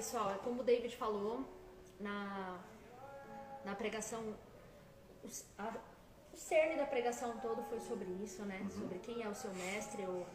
[0.00, 1.44] Pessoal, é como o David falou
[2.00, 2.58] na,
[3.66, 4.34] na pregação,
[5.22, 5.74] o, a,
[6.32, 8.66] o cerne da pregação todo foi sobre isso, né?
[8.70, 10.06] Sobre quem é o seu mestre.
[10.06, 10.26] Ou,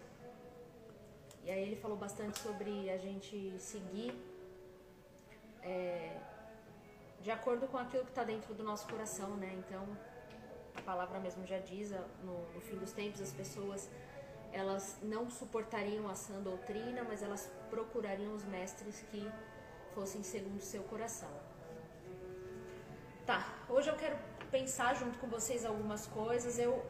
[1.43, 4.13] e aí ele falou bastante sobre a gente seguir
[5.63, 6.15] é,
[7.21, 9.51] de acordo com aquilo que está dentro do nosso coração, né?
[9.65, 9.83] Então,
[10.75, 11.89] a palavra mesmo já diz,
[12.23, 13.89] no, no fim dos tempos, as pessoas
[14.53, 19.27] elas não suportariam a sã doutrina, mas elas procurariam os mestres que
[19.95, 21.29] fossem segundo o seu coração.
[23.25, 24.17] Tá, hoje eu quero
[24.51, 26.59] pensar junto com vocês algumas coisas.
[26.59, 26.85] Eu,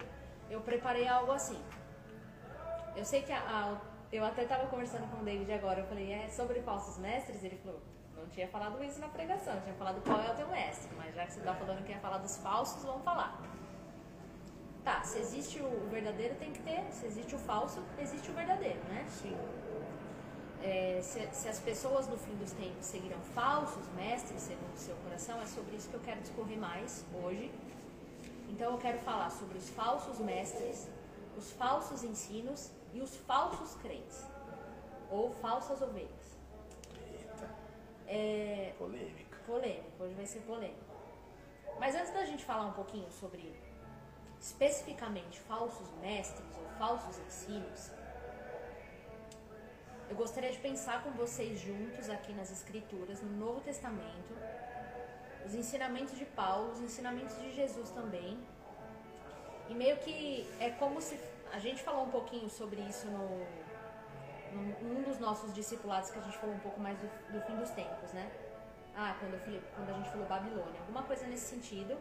[0.50, 1.62] eu preparei algo assim.
[2.96, 3.82] Eu sei que a, a-
[4.12, 5.80] eu até estava conversando com o David agora.
[5.82, 7.44] Eu falei, é sobre falsos mestres?
[7.44, 7.80] Ele falou,
[8.18, 10.90] não tinha falado isso na pregação, tinha falado qual é o teu mestre.
[10.98, 13.40] Mas já que você está falando que ia falar dos falsos, vamos falar.
[14.84, 16.84] Tá, se existe o verdadeiro, tem que ter.
[16.92, 19.06] Se existe o falso, existe o verdadeiro, né?
[19.10, 19.36] Sim.
[20.68, 24.96] É, se, se as pessoas no fim dos tempos seguirão falsos mestres segundo o seu
[25.04, 27.52] coração, é sobre isso que eu quero discorrer mais hoje.
[28.50, 30.88] Então eu quero falar sobre os falsos mestres,
[31.38, 34.26] os falsos ensinos e os falsos crentes,
[35.12, 36.26] ou falsas ovelhas.
[37.12, 37.48] Eita,
[38.08, 39.38] É polêmica.
[39.46, 40.96] polêmico, hoje vai ser polêmico.
[41.80, 43.54] Mas antes da gente falar um pouquinho sobre
[44.40, 47.92] especificamente falsos mestres ou falsos ensinos,
[50.10, 54.34] eu gostaria de pensar com vocês juntos aqui nas Escrituras, no Novo Testamento,
[55.46, 58.38] os ensinamentos de Paulo, os ensinamentos de Jesus também.
[59.70, 61.20] E meio que é como se.
[61.52, 63.46] A gente falou um pouquinho sobre isso no,
[64.82, 67.70] num- dos nossos discipulados, que a gente falou um pouco mais do, do fim dos
[67.72, 68.30] tempos, né?
[68.96, 71.98] Ah, quando, falei- quando a gente falou Babilônia, alguma coisa nesse sentido.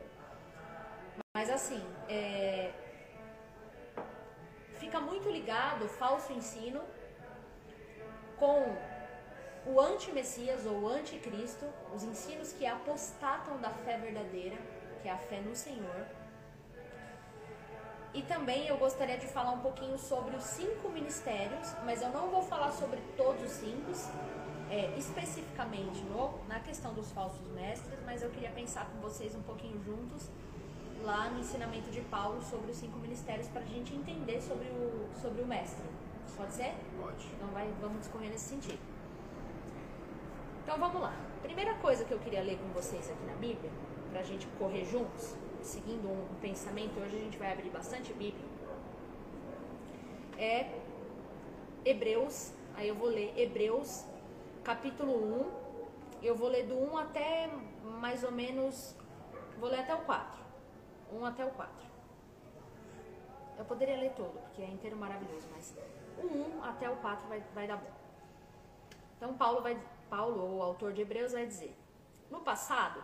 [1.37, 2.73] Mas assim, é,
[4.79, 6.81] fica muito ligado o falso ensino
[8.39, 8.77] com
[9.67, 11.65] o anti-messias ou anticristo,
[11.95, 14.57] os ensinos que apostatam da fé verdadeira,
[15.01, 16.07] que é a fé no Senhor.
[18.13, 22.29] E também eu gostaria de falar um pouquinho sobre os cinco ministérios, mas eu não
[22.29, 23.91] vou falar sobre todos os cinco,
[24.71, 29.43] é, especificamente no, na questão dos falsos mestres, mas eu queria pensar com vocês um
[29.43, 30.31] pouquinho juntos
[31.03, 35.09] lá no ensinamento de Paulo sobre os cinco ministérios para a gente entender sobre o,
[35.21, 35.85] sobre o mestre.
[36.37, 36.75] Pode ser?
[37.01, 37.27] Pode.
[37.27, 38.81] Então vai, vamos discorrer nesse sentido.
[40.63, 41.15] Então vamos lá.
[41.43, 43.71] Primeira coisa que eu queria ler com vocês aqui na Bíblia,
[44.11, 48.13] para a gente correr juntos, seguindo um, um pensamento, hoje a gente vai abrir bastante
[48.13, 48.45] Bíblia,
[50.39, 50.71] é
[51.85, 54.05] Hebreus, aí eu vou ler Hebreus
[54.65, 55.13] capítulo
[56.23, 57.51] 1, eu vou ler do 1 até
[58.01, 58.97] mais ou menos,
[59.59, 60.43] vou ler até o 4.
[61.13, 61.71] 1 até o 4.
[63.59, 65.75] Eu poderia ler todo, porque é inteiro maravilhoso, mas
[66.19, 67.93] o 1 até o 4 vai, vai dar bom.
[69.17, 71.77] Então Paulo, vai, Paulo, o autor de Hebreus, vai dizer:
[72.31, 73.03] No passado,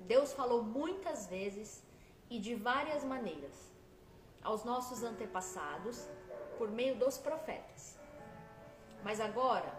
[0.00, 1.84] Deus falou muitas vezes
[2.28, 3.70] e de várias maneiras
[4.42, 6.08] aos nossos antepassados
[6.56, 7.98] por meio dos profetas.
[9.02, 9.72] Mas agora,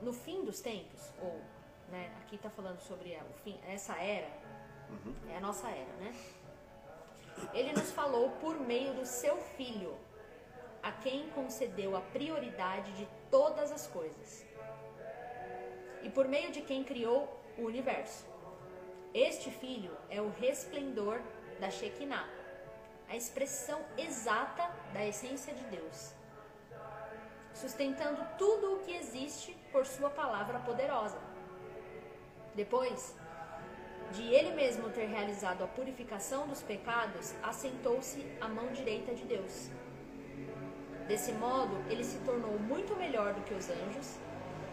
[0.00, 1.40] no fim dos tempos, ou
[1.88, 4.30] né, aqui está falando sobre o fim, essa era,
[5.28, 6.14] é a nossa era, né?
[7.52, 9.96] Ele nos falou por meio do seu filho,
[10.86, 14.46] a quem concedeu a prioridade de todas as coisas,
[16.00, 18.24] e por meio de quem criou o universo.
[19.12, 21.20] Este filho é o resplendor
[21.58, 22.28] da Shekinah,
[23.08, 26.14] a expressão exata da essência de Deus,
[27.52, 31.18] sustentando tudo o que existe por sua palavra poderosa.
[32.54, 33.16] Depois
[34.12, 39.68] de ele mesmo ter realizado a purificação dos pecados, assentou-se à mão direita de Deus.
[41.08, 44.16] Desse modo, ele se tornou muito melhor do que os anjos,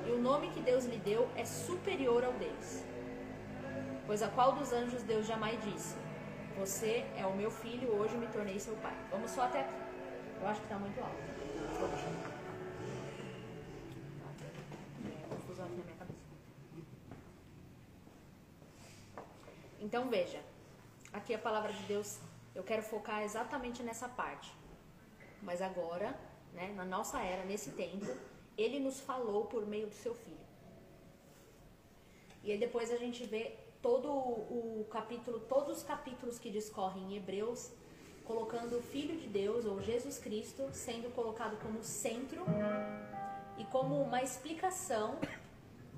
[0.06, 2.84] e o nome que Deus lhe deu é superior ao deles.
[4.08, 5.96] Pois a qual dos anjos Deus jamais disse:
[6.58, 8.96] Você é o meu filho, hoje me tornei seu pai.
[9.12, 9.76] Vamos só até aqui.
[10.42, 11.16] Eu acho que está muito alto.
[15.30, 16.20] Confusão na minha cabeça.
[19.80, 20.42] Então veja,
[21.14, 22.20] aqui a palavra de Deus,
[22.56, 24.63] eu quero focar exatamente nessa parte.
[25.44, 26.18] Mas agora,
[26.54, 28.08] né, na nossa era, nesse tempo,
[28.58, 30.38] ele nos falou por meio do seu filho.
[32.44, 37.18] E aí depois a gente vê todo o capítulo, todos os capítulos que discorrem em
[37.18, 37.72] Hebreus,
[38.26, 42.44] colocando o Filho de Deus, ou Jesus Cristo, sendo colocado como centro
[43.58, 45.20] e como uma explicação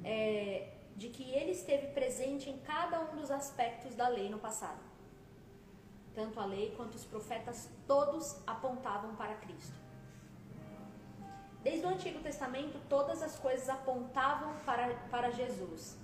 [0.03, 4.94] é, de que ele esteve presente em cada um dos aspectos da lei no passado.
[6.15, 9.75] Tanto a lei quanto os profetas, todos apontavam para Cristo.
[11.61, 15.97] Desde o Antigo Testamento, todas as coisas apontavam para, para Jesus.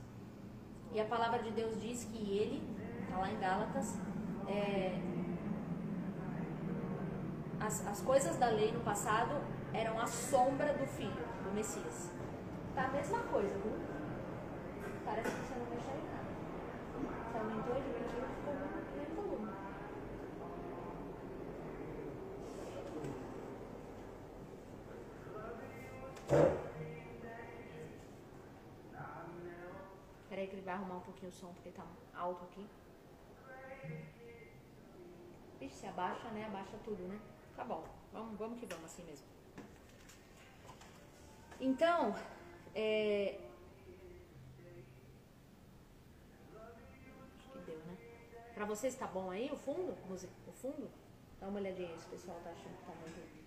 [0.91, 2.61] E a palavra de Deus diz que ele,
[3.03, 3.95] está lá em Gálatas,
[4.47, 4.99] é,
[7.59, 9.35] as, as coisas da lei no passado
[9.71, 12.11] eram a sombra do Filho, do Messias.
[12.75, 13.79] Tá a mesma coisa, viu?
[15.05, 16.31] Parece que você não vai em nada.
[17.31, 18.30] Você aumentou de 21
[30.29, 31.85] Peraí que ele vai arrumar um pouquinho o som, porque tá
[32.15, 32.65] alto aqui.
[35.59, 36.45] Vixe, se abaixa, né?
[36.45, 37.19] Abaixa tudo, né?
[37.55, 37.83] Tá bom,
[38.13, 39.27] vamos, vamos que vamos assim mesmo.
[41.59, 42.15] Então,
[42.73, 43.37] é...
[47.35, 47.97] acho que deu, né?
[48.55, 49.91] Pra vocês tá bom aí o fundo?
[49.91, 50.89] O fundo?
[51.41, 53.40] Dá uma olhadinha aí se o pessoal tá achando que tá muito.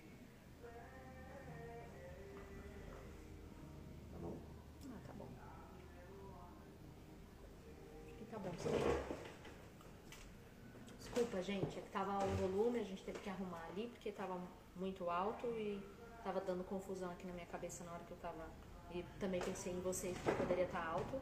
[10.99, 14.39] Desculpa, gente, é que tava o volume, a gente teve que arrumar ali porque tava
[14.75, 15.81] muito alto e
[16.23, 18.47] tava dando confusão aqui na minha cabeça na hora que eu tava.
[18.91, 21.19] E também pensei em vocês que poderia estar tá alto,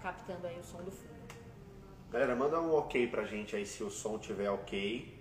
[0.00, 1.16] captando aí o som do fundo.
[2.10, 5.16] Galera, manda um ok pra gente aí se o som tiver ok,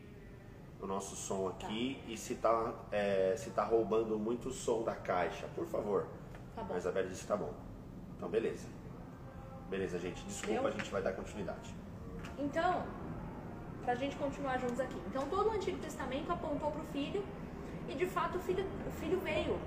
[0.79, 1.65] o nosso som tá.
[1.65, 2.11] aqui, tá.
[2.11, 6.07] e se tá, é, se tá roubando muito o som da caixa, por favor.
[6.55, 6.73] Tá bom.
[6.73, 7.53] A Isabela disse que tá bom.
[8.15, 8.74] Então, beleza.
[9.69, 10.23] Beleza, gente.
[10.25, 11.75] Desculpa, a gente vai dar continuidade.
[12.37, 12.83] Então,
[13.83, 14.99] para a gente continuar juntos aqui.
[15.07, 17.23] Então, todo o Antigo Testamento apontou para o Filho,
[17.87, 19.59] e de fato o Filho, o filho veio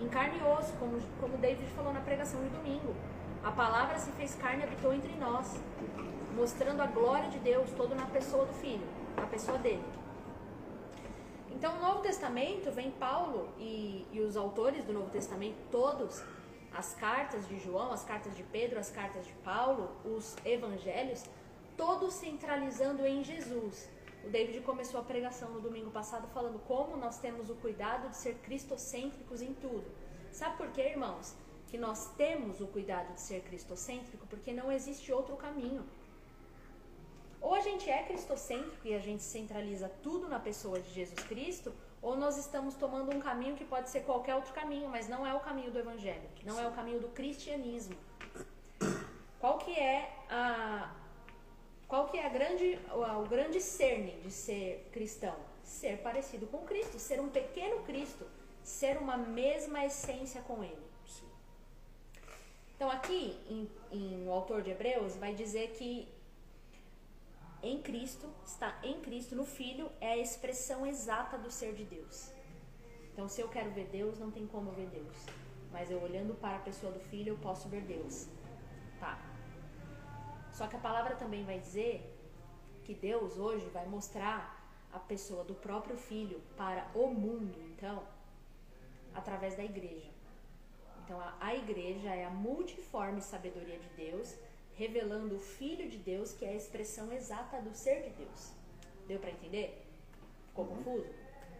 [0.00, 2.94] em carne e osso, como, como David falou na pregação de domingo.
[3.42, 5.58] A palavra se fez carne e habitou entre nós,
[6.34, 9.84] mostrando a glória de Deus todo na pessoa do Filho, na pessoa dele.
[11.50, 16.22] Então, no Novo Testamento vem Paulo e, e os autores do Novo Testamento, todos,
[16.76, 21.24] as cartas de João, as cartas de Pedro, as cartas de Paulo, os evangelhos,
[21.76, 23.88] todos centralizando em Jesus.
[24.24, 28.16] O David começou a pregação no domingo passado falando como nós temos o cuidado de
[28.16, 29.86] ser cristocêntricos em tudo.
[30.30, 31.34] Sabe por quê, irmãos?
[31.68, 35.84] Que nós temos o cuidado de ser cristocêntrico porque não existe outro caminho.
[37.40, 41.72] Ou a gente é cristocêntrico e a gente centraliza tudo na pessoa de Jesus Cristo,
[42.06, 45.34] ou nós estamos tomando um caminho que pode ser qualquer outro caminho, mas não é
[45.34, 47.96] o caminho do evangelho, não é o caminho do cristianismo.
[49.40, 50.94] Qual que é a,
[51.88, 55.34] qual que é a grande, o grande cerne de ser cristão?
[55.64, 58.24] Ser parecido com Cristo, ser um pequeno Cristo,
[58.62, 60.86] ser uma mesma essência com Ele.
[62.76, 66.06] Então aqui, em, em, o autor de Hebreus vai dizer que
[67.66, 72.30] em Cristo, está em Cristo, no Filho, é a expressão exata do ser de Deus.
[73.12, 75.16] Então, se eu quero ver Deus, não tem como ver Deus.
[75.72, 78.28] Mas eu olhando para a pessoa do Filho, eu posso ver Deus.
[79.00, 79.18] Tá.
[80.52, 81.94] Só que a palavra também vai dizer
[82.84, 84.38] que Deus hoje vai mostrar
[84.92, 88.02] a pessoa do próprio filho para o mundo, então,
[89.14, 90.10] através da igreja.
[91.04, 94.36] Então, a, a igreja é a multiforme sabedoria de Deus,
[94.76, 98.52] revelando o Filho de Deus, que é a expressão exata do ser de Deus.
[99.06, 99.86] Deu para entender?
[100.48, 100.76] Ficou uhum.
[100.76, 101.10] confuso?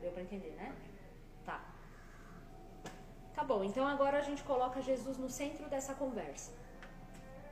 [0.00, 0.74] Deu para entender, né?
[1.44, 1.64] Tá.
[3.34, 6.52] Tá bom, então agora a gente coloca Jesus no centro dessa conversa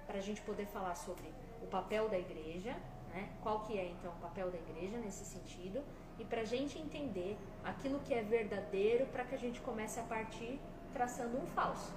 [0.06, 1.24] para a gente poder falar sobre
[1.62, 2.72] o papel da igreja,
[3.10, 3.30] né?
[3.42, 5.82] qual que é então o papel da igreja nesse sentido,
[6.18, 10.04] e para a gente entender aquilo que é verdadeiro para que a gente comece a
[10.04, 10.60] partir
[10.92, 11.92] traçando um falso.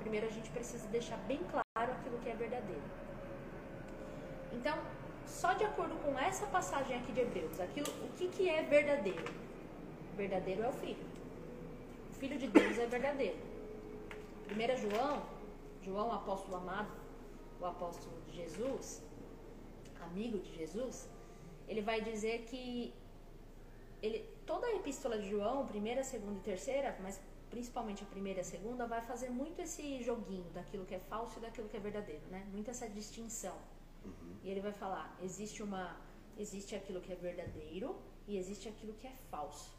[0.00, 1.61] Primeiro a gente precisa deixar bem claro
[2.22, 2.82] que é verdadeiro.
[4.52, 4.78] Então,
[5.26, 9.24] só de acordo com essa passagem aqui de Hebreus, aquilo, o que, que é verdadeiro?
[10.16, 11.06] Verdadeiro é o Filho.
[12.10, 13.38] O Filho de Deus é verdadeiro.
[14.50, 15.22] 1 João,
[15.82, 16.92] João, apóstolo amado,
[17.60, 19.02] o apóstolo de Jesus,
[20.00, 21.08] amigo de Jesus,
[21.66, 22.92] ele vai dizer que
[24.02, 27.20] ele, toda a epístola de João, primeira, segunda e terceira, mas
[27.52, 31.38] principalmente a primeira e a segunda, vai fazer muito esse joguinho daquilo que é falso
[31.38, 32.40] e daquilo que é verdadeiro, né?
[32.50, 33.56] Muito essa distinção.
[34.04, 34.36] Uhum.
[34.42, 35.84] E ele vai falar, existe uma,
[36.38, 37.94] existe aquilo que é verdadeiro
[38.26, 39.70] e existe aquilo que é falso.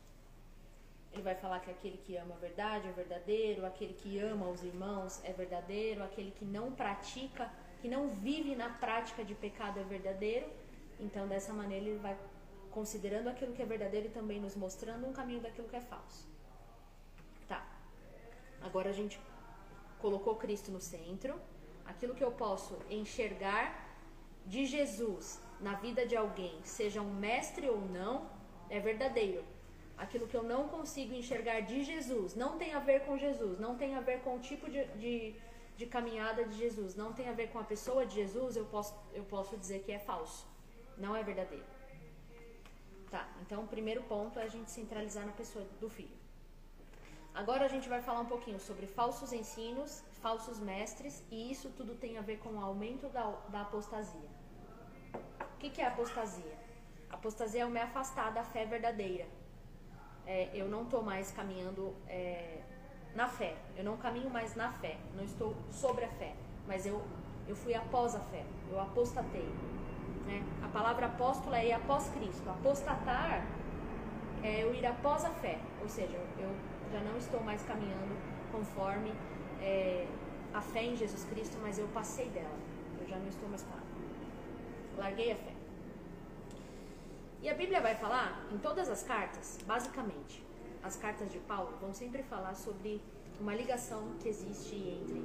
[1.12, 4.64] Ele vai falar que aquele que ama a verdade é verdadeiro, aquele que ama os
[4.64, 7.52] irmãos é verdadeiro, aquele que não pratica
[7.82, 10.48] que não vive na prática de pecado é verdadeiro.
[11.00, 12.18] Então, dessa maneira, ele vai
[12.72, 16.33] considerando aquilo que é verdadeiro e também nos mostrando um caminho daquilo que é falso.
[18.64, 19.20] Agora a gente
[20.00, 21.36] colocou Cristo no centro.
[21.86, 23.66] Aquilo que eu posso enxergar
[24.46, 28.30] de Jesus na vida de alguém, seja um mestre ou não,
[28.70, 29.44] é verdadeiro.
[29.96, 33.76] aquilo que eu não consigo enxergar de Jesus, não tem a ver com Jesus, não
[33.78, 35.36] tem a ver com o tipo de, de,
[35.78, 38.94] de caminhada de Jesus, não tem a ver com a pessoa de Jesus, eu posso,
[39.14, 40.48] eu posso dizer que é falso,
[40.98, 41.66] não é verdadeiro.
[43.12, 46.23] Tá, então o primeiro ponto é a gente centralizar na pessoa do filho.
[47.34, 51.96] Agora a gente vai falar um pouquinho sobre falsos ensinos, falsos mestres, e isso tudo
[51.96, 54.30] tem a ver com o aumento da, da apostasia.
[55.16, 56.58] O que, que é apostasia?
[57.10, 59.26] Apostasia é eu me afastar da fé verdadeira
[60.26, 62.60] é, eu não estou mais caminhando é,
[63.16, 63.56] na fé.
[63.76, 64.98] Eu não caminho mais na fé.
[65.16, 66.34] Não estou sobre a fé.
[66.68, 67.02] Mas eu,
[67.48, 68.44] eu fui após a fé.
[68.72, 69.48] Eu apostatei.
[70.26, 70.44] Né?
[70.64, 72.50] A palavra apóstolo é ir após Cristo.
[72.50, 73.46] Apostatar
[74.42, 75.60] é eu ir após a fé.
[75.82, 76.56] Ou seja, eu
[76.94, 78.16] já não estou mais caminhando
[78.52, 79.12] conforme
[79.60, 80.08] é,
[80.54, 82.58] a fé em Jesus Cristo, mas eu passei dela.
[83.02, 83.84] Eu já não estou mais com ela.
[84.98, 85.54] Larguei a fé.
[87.42, 90.44] E a Bíblia vai falar em todas as cartas, basicamente,
[90.84, 93.02] as cartas de Paulo vão sempre falar sobre
[93.42, 95.22] uma ligação que existe entre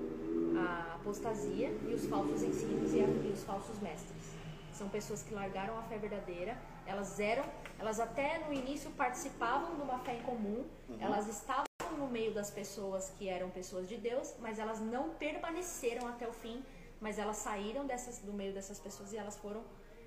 [0.58, 4.32] a apostasia e os falsos ensinos e, e os falsos mestres.
[4.72, 6.56] São pessoas que largaram a fé verdadeira,
[6.88, 7.44] elas eram,
[7.78, 10.96] elas até no início participavam de uma fé em comum, uhum.
[10.98, 11.66] elas estavam
[11.98, 16.32] no meio das pessoas que eram pessoas de Deus, mas elas não permaneceram até o
[16.32, 16.64] fim,
[17.00, 19.62] mas elas saíram dessas, do meio dessas pessoas e elas foram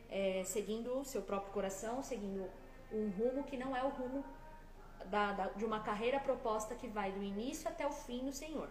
[0.09, 2.49] é, seguindo o seu próprio coração, seguindo
[2.91, 4.25] um rumo que não é o rumo
[5.05, 8.69] da, da, de uma carreira proposta que vai do início até o fim no Senhor.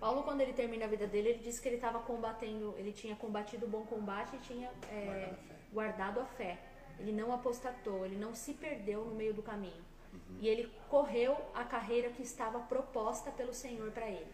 [0.00, 3.14] Paulo, quando ele termina a vida dele, ele diz que ele estava combatendo, ele tinha
[3.14, 5.32] combatido o bom combate e tinha é,
[5.72, 6.58] guardado a fé.
[6.98, 9.84] Ele não apostatou, ele não se perdeu no meio do caminho.
[10.12, 10.38] Uhum.
[10.40, 14.32] E ele correu a carreira que estava proposta pelo Senhor para ele.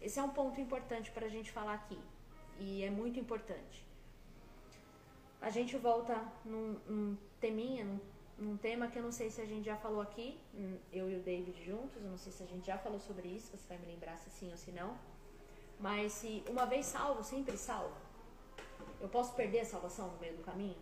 [0.00, 1.98] Esse é um ponto importante para a gente falar aqui.
[2.58, 3.90] E é muito importante
[5.40, 8.00] a gente volta num, num teminha, num,
[8.38, 11.16] num, tema que eu não sei se a gente já falou aqui, hum, eu e
[11.16, 13.78] o David juntos, eu não sei se a gente já falou sobre isso, você vai
[13.78, 14.96] me lembrar se sim ou se não.
[15.78, 17.94] Mas se uma vez salvo, sempre salvo.
[19.00, 20.76] Eu posso perder a salvação no meio do caminho?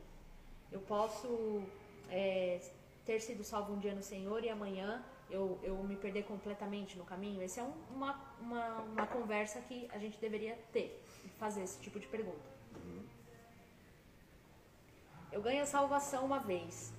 [0.71, 1.63] Eu posso
[2.11, 2.61] é,
[3.05, 7.05] ter sido salvo um dia no Senhor e amanhã eu, eu me perder completamente no
[7.05, 7.43] caminho?
[7.43, 11.03] Essa é um, uma, uma, uma conversa que a gente deveria ter,
[11.39, 12.59] fazer esse tipo de pergunta.
[15.31, 16.93] Eu ganho a salvação uma vez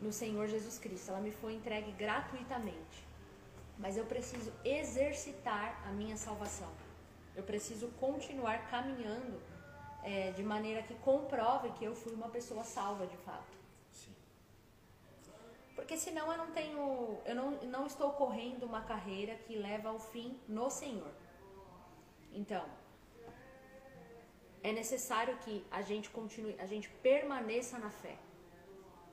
[0.00, 1.10] no Senhor Jesus Cristo.
[1.10, 3.06] Ela me foi entregue gratuitamente.
[3.78, 6.70] Mas eu preciso exercitar a minha salvação.
[7.36, 9.40] Eu preciso continuar caminhando
[10.02, 13.56] é, de maneira que comprove que eu fui uma pessoa salva de fato.
[13.92, 14.14] Sim.
[15.74, 19.98] Porque senão eu não tenho, eu não, não estou correndo uma carreira que leva ao
[19.98, 21.12] fim no Senhor.
[22.32, 22.64] Então,
[24.62, 28.16] é necessário que a gente continue, a gente permaneça na fé.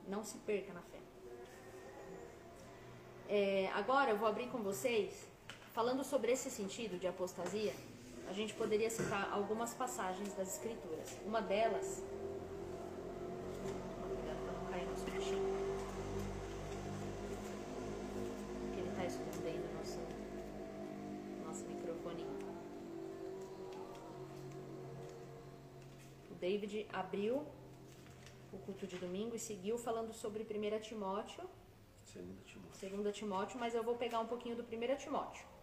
[0.06, 0.98] Não se perca na fé.
[3.28, 5.26] É, agora eu vou abrir com vocês,
[5.72, 7.74] falando sobre esse sentido de apostasia,
[8.28, 11.16] a gente poderia citar algumas passagens das Escrituras.
[11.24, 12.02] Uma delas.
[14.02, 15.56] Cuidado para não cair nosso bichinho.
[18.76, 19.98] Ele está escondendo nosso,
[21.46, 22.26] nosso microfone.
[26.40, 27.44] David abriu
[28.52, 31.44] o culto de domingo e seguiu falando sobre 1 Timóteo.
[32.14, 33.58] 2 Timóteo.
[33.58, 35.55] mas eu vou pegar um pouquinho do 1 Timóteo.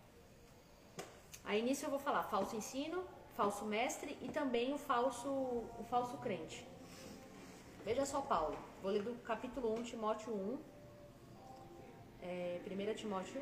[1.44, 3.04] Aí nisso eu vou falar falso ensino,
[3.36, 6.66] falso mestre e também o falso, o falso crente.
[7.86, 10.58] Veja só Paulo, vou ler do capítulo 1, Timóteo 1.
[12.22, 13.42] É, 1 Timóteo,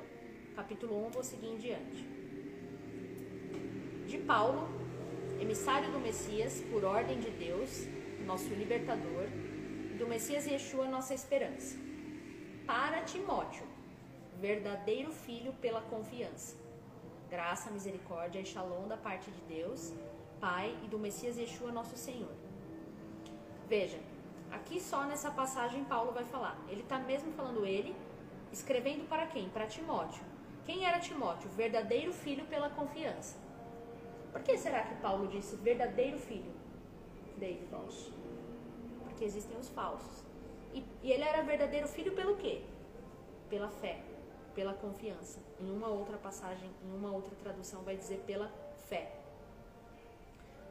[0.55, 2.03] capítulo 1, vou seguir em diante.
[4.07, 4.67] De Paulo,
[5.39, 7.85] emissário do Messias por ordem de Deus,
[8.25, 9.27] nosso libertador,
[9.99, 11.77] do Messias Yeshua, nossa esperança.
[12.65, 13.65] Para Timóteo,
[14.39, 16.60] verdadeiro filho pela confiança.
[17.31, 19.93] Graça, misericórdia e shalom da parte de Deus,
[20.41, 22.35] Pai e do Messias Yeshua, nosso Senhor.
[23.69, 23.97] Veja,
[24.51, 26.59] aqui só nessa passagem Paulo vai falar.
[26.67, 27.95] Ele está mesmo falando ele,
[28.51, 29.47] escrevendo para quem?
[29.47, 30.21] Para Timóteo.
[30.65, 31.49] Quem era Timóteo?
[31.51, 33.37] Verdadeiro filho pela confiança.
[34.33, 36.51] Por que será que Paulo disse verdadeiro filho
[37.37, 37.65] dele?
[37.71, 38.13] Falso.
[39.05, 40.25] Porque existem os falsos.
[40.73, 42.61] E, e ele era verdadeiro filho pelo quê?
[43.49, 44.01] Pela fé,
[44.55, 45.39] pela confiança.
[45.59, 48.51] Em uma outra passagem, em uma outra tradução, vai dizer pela
[48.87, 49.11] fé.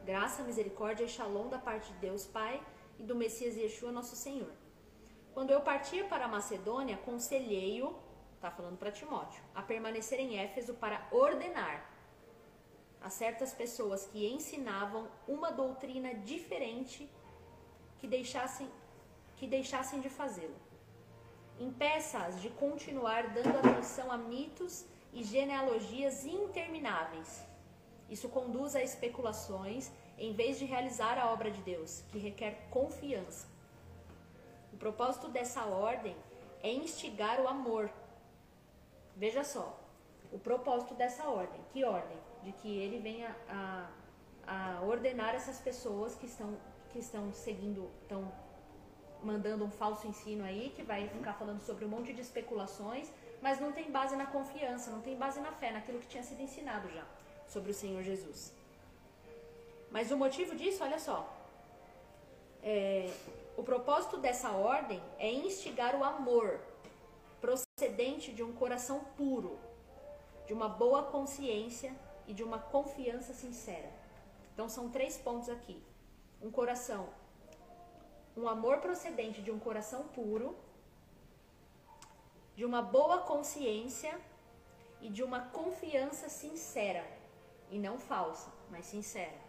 [0.05, 2.61] Graça, misericórdia e shalom da parte de Deus Pai
[2.99, 4.51] e do Messias Yeshua, nosso Senhor.
[5.33, 7.95] Quando eu partia para a Macedônia, aconselhei-o,
[8.35, 11.89] está falando para Timóteo, a permanecer em Éfeso para ordenar
[13.01, 17.09] a certas pessoas que ensinavam uma doutrina diferente
[17.99, 18.69] que deixassem,
[19.37, 20.55] que deixassem de fazê-lo.
[21.61, 27.45] Impeça-as de continuar dando atenção a mitos e genealogias intermináveis.
[28.09, 33.47] Isso conduz a especulações em vez de realizar a obra de Deus, que requer confiança.
[34.73, 36.15] O propósito dessa ordem
[36.63, 37.91] é instigar o amor.
[39.15, 39.79] Veja só,
[40.31, 41.61] o propósito dessa ordem.
[41.71, 42.17] Que ordem?
[42.41, 43.87] De que ele venha a,
[44.47, 46.57] a ordenar essas pessoas que estão,
[46.89, 48.31] que estão seguindo, estão
[49.23, 53.09] mandando um falso ensino aí, que vai ficar falando sobre um monte de especulações,
[53.41, 56.41] mas não tem base na confiança, não tem base na fé, naquilo que tinha sido
[56.41, 57.05] ensinado já
[57.47, 58.53] sobre o Senhor Jesus.
[59.89, 61.27] Mas o motivo disso, olha só,
[62.63, 63.11] é,
[63.57, 66.59] o propósito dessa ordem é instigar o amor
[67.41, 69.59] procedente de um coração puro,
[70.45, 71.93] de uma boa consciência
[72.27, 73.91] e de uma confiança sincera.
[74.53, 75.81] Então são três pontos aqui.
[76.41, 77.09] Um coração,
[78.35, 80.55] um amor procedente de um coração puro,
[82.55, 84.19] de uma boa consciência
[85.01, 87.05] e de uma confiança sincera,
[87.69, 89.39] e não falsa, mas sincera.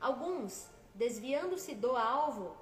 [0.00, 2.56] Alguns, desviando-se do alvo,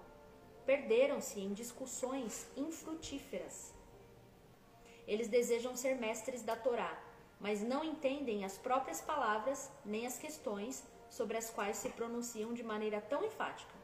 [0.67, 3.73] perderam-se em discussões infrutíferas.
[5.07, 7.01] Eles desejam ser mestres da Torá,
[7.41, 12.63] mas não entendem as próprias palavras nem as questões sobre as quais se pronunciam de
[12.63, 13.78] maneira tão enfática.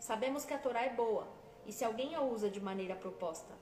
[0.00, 1.28] Sabemos que a Torá é boa,
[1.64, 3.54] e se alguém a usa de maneira proposta,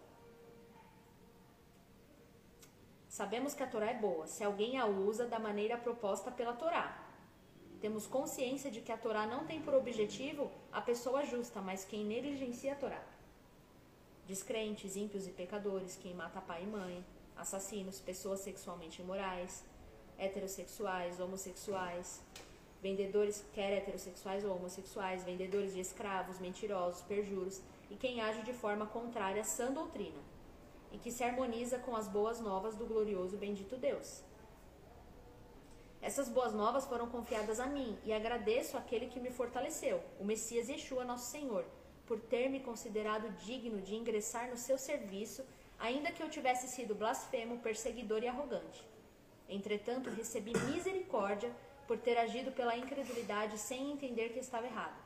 [3.18, 7.04] Sabemos que a Torá é boa, se alguém a usa da maneira proposta pela Torá.
[7.80, 12.04] Temos consciência de que a Torá não tem por objetivo a pessoa justa, mas quem
[12.04, 13.02] negligencia a Torá.
[14.24, 17.04] Descrentes, ímpios e pecadores, quem mata pai e mãe,
[17.36, 19.64] assassinos, pessoas sexualmente imorais,
[20.16, 22.22] heterossexuais, homossexuais,
[22.82, 28.86] vendedores, quer heterossexuais ou homossexuais, vendedores de escravos, mentirosos, perjuros e quem age de forma
[28.86, 30.20] contrária à sã doutrina
[30.92, 34.22] e que se harmoniza com as boas novas do glorioso bendito Deus.
[36.00, 40.68] Essas boas novas foram confiadas a mim e agradeço aquele que me fortaleceu, o Messias
[40.68, 41.64] Yeshua, nosso Senhor,
[42.06, 45.44] por ter me considerado digno de ingressar no seu serviço,
[45.78, 48.86] ainda que eu tivesse sido blasfemo, perseguidor e arrogante.
[49.48, 51.50] Entretanto, recebi misericórdia
[51.88, 54.96] por ter agido pela incredulidade sem entender que estava errado.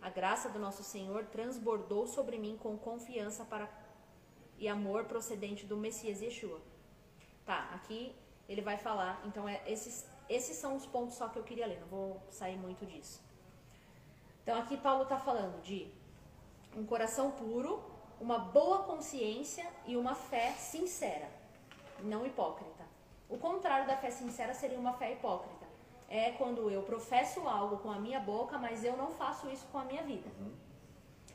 [0.00, 3.68] A graça do nosso Senhor transbordou sobre mim com confiança para
[4.58, 6.60] e amor procedente do Messias Yeshua.
[7.44, 8.14] Tá, aqui
[8.48, 11.80] ele vai falar, então é, esses, esses são os pontos só que eu queria ler,
[11.80, 13.20] não vou sair muito disso.
[14.42, 15.90] Então aqui Paulo está falando de
[16.76, 17.82] um coração puro,
[18.20, 21.28] uma boa consciência e uma fé sincera,
[22.00, 22.84] não hipócrita.
[23.28, 25.55] O contrário da fé sincera seria uma fé hipócrita.
[26.08, 29.78] É quando eu professo algo com a minha boca, mas eu não faço isso com
[29.78, 30.28] a minha vida.
[30.38, 30.52] Uhum.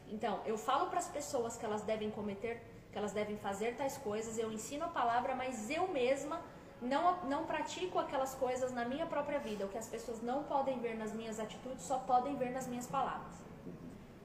[0.08, 3.98] Então, eu falo para as pessoas que elas devem cometer que elas devem fazer tais
[3.98, 6.42] coisas, eu ensino a palavra, mas eu mesma
[6.82, 9.66] não, não pratico aquelas coisas na minha própria vida.
[9.66, 12.88] O que as pessoas não podem ver nas minhas atitudes, só podem ver nas minhas
[12.88, 13.34] palavras.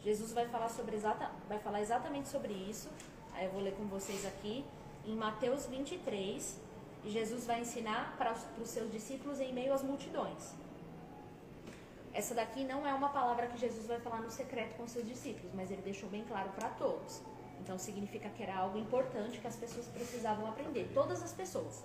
[0.00, 2.88] Jesus vai falar, sobre exata, vai falar exatamente sobre isso.
[3.35, 4.64] Aí eu vou ler com vocês aqui,
[5.04, 6.61] em Mateus 23.
[7.11, 10.55] Jesus vai ensinar para os, para os seus discípulos em meio às multidões.
[12.12, 15.53] Essa daqui não é uma palavra que Jesus vai falar no secreto com seus discípulos,
[15.55, 17.21] mas ele deixou bem claro para todos.
[17.61, 21.85] Então significa que era algo importante que as pessoas precisavam aprender, todas as pessoas.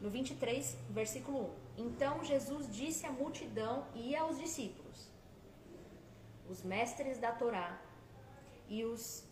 [0.00, 1.84] No 23, versículo 1.
[1.86, 5.08] Então Jesus disse à multidão e aos discípulos:
[6.48, 7.80] Os mestres da Torá
[8.68, 9.24] e os,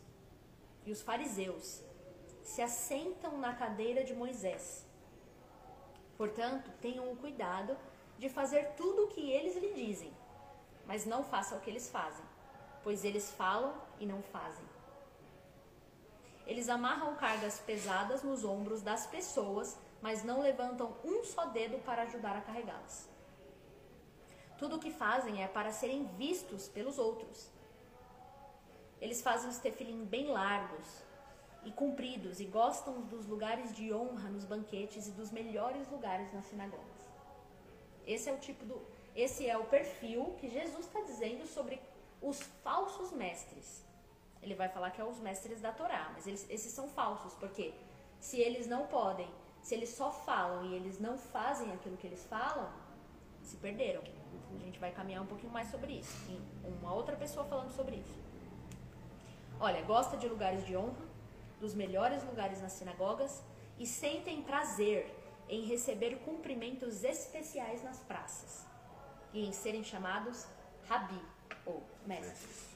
[0.87, 1.83] e os fariseus
[2.51, 4.65] se assentam na cadeira de Moisés.
[6.17, 7.77] Portanto, tenham o cuidado
[8.19, 10.13] de fazer tudo o que eles lhe dizem,
[10.87, 12.29] mas não façam o que eles fazem
[12.89, 14.65] pois eles falam e não fazem.
[16.47, 22.05] Eles amarram cargas pesadas nos ombros das pessoas, mas não levantam um só dedo para
[22.05, 23.09] ajudar a carregá-las.
[24.59, 27.51] Tudo o que fazem é para serem vistos pelos outros.
[29.01, 31.03] Eles fazem os tefilim bem largos
[31.65, 36.45] e compridos e gostam dos lugares de honra nos banquetes e dos melhores lugares nas
[36.47, 37.09] sinagogas.
[38.07, 38.81] Esse é o tipo do,
[39.15, 41.81] esse é o perfil que Jesus está dizendo sobre
[42.23, 43.85] os falsos mestres.
[44.41, 47.75] Ele vai falar que é os mestres da Torá, mas eles, esses são falsos, porque
[48.21, 49.29] se eles não podem,
[49.61, 52.71] se eles só falam e eles não fazem aquilo que eles falam,
[53.43, 54.03] se perderam.
[54.55, 56.31] A gente vai caminhar um pouquinho mais sobre isso.
[56.81, 58.19] Uma outra pessoa falando sobre isso.
[59.61, 61.08] Olha, gosta de lugares de honra,
[61.61, 63.43] dos melhores lugares nas sinagogas
[63.79, 65.15] e sentem prazer
[65.49, 68.67] em receber cumprimentos especiais nas praças
[69.33, 70.47] e em serem chamados
[70.89, 71.21] rabi,
[71.67, 72.69] ou mestres.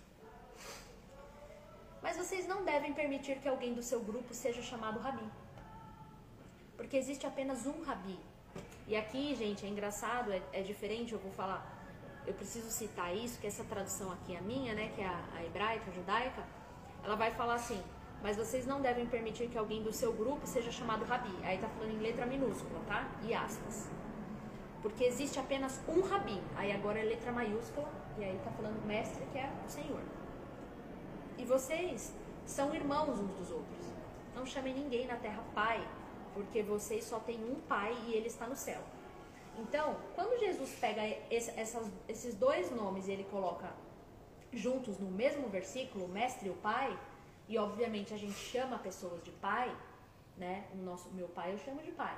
[2.02, 5.28] Mas vocês não devem permitir que alguém do seu grupo seja chamado rabi.
[6.76, 8.18] Porque existe apenas um rabi.
[8.86, 11.64] E aqui, gente, é engraçado, é, é diferente, eu vou falar.
[12.26, 14.92] Eu preciso citar isso, que essa tradução aqui é a minha, né?
[14.94, 16.44] Que é a, a hebraica, a judaica.
[17.04, 17.82] Ela vai falar assim:
[18.22, 21.34] mas vocês não devem permitir que alguém do seu grupo seja chamado rabi.
[21.42, 23.10] Aí tá falando em letra minúscula, tá?
[23.22, 23.90] E aspas.
[24.80, 26.40] Porque existe apenas um rabi.
[26.56, 30.02] Aí agora é letra maiúscula e aí tá falando mestre que é o Senhor.
[31.36, 33.86] E vocês são irmãos uns dos outros.
[34.34, 35.86] Não chamem ninguém na terra pai,
[36.32, 38.80] porque vocês só têm um pai e ele está no céu.
[39.58, 43.72] Então, quando Jesus pega esse, essas, esses dois nomes e ele coloca
[44.52, 46.98] juntos no mesmo versículo, o mestre e o pai,
[47.48, 49.74] e obviamente a gente chama pessoas de pai,
[50.36, 50.68] né?
[50.72, 52.16] O nosso meu pai eu chamo de pai.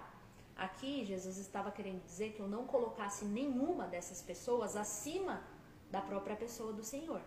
[0.56, 5.42] Aqui Jesus estava querendo dizer que eu não colocasse nenhuma dessas pessoas acima
[5.90, 7.20] da própria pessoa do Senhor,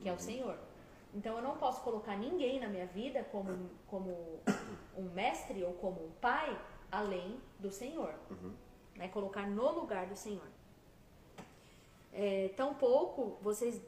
[0.00, 0.58] que é o Senhor.
[1.14, 4.40] Então eu não posso colocar ninguém na minha vida como, como
[4.96, 8.14] um mestre ou como um pai além do Senhor.
[8.30, 8.52] Uhum.
[8.96, 9.08] Né?
[9.08, 10.48] Colocar no lugar do Senhor.
[12.12, 13.80] É, tampouco vocês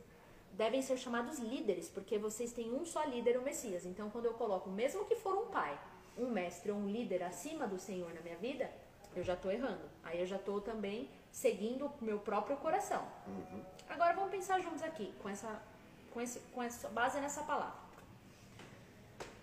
[0.56, 3.84] devem ser chamados líderes, porque vocês têm um só líder, o Messias.
[3.84, 5.78] Então, quando eu coloco, mesmo que for um pai,
[6.16, 8.70] um mestre ou um líder acima do Senhor na minha vida,
[9.14, 9.84] eu já estou errando.
[10.02, 13.06] Aí eu já estou também seguindo o meu próprio coração.
[13.26, 13.62] Uhum.
[13.88, 15.62] Agora vamos pensar juntos aqui, com essa,
[16.12, 17.86] com, esse, com essa base nessa palavra.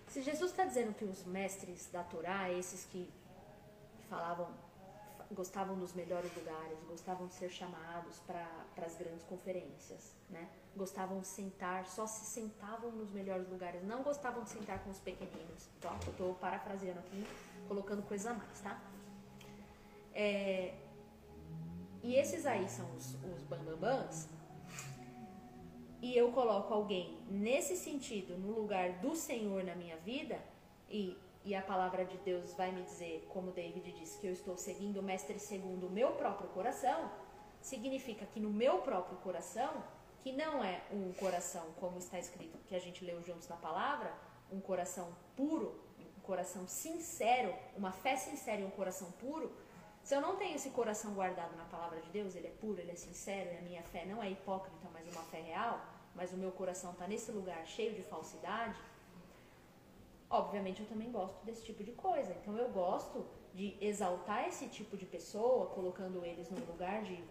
[0.08, 3.08] Se Jesus está dizendo que os mestres da Torá, esses que
[4.08, 4.48] falavam
[5.32, 8.46] gostavam dos melhores lugares, gostavam de ser chamados para
[8.84, 10.48] as grandes conferências, né?
[10.76, 14.98] Gostavam de sentar, só se sentavam nos melhores lugares, não gostavam de sentar com os
[14.98, 15.68] pequeninos.
[15.78, 17.24] Então, eu estou parafraseando aqui,
[17.68, 18.82] colocando coisa a mais, tá?
[20.12, 20.74] É,
[22.02, 24.28] e esses aí são os, os bambambãs.
[26.02, 30.38] E eu coloco alguém nesse sentido, no lugar do Senhor na minha vida,
[30.88, 34.56] e e a palavra de Deus vai me dizer, como David disse, que eu estou
[34.56, 37.10] seguindo o Mestre segundo o meu próprio coração,
[37.60, 39.84] significa que no meu próprio coração,
[40.24, 44.10] que não é um coração, como está escrito, que a gente leu juntos na palavra,
[44.50, 49.54] um coração puro, um coração sincero, uma fé sincera e um coração puro,
[50.02, 52.92] se eu não tenho esse coração guardado na palavra de Deus, ele é puro, ele
[52.92, 55.78] é sincero, e a minha fé não é hipócrita, mas uma fé real,
[56.14, 58.80] mas o meu coração está nesse lugar cheio de falsidade,
[60.30, 62.32] obviamente eu também gosto desse tipo de coisa.
[62.40, 67.22] Então eu gosto de exaltar esse tipo de pessoa, colocando eles num lugar de,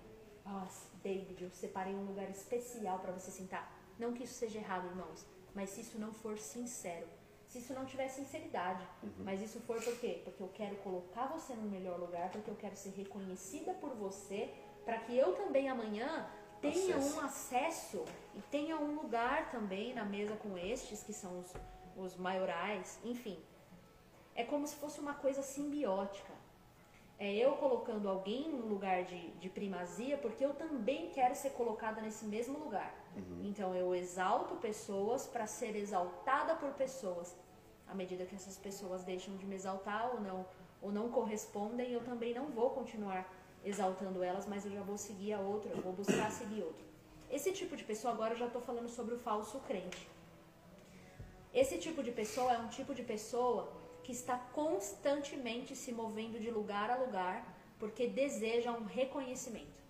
[0.45, 3.71] nossa, David, eu separei um lugar especial para você sentar.
[3.99, 7.07] Não que isso seja errado, irmãos, mas se isso não for sincero,
[7.47, 9.11] se isso não tiver sinceridade, uhum.
[9.19, 10.21] mas isso for por quê?
[10.23, 14.51] Porque eu quero colocar você no melhor lugar, porque eu quero ser reconhecida por você,
[14.83, 16.27] para que eu também amanhã
[16.59, 17.15] tenha acesso.
[17.15, 21.53] um acesso e tenha um lugar também na mesa com estes que são os
[21.95, 23.37] os maiorais, enfim.
[24.35, 26.32] É como se fosse uma coisa simbiótica.
[27.23, 32.01] É eu colocando alguém no lugar de, de primazia, porque eu também quero ser colocada
[32.01, 32.93] nesse mesmo lugar.
[33.15, 33.43] Uhum.
[33.45, 37.33] Então eu exalto pessoas para ser exaltada por pessoas.
[37.87, 40.45] À medida que essas pessoas deixam de me exaltar ou não,
[40.81, 43.23] ou não correspondem, eu também não vou continuar
[43.63, 46.83] exaltando elas, mas eu já vou seguir a outra, eu vou buscar seguir outra.
[47.31, 50.09] Esse tipo de pessoa, agora eu já estou falando sobre o falso crente.
[51.53, 53.71] Esse tipo de pessoa é um tipo de pessoa
[54.03, 57.37] que está constantemente se movendo de lugar a lugar
[57.79, 59.81] porque deseja um reconhecimento.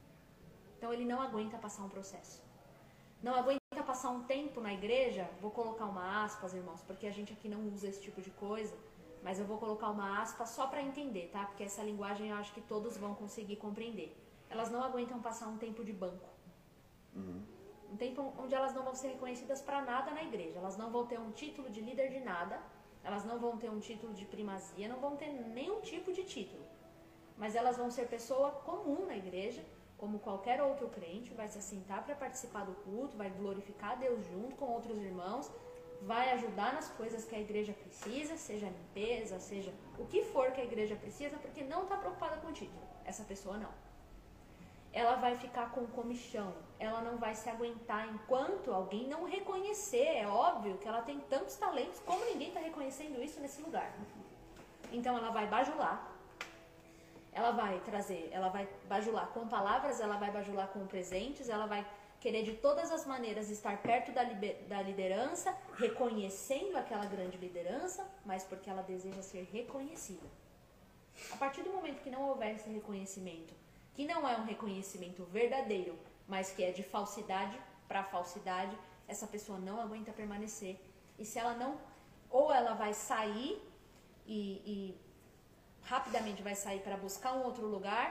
[0.78, 2.42] Então ele não aguenta passar um processo.
[3.22, 7.32] Não aguenta passar um tempo na igreja, vou colocar uma aspas, irmãos, porque a gente
[7.32, 8.76] aqui não usa esse tipo de coisa,
[9.24, 11.46] mas eu vou colocar uma aspas só para entender, tá?
[11.46, 14.14] Porque essa linguagem eu acho que todos vão conseguir compreender.
[14.50, 16.30] Elas não aguentam passar um tempo de banco.
[17.16, 17.42] Uhum.
[17.92, 20.60] Um tempo onde elas não vão ser reconhecidas para nada na igreja.
[20.60, 22.60] Elas não vão ter um título de líder de nada.
[23.04, 26.64] Elas não vão ter um título de primazia, não vão ter nenhum tipo de título.
[27.38, 29.64] Mas elas vão ser pessoa comum na igreja,
[29.98, 34.56] como qualquer outro crente, vai se assentar para participar do culto, vai glorificar Deus junto
[34.56, 35.52] com outros irmãos,
[36.02, 40.62] vai ajudar nas coisas que a igreja precisa, seja limpeza, seja o que for que
[40.62, 42.82] a igreja precisa, porque não está preocupada com o título.
[43.06, 43.83] Essa pessoa não
[44.94, 50.18] ela vai ficar com comichão, ela não vai se aguentar enquanto alguém não reconhecer.
[50.18, 53.92] É óbvio que ela tem tantos talentos, como ninguém está reconhecendo isso nesse lugar.
[54.92, 56.08] Então ela vai bajular,
[57.32, 61.84] ela vai trazer, ela vai bajular com palavras, ela vai bajular com presentes, ela vai
[62.20, 68.44] querer de todas as maneiras estar perto da, da liderança, reconhecendo aquela grande liderança, mas
[68.44, 70.28] porque ela deseja ser reconhecida.
[71.32, 73.54] A partir do momento que não houver esse reconhecimento,
[73.94, 78.78] que não é um reconhecimento verdadeiro, mas que é de falsidade para falsidade,
[79.08, 80.80] essa pessoa não aguenta permanecer.
[81.20, 81.80] E se ela não,
[82.30, 83.62] ou ela vai sair
[84.26, 84.98] e, e
[85.84, 88.08] rapidamente vai sair para buscar um outro lugar,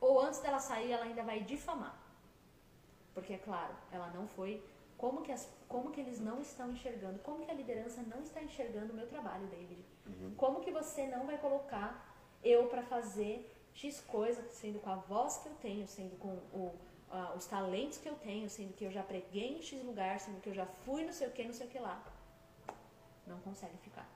[0.00, 1.96] ou antes dela sair ela ainda vai difamar.
[3.12, 4.62] Porque é claro, ela não foi.
[4.96, 7.18] Como que, as, como que eles não estão enxergando?
[7.18, 9.84] Como que a liderança não está enxergando o meu trabalho, David?
[10.06, 10.34] Uhum.
[10.36, 15.36] Como que você não vai colocar eu para fazer X coisa, sendo com a voz
[15.36, 16.74] que eu tenho, sendo com o,
[17.36, 20.48] os talentos que eu tenho, sendo que eu já preguei em X lugar, sendo que
[20.48, 22.02] eu já fui não sei o que, não sei o que lá.
[23.26, 24.08] Não consegue ficar.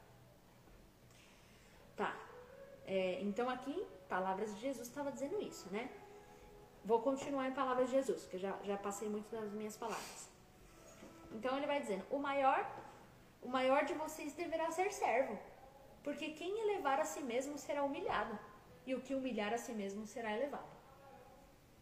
[1.94, 2.16] Tá.
[2.86, 5.90] É, então aqui, palavras de Jesus estava dizendo isso, né?
[6.82, 10.30] Vou continuar em palavras de Jesus, porque já, já passei muito das minhas palavras.
[11.32, 12.66] Então ele vai dizendo: o maior,
[13.42, 15.38] o maior de vocês deverá ser servo,
[16.02, 18.38] porque quem elevar a si mesmo será humilhado
[18.90, 20.72] e o que humilhar a si mesmo será elevado.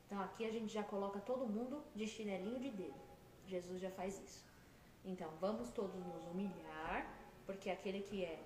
[0.05, 3.01] Então aqui a gente já coloca todo mundo de chinelinho de dedo.
[3.47, 4.45] Jesus já faz isso.
[5.05, 6.99] Então vamos todos nos humilhar,
[7.47, 8.39] porque aquele que é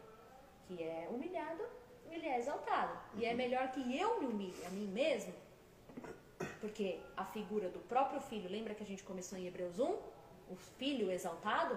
[0.66, 1.64] que é humilhado,
[2.09, 2.96] ele é exaltado.
[3.16, 5.35] E é melhor que eu me humilhe a mim mesmo,
[6.61, 9.98] porque a figura do próprio filho, lembra que a gente começou em Hebreus 1?
[10.51, 11.77] O filho exaltado,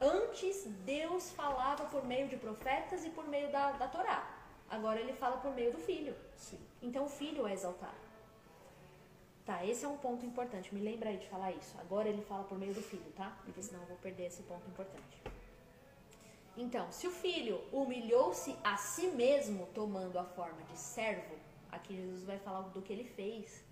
[0.00, 4.35] antes Deus falava por meio de profetas e por meio da, da Torá.
[4.68, 6.14] Agora ele fala por meio do filho.
[6.36, 6.58] Sim.
[6.82, 8.06] Então o filho é exaltado.
[9.44, 10.74] Tá, esse é um ponto importante.
[10.74, 11.76] Me lembra aí de falar isso.
[11.78, 13.38] Agora ele fala por meio do filho, tá?
[13.44, 15.22] Porque senão eu vou perder esse ponto importante.
[16.56, 21.36] Então, se o filho humilhou-se a si mesmo, tomando a forma de servo,
[21.70, 23.62] aqui Jesus vai falar do que ele fez.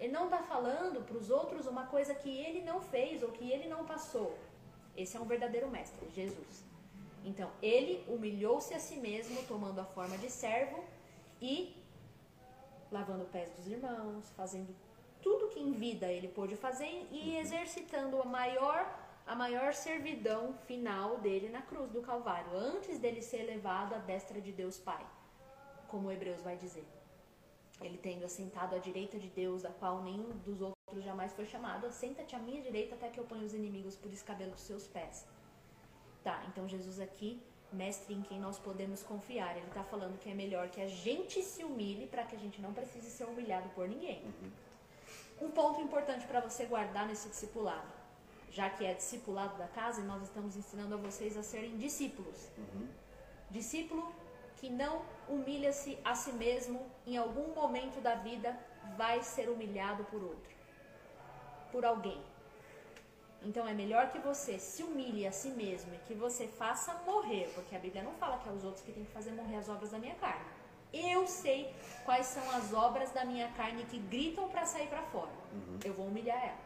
[0.00, 3.50] Ele não está falando para os outros uma coisa que ele não fez ou que
[3.50, 4.36] ele não passou.
[4.96, 6.64] Esse é um verdadeiro mestre, Jesus.
[7.26, 10.82] Então, ele humilhou-se a si mesmo, tomando a forma de servo
[11.42, 11.76] e
[12.90, 14.72] lavando pés dos irmãos, fazendo
[15.20, 21.18] tudo que em vida ele pôde fazer e exercitando a maior a maior servidão final
[21.18, 25.04] dele na cruz do Calvário, antes dele ser levado à destra de Deus Pai,
[25.88, 26.86] como Hebreus vai dizer.
[27.80, 31.86] Ele tendo assentado à direita de Deus, a qual nenhum dos outros jamais foi chamado,
[31.86, 35.26] assenta-te à minha direita até que eu ponha os inimigos por escabelo dos seus pés.
[36.26, 37.40] Tá, então Jesus aqui,
[37.72, 41.40] mestre em quem nós podemos confiar, ele está falando que é melhor que a gente
[41.40, 44.24] se humilhe para que a gente não precise ser humilhado por ninguém.
[44.24, 45.46] Uhum.
[45.46, 47.86] Um ponto importante para você guardar nesse discipulado,
[48.50, 52.50] já que é discipulado da casa, e nós estamos ensinando a vocês a serem discípulos.
[52.58, 52.88] Uhum.
[53.48, 54.12] Discípulo
[54.56, 58.58] que não humilha-se a si mesmo, em algum momento da vida
[58.96, 60.52] vai ser humilhado por outro,
[61.70, 62.20] por alguém.
[63.46, 67.48] Então é melhor que você se humilhe a si mesmo e que você faça morrer,
[67.54, 69.68] porque a Bíblia não fala que é os outros que têm que fazer morrer as
[69.68, 70.44] obras da minha carne.
[70.92, 71.72] Eu sei
[72.04, 75.30] quais são as obras da minha carne que gritam para sair para fora.
[75.52, 75.78] Uhum.
[75.84, 76.58] Eu vou humilhar ela.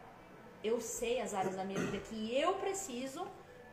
[0.63, 3.27] Eu sei as áreas da minha vida que eu preciso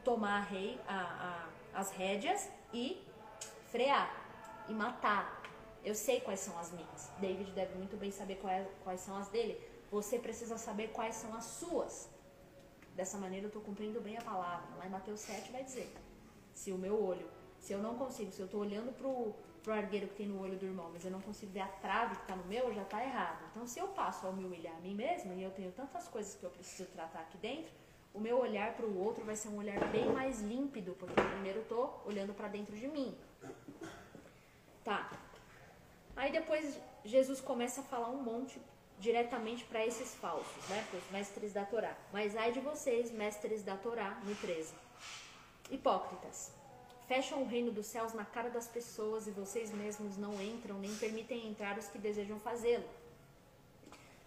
[0.04, 3.02] tomar rei, a, a, as rédeas e
[3.70, 4.10] frear
[4.68, 5.42] e matar.
[5.82, 7.10] Eu sei quais são as minhas.
[7.18, 9.58] David deve muito bem saber quais, quais são as dele.
[9.90, 12.17] Você precisa saber quais são as suas.
[12.98, 14.66] Dessa maneira eu estou cumprindo bem a palavra.
[14.76, 15.88] Lá em Mateus 7 vai dizer:
[16.52, 17.28] se o meu olho,
[17.60, 19.32] se eu não consigo, se eu estou olhando pro,
[19.62, 22.16] pro argueiro que tem no olho do irmão, mas eu não consigo ver a trave
[22.16, 23.38] que está no meu, já está errado.
[23.52, 26.34] Então, se eu passo a me humilhar a mim mesma e eu tenho tantas coisas
[26.34, 27.70] que eu preciso tratar aqui dentro,
[28.12, 31.60] o meu olhar para o outro vai ser um olhar bem mais límpido, porque primeiro
[31.60, 33.16] eu estou olhando para dentro de mim.
[34.82, 35.08] Tá.
[36.16, 38.60] Aí depois Jesus começa a falar um monte
[38.98, 41.96] diretamente para esses falsos, né, para os mestres da Torá.
[42.12, 44.74] Mas ai de vocês, mestres da Torá, no 13.
[45.70, 46.52] Hipócritas,
[47.06, 50.94] fecham o reino dos céus na cara das pessoas e vocês mesmos não entram, nem
[50.96, 52.84] permitem entrar os que desejam fazê-lo.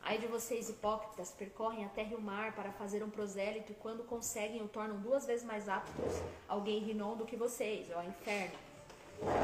[0.04, 3.76] Ai de vocês, hipócritas, percorrem a terra e o mar para fazer um prosélito e
[3.76, 6.16] quando conseguem o tornam duas vezes mais aptos
[6.48, 8.71] alguém rinon do que vocês, o inferno.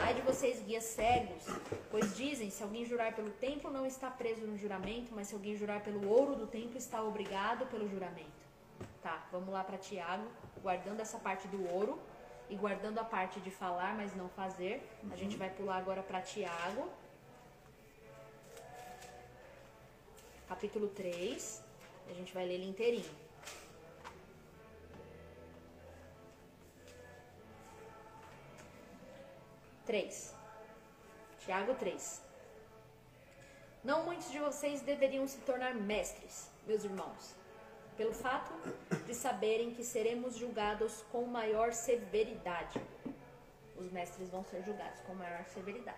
[0.03, 1.45] Ai de vocês, guias cegos,
[1.91, 5.55] pois dizem: se alguém jurar pelo templo, não está preso no juramento, mas se alguém
[5.55, 8.47] jurar pelo ouro do templo, está obrigado pelo juramento.
[9.03, 10.25] Tá, vamos lá para Tiago,
[10.63, 11.99] guardando essa parte do ouro
[12.49, 14.81] e guardando a parte de falar, mas não fazer.
[15.11, 16.89] A gente vai pular agora para Tiago,
[20.47, 21.63] capítulo 3.
[22.09, 23.26] A gente vai ler ele inteirinho.
[29.87, 30.35] 3.
[31.39, 32.21] Tiago 3.
[33.85, 37.33] Não muitos de vocês deveriam se tornar mestres, meus irmãos,
[37.95, 38.51] pelo fato
[39.05, 42.81] de saberem que seremos julgados com maior severidade.
[43.77, 45.97] Os mestres vão ser julgados com maior severidade.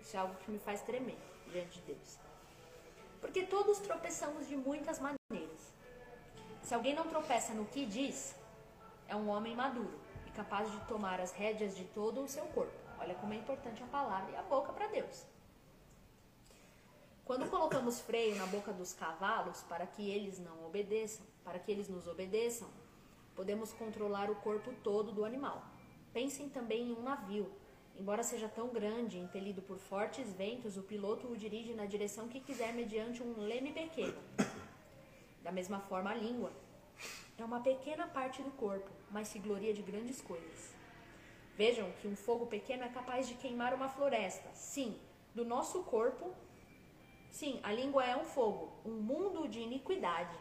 [0.00, 1.18] Isso é algo que me faz tremer
[1.50, 2.16] diante de Deus.
[3.20, 5.74] Porque todos tropeçamos de muitas maneiras.
[6.62, 8.36] Se alguém não tropeça no que diz,
[9.08, 9.98] é um homem maduro
[10.38, 12.72] capaz de tomar as rédeas de todo o seu corpo.
[13.00, 15.26] Olha como é importante a palavra e a boca para Deus.
[17.24, 21.88] Quando colocamos freio na boca dos cavalos para que eles não obedeçam, para que eles
[21.88, 22.68] nos obedeçam,
[23.34, 25.60] podemos controlar o corpo todo do animal.
[26.12, 27.50] Pensem também em um navio.
[27.98, 32.38] Embora seja tão grande, impelido por fortes ventos, o piloto o dirige na direção que
[32.38, 34.22] quiser mediante um leme pequeno.
[35.42, 36.52] Da mesma forma, a língua
[37.42, 40.74] é uma pequena parte do corpo, mas se gloria de grandes coisas.
[41.56, 44.48] Vejam que um fogo pequeno é capaz de queimar uma floresta.
[44.54, 44.98] Sim,
[45.34, 46.32] do nosso corpo.
[47.30, 50.36] Sim, a língua é um fogo, um mundo de iniquidade.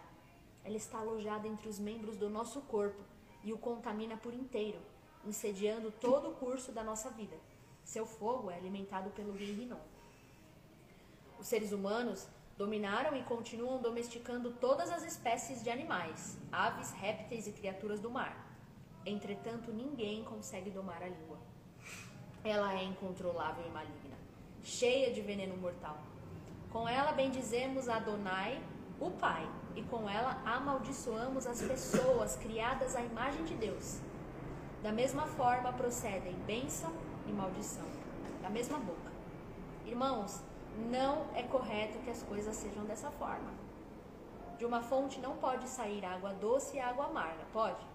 [0.64, 3.02] Ela está alojada entre os membros do nosso corpo
[3.44, 4.80] e o contamina por inteiro,
[5.26, 7.38] incendiando todo o curso da nossa vida.
[7.84, 9.80] Seu fogo é alimentado pelo Guinrinon.
[11.40, 12.28] Os seres humanos
[12.58, 18.46] dominaram e continuam domesticando todas as espécies de animais, aves, répteis e criaturas do mar.
[19.06, 21.38] Entretanto, ninguém consegue domar a língua.
[22.44, 24.18] Ela é incontrolável e maligna,
[24.64, 25.98] cheia de veneno mortal.
[26.72, 28.62] Com ela bendizemos Adonai,
[29.00, 34.00] o Pai, e com ela amaldiçoamos as pessoas criadas à imagem de Deus.
[34.82, 36.92] Da mesma forma procedem bênção
[37.28, 37.86] e maldição,
[38.42, 39.12] da mesma boca.
[39.86, 40.42] Irmãos,
[40.78, 43.52] não é correto que as coisas sejam dessa forma.
[44.58, 47.86] De uma fonte não pode sair água doce e água amarga, pode?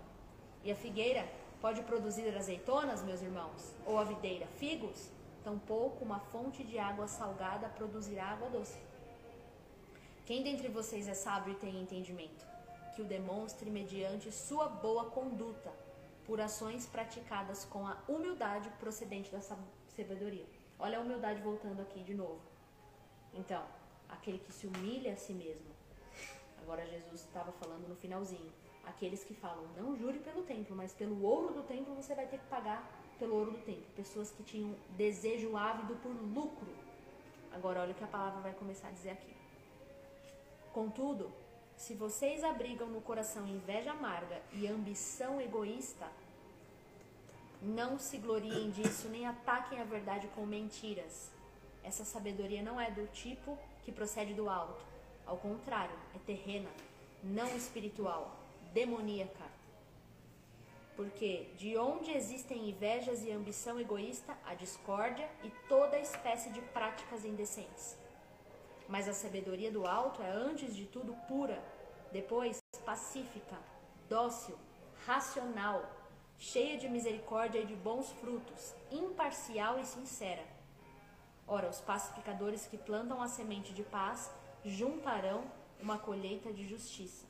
[0.62, 1.26] E a figueira
[1.60, 3.74] pode produzir azeitonas, meus irmãos?
[3.86, 5.10] Ou a videira figos?
[5.42, 8.78] Tampouco uma fonte de água salgada produzirá água doce.
[10.24, 12.46] Quem dentre vocês é sábio e tem entendimento?
[12.94, 15.72] Que o demonstre mediante sua boa conduta,
[16.24, 20.46] por ações praticadas com a humildade procedente da sabedoria.
[20.78, 22.51] Olha a humildade voltando aqui de novo.
[23.34, 23.64] Então,
[24.08, 25.70] aquele que se humilha a si mesmo.
[26.62, 28.52] Agora Jesus estava falando no finalzinho.
[28.84, 32.38] Aqueles que falam, não jure pelo templo, mas pelo ouro do templo você vai ter
[32.38, 33.84] que pagar pelo ouro do templo.
[33.96, 36.68] Pessoas que tinham desejo ávido por lucro.
[37.52, 39.34] Agora olha o que a palavra vai começar a dizer aqui.
[40.72, 41.30] Contudo,
[41.76, 46.10] se vocês abrigam no coração inveja amarga e ambição egoísta,
[47.60, 51.30] não se gloriem disso, nem ataquem a verdade com mentiras.
[51.84, 54.84] Essa sabedoria não é do tipo que procede do alto.
[55.26, 56.68] Ao contrário, é terrena,
[57.22, 58.36] não espiritual,
[58.72, 59.44] demoníaca.
[60.96, 67.24] Porque de onde existem invejas e ambição egoísta, a discórdia e toda espécie de práticas
[67.24, 67.96] indecentes.
[68.88, 71.62] Mas a sabedoria do alto é, antes de tudo, pura,
[72.12, 73.56] depois pacífica,
[74.08, 74.58] dócil,
[75.06, 75.90] racional,
[76.38, 80.44] cheia de misericórdia e de bons frutos, imparcial e sincera.
[81.46, 84.30] Ora, os pacificadores que plantam a semente de paz
[84.64, 85.44] juntarão
[85.80, 87.26] uma colheita de justiça.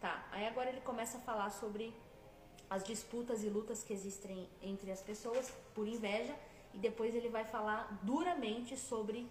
[0.00, 1.92] Tá, aí agora ele começa a falar sobre
[2.70, 6.34] as disputas e lutas que existem entre as pessoas por inveja
[6.72, 9.28] e depois ele vai falar duramente sobre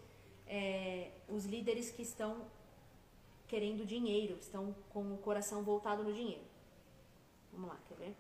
[0.47, 2.45] é, os líderes que estão
[3.47, 6.43] querendo dinheiro, estão com o coração voltado no dinheiro.
[7.54, 8.15] Vamos lá, quer ver?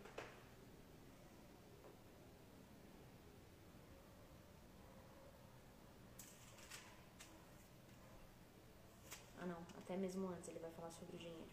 [9.41, 11.47] Ah não, até mesmo antes ele vai falar sobre o dinheiro.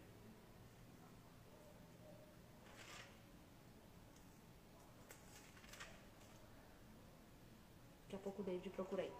[8.03, 9.13] Daqui a pouco o David procura aí.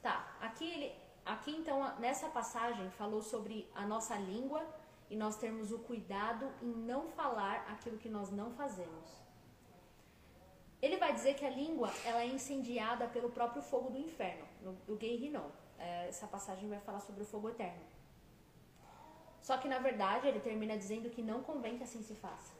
[0.00, 0.94] Tá, aqui ele,
[1.26, 4.64] aqui então nessa passagem falou sobre a nossa língua
[5.10, 9.10] e nós termos o cuidado em não falar aquilo que nós não fazemos.
[10.80, 14.72] Ele vai dizer que a língua ela é incendiada pelo próprio fogo do inferno, no,
[14.86, 15.32] do Gay.
[15.78, 18.01] É, essa passagem vai falar sobre o fogo eterno.
[19.42, 22.52] Só que na verdade ele termina dizendo que não convém que assim se faça.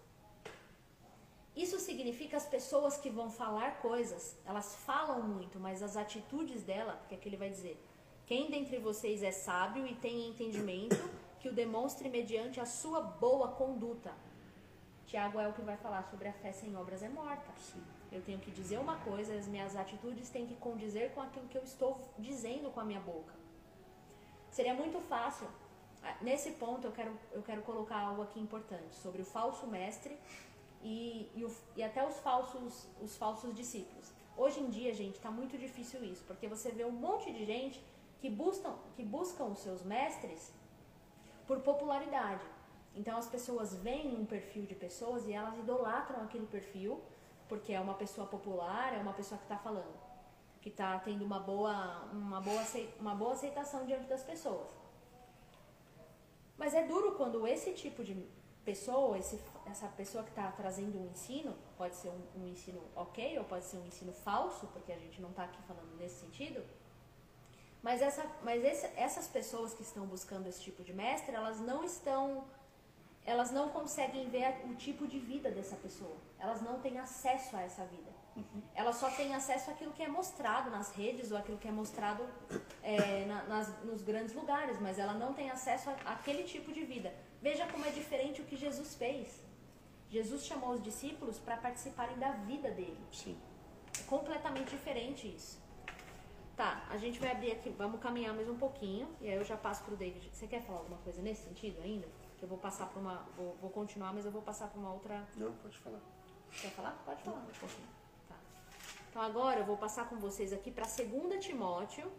[1.54, 6.94] Isso significa as pessoas que vão falar coisas, elas falam muito, mas as atitudes dela,
[6.94, 7.78] porque aqui ele vai dizer:
[8.26, 13.48] quem dentre vocês é sábio e tem entendimento, que o demonstre mediante a sua boa
[13.48, 14.12] conduta.
[15.06, 17.50] Tiago é o que vai falar sobre a fé sem obras é morta.
[18.10, 21.58] Eu tenho que dizer uma coisa, as minhas atitudes têm que condizer com aquilo que
[21.58, 23.34] eu estou dizendo com a minha boca.
[24.50, 25.48] Seria muito fácil.
[26.02, 30.18] Ah, nesse ponto eu quero, eu quero colocar algo aqui importante sobre o falso mestre
[30.82, 34.12] e, e, o, e até os falsos, os falsos discípulos.
[34.36, 37.84] Hoje em dia, gente, está muito difícil isso, porque você vê um monte de gente
[38.20, 40.52] que buscam, que buscam os seus mestres
[41.46, 42.44] por popularidade.
[42.94, 47.00] Então as pessoas veem um perfil de pessoas e elas idolatram aquele perfil,
[47.48, 49.94] porque é uma pessoa popular, é uma pessoa que está falando,
[50.60, 52.62] que está tendo uma boa, uma, boa,
[52.98, 54.81] uma boa aceitação diante das pessoas.
[56.62, 58.14] Mas é duro quando esse tipo de
[58.64, 59.36] pessoa, esse,
[59.66, 63.64] essa pessoa que está trazendo um ensino, pode ser um, um, ensino ok ou pode
[63.64, 66.64] ser um ensino falso, porque a gente não está aqui falando nesse sentido.
[67.82, 71.82] Mas, essa, mas esse, essas pessoas que estão buscando esse tipo de mestre, elas não
[71.82, 72.44] estão,
[73.26, 76.16] elas não conseguem ver o tipo de vida dessa pessoa.
[76.38, 78.11] Elas não têm acesso a essa vida.
[78.36, 78.62] Uhum.
[78.74, 82.26] Ela só tem acesso àquilo que é mostrado nas redes ou aquilo que é mostrado
[82.82, 87.12] é, na, nas, nos grandes lugares, mas ela não tem acesso àquele tipo de vida.
[87.40, 89.42] Veja como é diferente o que Jesus fez.
[90.08, 92.98] Jesus chamou os discípulos para participarem da vida dele.
[93.10, 93.38] Sim.
[93.98, 95.60] É completamente diferente isso.
[96.56, 99.56] Tá, a gente vai abrir aqui, vamos caminhar mais um pouquinho e aí eu já
[99.56, 100.30] passo pro David.
[100.32, 102.06] Você quer falar alguma coisa nesse sentido ainda?
[102.40, 105.26] Eu vou passar para uma, vou, vou, continuar, mas eu vou passar para uma outra.
[105.36, 106.00] Não, pode falar.
[106.50, 106.90] Quer falar?
[107.06, 107.38] Pode falar.
[107.38, 108.01] Um pouquinho.
[109.12, 112.10] Então agora eu vou passar com vocês aqui para 2 Timóteo.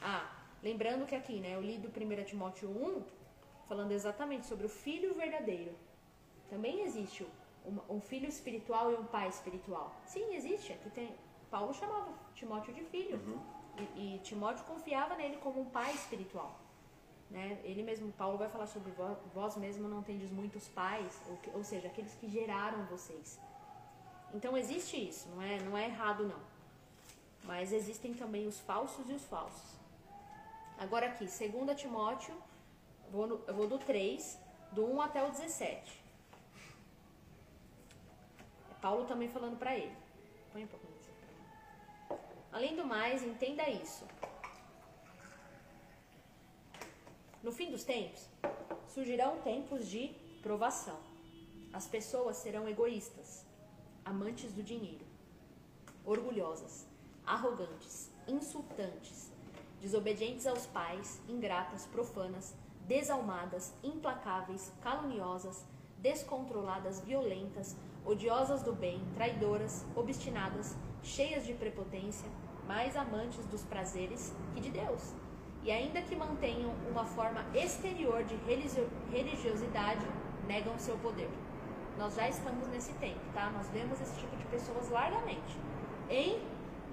[0.00, 0.26] Ah,
[0.62, 3.02] lembrando que aqui, né, eu li do 1 Timóteo 1,
[3.68, 5.76] falando exatamente sobre o filho verdadeiro.
[6.48, 7.26] Também existe
[7.66, 9.94] um, um filho espiritual e um pai espiritual.
[10.06, 10.72] Sim, existe.
[10.72, 11.14] Aqui tem.
[11.50, 13.18] Paulo chamava Timóteo de filho.
[13.18, 13.38] Uhum.
[13.96, 16.58] E, e, Timóteo confiava nele como um pai espiritual.
[17.30, 17.60] Né?
[17.64, 21.62] Ele mesmo, Paulo vai falar sobre vós, vós mesmo não tendes muitos pais, ou, ou
[21.62, 23.38] seja, aqueles que geraram vocês.
[24.34, 26.40] Então existe isso, não é, não é errado não.
[27.44, 29.78] Mas existem também os falsos e os falsos.
[30.78, 32.34] Agora aqui, 2 Timóteo,
[33.10, 34.38] vou no, eu vou do 3,
[34.72, 36.00] do 1 até o 17.
[38.70, 39.96] É Paulo também falando para ele.
[40.52, 40.88] Põe um pouquinho
[42.50, 44.04] Além do mais, entenda isso.
[47.42, 48.28] No fim dos tempos,
[48.88, 50.08] surgirão tempos de
[50.42, 50.98] provação.
[51.72, 53.44] As pessoas serão egoístas,
[54.08, 55.04] amantes do dinheiro,
[56.02, 56.86] orgulhosas,
[57.26, 59.30] arrogantes, insultantes,
[59.82, 62.54] desobedientes aos pais, ingratas, profanas,
[62.86, 65.62] desalmadas, implacáveis, caluniosas,
[65.98, 72.28] descontroladas, violentas, odiosas do bem, traidoras, obstinadas, cheias de prepotência,
[72.66, 75.12] mais amantes dos prazeres que de Deus.
[75.62, 78.36] E ainda que mantenham uma forma exterior de
[79.10, 80.06] religiosidade,
[80.46, 81.28] negam seu poder.
[81.98, 83.50] Nós já estamos nesse tempo, tá?
[83.50, 85.58] Nós vemos esse tipo de pessoas largamente.
[86.08, 86.40] Em,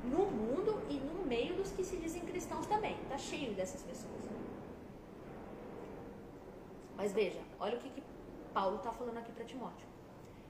[0.04, 2.98] no mundo e no meio dos que se dizem cristãos também.
[3.08, 4.24] Tá cheio dessas pessoas.
[6.98, 8.04] Mas veja, olha o que, que
[8.52, 9.88] Paulo está falando aqui para Timóteo.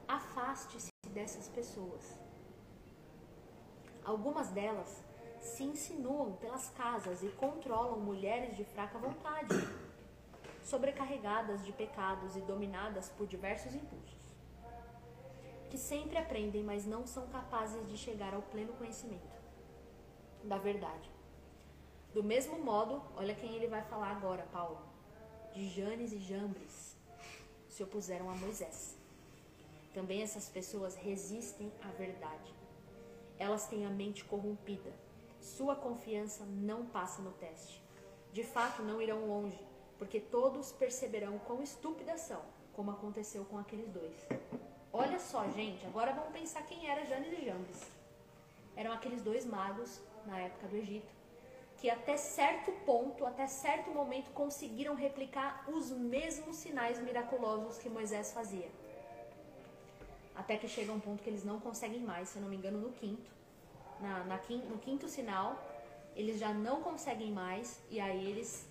[0.07, 2.17] Afaste-se dessas pessoas.
[4.05, 5.03] Algumas delas
[5.41, 9.53] se insinuam pelas casas e controlam mulheres de fraca vontade,
[10.63, 14.24] sobrecarregadas de pecados e dominadas por diversos impulsos
[15.75, 19.35] que sempre aprendem, mas não são capazes de chegar ao pleno conhecimento
[20.41, 21.11] da verdade.
[22.13, 24.79] Do mesmo modo, olha quem ele vai falar agora, Paulo.
[25.53, 26.95] De Janes e Jambres
[27.67, 28.97] se opuseram a Moisés.
[29.93, 32.55] Também essas pessoas resistem à verdade.
[33.37, 34.93] Elas têm a mente corrompida.
[35.41, 37.83] Sua confiança não passa no teste.
[38.31, 39.59] De fato, não irão longe,
[39.97, 44.25] porque todos perceberão quão estúpidas são, como aconteceu com aqueles dois.
[44.97, 47.81] Olha só, gente, agora vamos pensar quem era Janes e Jambres.
[48.77, 51.13] Eram aqueles dois magos na época do Egito
[51.79, 58.31] que até certo ponto, até certo momento conseguiram replicar os mesmos sinais miraculosos que Moisés
[58.31, 58.69] fazia.
[60.33, 62.79] Até que chega um ponto que eles não conseguem mais, se eu não me engano,
[62.79, 63.29] no quinto.
[63.99, 64.37] Na, na,
[64.69, 65.61] no quinto sinal,
[66.15, 68.65] eles já não conseguem mais e aí eles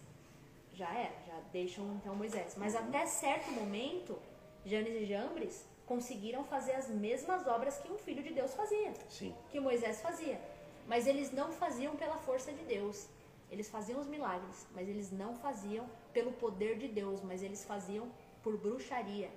[0.73, 2.57] já era, já deixam então Moisés.
[2.57, 4.19] Mas até certo momento,
[4.65, 9.35] Janes e Jambres conseguiram fazer as mesmas obras que um filho de Deus fazia, Sim.
[9.51, 10.41] que Moisés fazia.
[10.87, 13.09] Mas eles não faziam pela força de Deus.
[13.51, 18.11] Eles faziam os milagres, mas eles não faziam pelo poder de Deus, mas eles faziam
[18.43, 19.31] por bruxaria.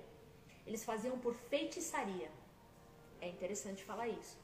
[0.66, 2.30] Eles faziam por feitiçaria.
[3.20, 4.36] É interessante falar isso.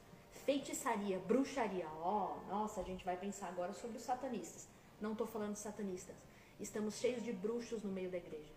[0.45, 1.87] Feitiçaria, bruxaria.
[2.01, 4.67] Ó, oh, nossa, a gente vai pensar agora sobre os satanistas.
[4.99, 6.15] Não estou falando de satanistas.
[6.59, 8.54] Estamos cheios de bruxos no meio da igreja.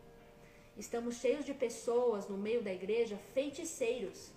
[0.79, 4.31] Estamos cheios de pessoas no meio da igreja feiticeiros.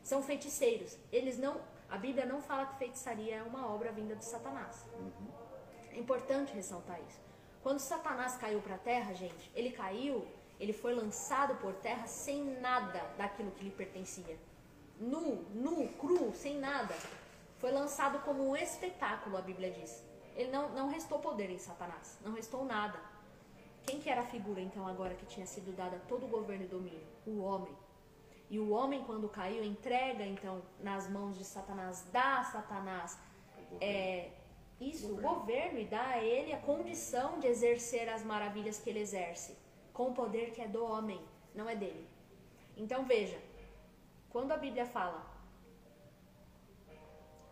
[0.00, 0.96] São feiticeiros.
[1.10, 1.60] Eles não,
[1.90, 4.86] a Bíblia não fala que feitiçaria é uma obra vinda de Satanás.
[4.94, 5.28] Uhum.
[5.90, 7.20] É importante ressaltar isso.
[7.64, 10.24] Quando Satanás caiu para a terra, gente, ele caiu,
[10.60, 14.38] ele foi lançado por terra sem nada daquilo que lhe pertencia.
[15.00, 16.94] Nu, nu, cru, sem nada.
[17.58, 20.04] Foi lançado como um espetáculo, a Bíblia diz.
[20.36, 22.98] Ele não, não restou poder em Satanás, não restou nada.
[23.86, 26.68] Quem que era a figura então agora que tinha sido dada todo o governo e
[26.68, 27.06] domínio?
[27.26, 27.74] O homem.
[28.48, 33.18] E o homem quando caiu entrega então nas mãos de Satanás, dá a Satanás
[33.80, 34.30] é,
[34.80, 35.30] isso, o governo.
[35.30, 39.56] o governo e dá a ele a condição de exercer as maravilhas que ele exerce.
[39.92, 41.20] com o poder que é do homem,
[41.54, 42.08] não é dele.
[42.76, 43.38] Então veja,
[44.30, 45.30] quando a Bíblia fala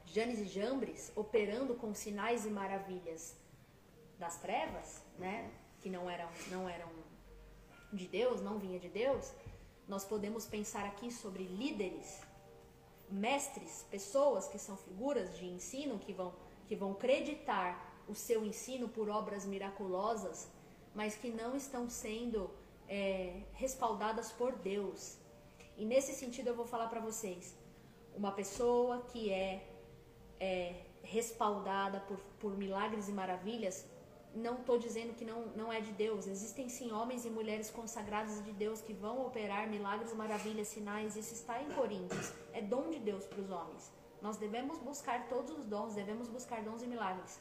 [0.07, 3.37] Janes e Jambres operando com sinais e maravilhas
[4.19, 5.51] das trevas, né,
[5.81, 6.89] que não eram, não eram
[7.93, 9.33] de Deus, não vinha de Deus,
[9.89, 12.21] nós podemos pensar aqui sobre líderes,
[13.11, 16.33] mestres, pessoas que são figuras de ensino que vão
[16.71, 17.71] que vão creditar
[18.07, 20.49] o seu ensino por obras miraculosas,
[20.95, 22.49] mas que não estão sendo
[22.89, 25.17] é, respaldadas por Deus.
[25.77, 27.57] E nesse sentido eu vou falar para vocês,
[28.15, 29.69] uma pessoa que é,
[30.39, 33.85] é respaldada por, por milagres e maravilhas,
[34.35, 36.27] não estou dizendo que não, não é de Deus.
[36.27, 41.17] Existem sim homens e mulheres consagrados de Deus que vão operar milagres, maravilhas, sinais.
[41.17, 42.33] Isso está em Coríntios.
[42.53, 43.91] É dom de Deus para os homens.
[44.23, 47.41] Nós devemos buscar todos os dons, devemos buscar dons e milagres.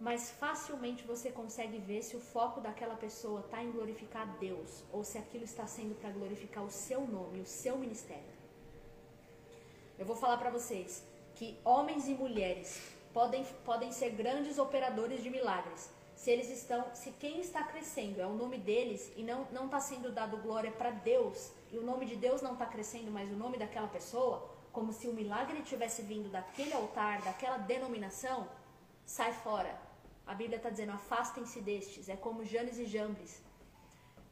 [0.00, 5.04] Mas facilmente você consegue ver se o foco daquela pessoa está em glorificar Deus ou
[5.04, 8.32] se aquilo está sendo para glorificar o seu nome, o seu ministério.
[9.96, 11.04] Eu vou falar para vocês
[11.36, 12.80] que homens e mulheres
[13.12, 15.90] podem, podem ser grandes operadores de milagres.
[16.14, 19.80] Se eles estão, se quem está crescendo é o nome deles e não não está
[19.80, 23.36] sendo dado glória para Deus e o nome de Deus não está crescendo, mas o
[23.36, 28.46] nome daquela pessoa, como se o milagre tivesse vindo daquele altar, daquela denominação,
[29.04, 29.76] sai fora.
[30.26, 32.08] A Bíblia está dizendo: afastem-se destes.
[32.08, 33.42] É como Janes e Jambres.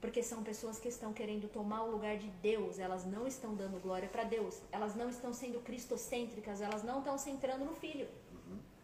[0.01, 3.78] Porque são pessoas que estão querendo tomar o lugar de Deus, elas não estão dando
[3.83, 8.09] glória para Deus, elas não estão sendo cristocêntricas, elas não estão centrando no Filho.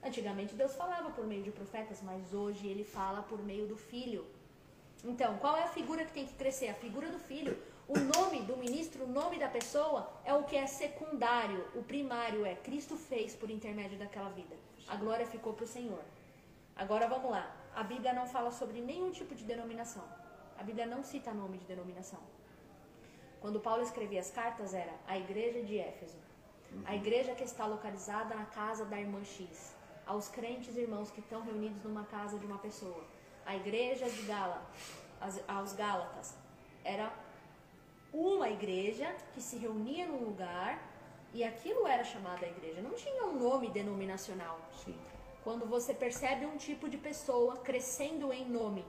[0.07, 0.13] Uhum.
[0.13, 4.25] Antigamente Deus falava por meio de profetas, mas hoje ele fala por meio do Filho.
[5.05, 6.69] Então, qual é a figura que tem que crescer?
[6.69, 7.57] A figura do Filho.
[7.89, 11.65] O nome do ministro, o nome da pessoa é o que é secundário.
[11.75, 14.57] O primário é Cristo fez por intermédio daquela vida.
[14.89, 16.03] A glória ficou para o Senhor.
[16.75, 17.55] Agora vamos lá.
[17.75, 20.05] A Bíblia não fala sobre nenhum tipo de denominação.
[20.59, 22.21] A Bíblia não cita nome de denominação.
[23.41, 26.19] Quando Paulo escrevia as cartas era a igreja de Éfeso.
[26.85, 29.76] A igreja que está localizada na casa da irmã X.
[30.07, 33.05] Aos crentes irmãos que estão reunidos numa casa de uma pessoa.
[33.45, 34.65] A igreja de Gala,
[35.49, 36.37] aos Gálatas.
[36.85, 37.13] Era
[38.13, 40.81] uma igreja que se reunia num lugar
[41.35, 42.81] e aquilo era chamado a igreja.
[42.81, 44.59] Não tinha um nome denominacional.
[44.85, 44.97] Sim.
[45.43, 48.85] Quando você percebe um tipo de pessoa crescendo em nome,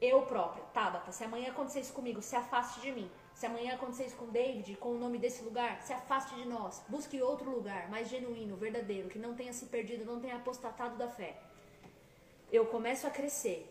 [0.00, 3.10] eu própria, Tabata, se amanhã acontecer isso comigo, se afaste de mim.
[3.36, 6.82] Se amanhã acontecer isso com David, com o nome desse lugar, se afaste de nós.
[6.88, 11.06] Busque outro lugar, mais genuíno, verdadeiro, que não tenha se perdido, não tenha apostatado da
[11.06, 11.36] fé.
[12.50, 13.70] Eu começo a crescer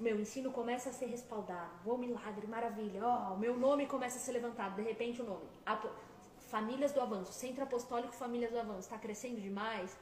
[0.00, 1.70] meu ensino começa a ser respaldado.
[1.84, 3.00] Oh, milagre, maravilha.
[3.06, 4.76] Oh, meu nome começa a ser levantado.
[4.76, 5.44] De repente o nome.
[6.50, 9.96] Famílias do Avanço, Centro Apostólico Famílias do Avanço, está crescendo demais.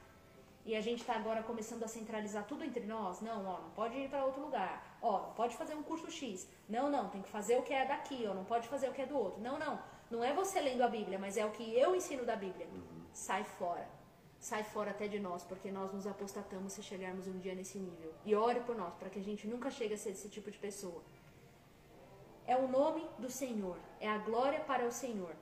[0.65, 3.21] E a gente está agora começando a centralizar tudo entre nós.
[3.21, 4.97] Não, ó, não pode ir para outro lugar.
[5.01, 6.47] Ó, não pode fazer um curso X.
[6.69, 8.25] Não, não, tem que fazer o que é daqui.
[8.27, 9.41] Ó, não pode fazer o que é do outro.
[9.41, 9.81] Não, não.
[10.09, 12.67] Não é você lendo a Bíblia, mas é o que eu ensino da Bíblia.
[12.67, 13.05] Uhum.
[13.11, 13.87] Sai fora
[14.41, 18.11] sai fora até de nós, porque nós nos apostatamos se chegarmos um dia nesse nível.
[18.25, 20.57] E ore por nós, para que a gente nunca chegue a ser esse tipo de
[20.57, 21.03] pessoa.
[22.47, 25.35] É o nome do Senhor, é a glória para o Senhor.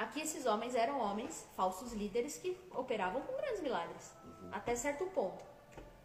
[0.00, 4.48] Aqui esses homens eram homens, falsos líderes, que operavam com grandes milagres, uhum.
[4.50, 5.44] até certo ponto.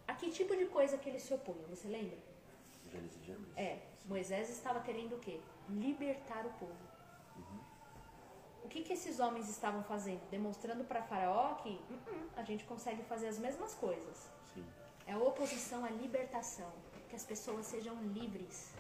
[0.06, 2.18] A que tipo de coisa que eles se opunham, você lembra?
[3.56, 5.40] É, Moisés estava querendo o quê?
[5.70, 6.86] Libertar o povo.
[8.66, 10.30] O que, que esses homens estavam fazendo?
[10.30, 14.30] Demonstrando para Faraó que uh -uh, a gente consegue fazer as mesmas coisas.
[14.54, 14.66] Sim.
[15.08, 16.72] É oposição à libertação.
[17.08, 18.74] Que as pessoas sejam livres.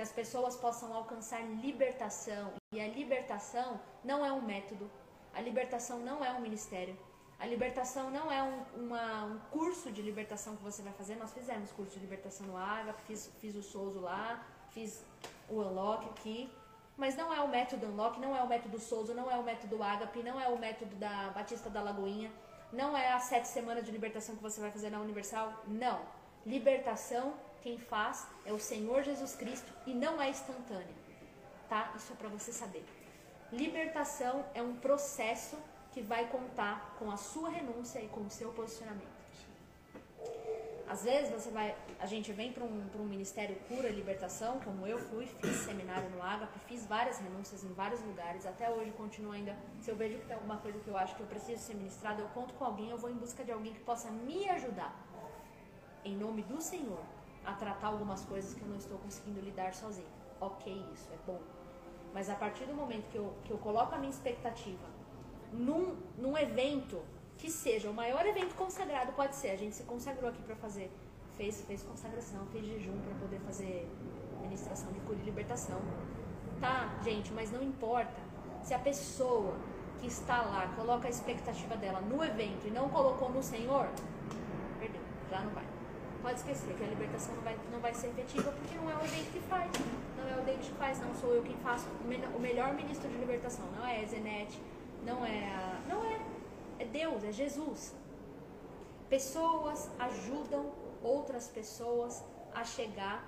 [0.00, 2.54] Que as pessoas possam alcançar libertação.
[2.72, 4.90] E a libertação não é um método.
[5.34, 6.96] A libertação não é um ministério.
[7.38, 11.16] A libertação não é um, uma, um curso de libertação que você vai fazer.
[11.16, 15.04] Nós fizemos curso de libertação no Água, fiz, fiz o Souzo lá, fiz
[15.50, 16.50] o Unlock aqui.
[16.96, 19.82] Mas não é o método Unlock, não é o método Souza, não é o método
[19.82, 22.32] Agape, não é o método da Batista da Lagoinha,
[22.72, 25.52] não é as sete semanas de libertação que você vai fazer na Universal.
[25.66, 26.00] Não.
[26.46, 31.00] Libertação, quem faz é o Senhor Jesus Cristo e não é instantânea.
[31.68, 31.92] Tá?
[31.96, 32.84] Isso é para você saber.
[33.52, 35.56] Libertação é um processo
[35.92, 39.20] que vai contar com a sua renúncia e com o seu posicionamento.
[40.88, 44.98] Às vezes você vai, a gente vem para um, um ministério cura libertação, como eu
[44.98, 49.56] fui, fiz seminário no Agape, fiz várias renúncias em vários lugares, até hoje continuo ainda.
[49.80, 52.20] Se eu vejo que tem alguma coisa que eu acho que eu preciso ser ministrado,
[52.20, 54.92] eu conto com alguém, eu vou em busca de alguém que possa me ajudar,
[56.04, 57.04] em nome do Senhor,
[57.44, 60.08] a tratar algumas coisas que eu não estou conseguindo lidar sozinho.
[60.40, 61.40] Ok, isso é bom.
[62.12, 64.86] Mas a partir do momento que eu, que eu coloco a minha expectativa
[65.52, 67.00] num, num evento
[67.38, 69.50] que seja o maior evento consagrado, pode ser.
[69.50, 70.90] A gente se consagrou aqui para fazer,
[71.36, 73.88] fez, fez consagração, fez jejum para poder fazer
[74.42, 75.80] ministração de cura e libertação.
[76.60, 78.20] Tá, gente, mas não importa.
[78.62, 79.54] Se a pessoa
[79.98, 83.88] que está lá coloca a expectativa dela no evento e não colocou no Senhor,
[84.78, 85.79] perdeu, já não vai.
[86.22, 89.04] Pode esquecer que a libertação não vai, não vai ser efetiva porque não é o
[89.04, 89.70] evento que faz.
[90.16, 91.86] Não é o David que faz, não sou eu quem faço.
[92.34, 94.60] O melhor ministro de libertação não é a Zenete,
[95.04, 95.80] não é a.
[95.88, 96.20] Não é.
[96.78, 97.94] É Deus, é Jesus.
[99.08, 102.22] Pessoas ajudam outras pessoas
[102.54, 103.24] a chegar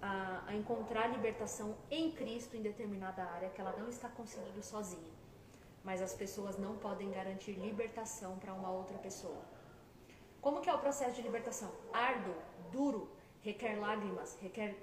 [0.00, 5.12] a, a, encontrar libertação em Cristo em determinada área que ela não está conseguindo sozinha.
[5.84, 9.42] Mas as pessoas não podem garantir libertação para uma outra pessoa.
[10.42, 11.70] Como que é o processo de libertação?
[11.92, 12.34] Árduo,
[12.72, 13.08] duro,
[13.42, 14.76] requer lágrimas, requer,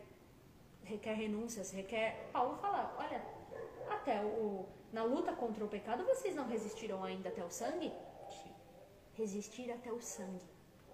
[0.86, 2.30] requer renúncias, requer.
[2.32, 3.22] Paulo fala, olha,
[3.89, 7.91] até o, na luta contra o pecado vocês não resistiram ainda até o sangue?
[9.14, 10.47] Resistir até o sangue.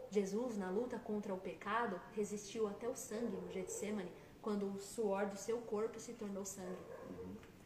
[0.09, 4.11] Jesus, na luta contra o pecado, resistiu até o sangue no Getsemane,
[4.41, 6.82] quando o suor do seu corpo se tornou sangue.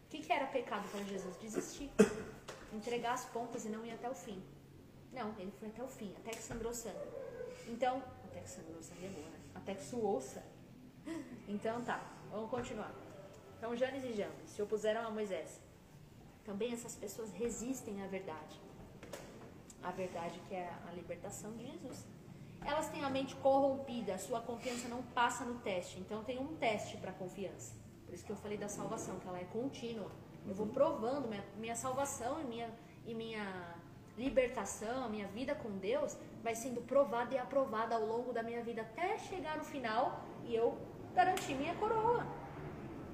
[0.06, 1.38] O que, que era pecado para Jesus?
[1.38, 1.90] Desistir.
[2.74, 4.44] Entregar as pontas e não ir até o fim.
[5.12, 6.98] Não, ele foi até o fim, até que sangrou sangue.
[7.68, 9.40] Então, até que sangrou sangue é boa, né?
[9.56, 10.60] Até que suou sangue.
[11.48, 12.94] Então tá, vamos continuar.
[13.58, 15.60] Então Janes e Jambres se opuseram a Moisés.
[16.46, 18.60] Também essas pessoas resistem à verdade.
[19.84, 22.06] A verdade que é a libertação de Jesus.
[22.66, 26.00] Elas têm a mente corrompida, a sua confiança não passa no teste.
[26.00, 27.76] Então tem um teste para confiança.
[28.06, 30.12] Por isso que eu falei da salvação, que ela é contínua.
[30.48, 32.74] Eu vou provando minha, minha salvação e minha,
[33.06, 33.76] e minha
[34.20, 38.82] libertação, minha vida com Deus, vai sendo provada e aprovada ao longo da minha vida
[38.82, 40.78] até chegar no final e eu
[41.16, 42.28] garantir minha coroa.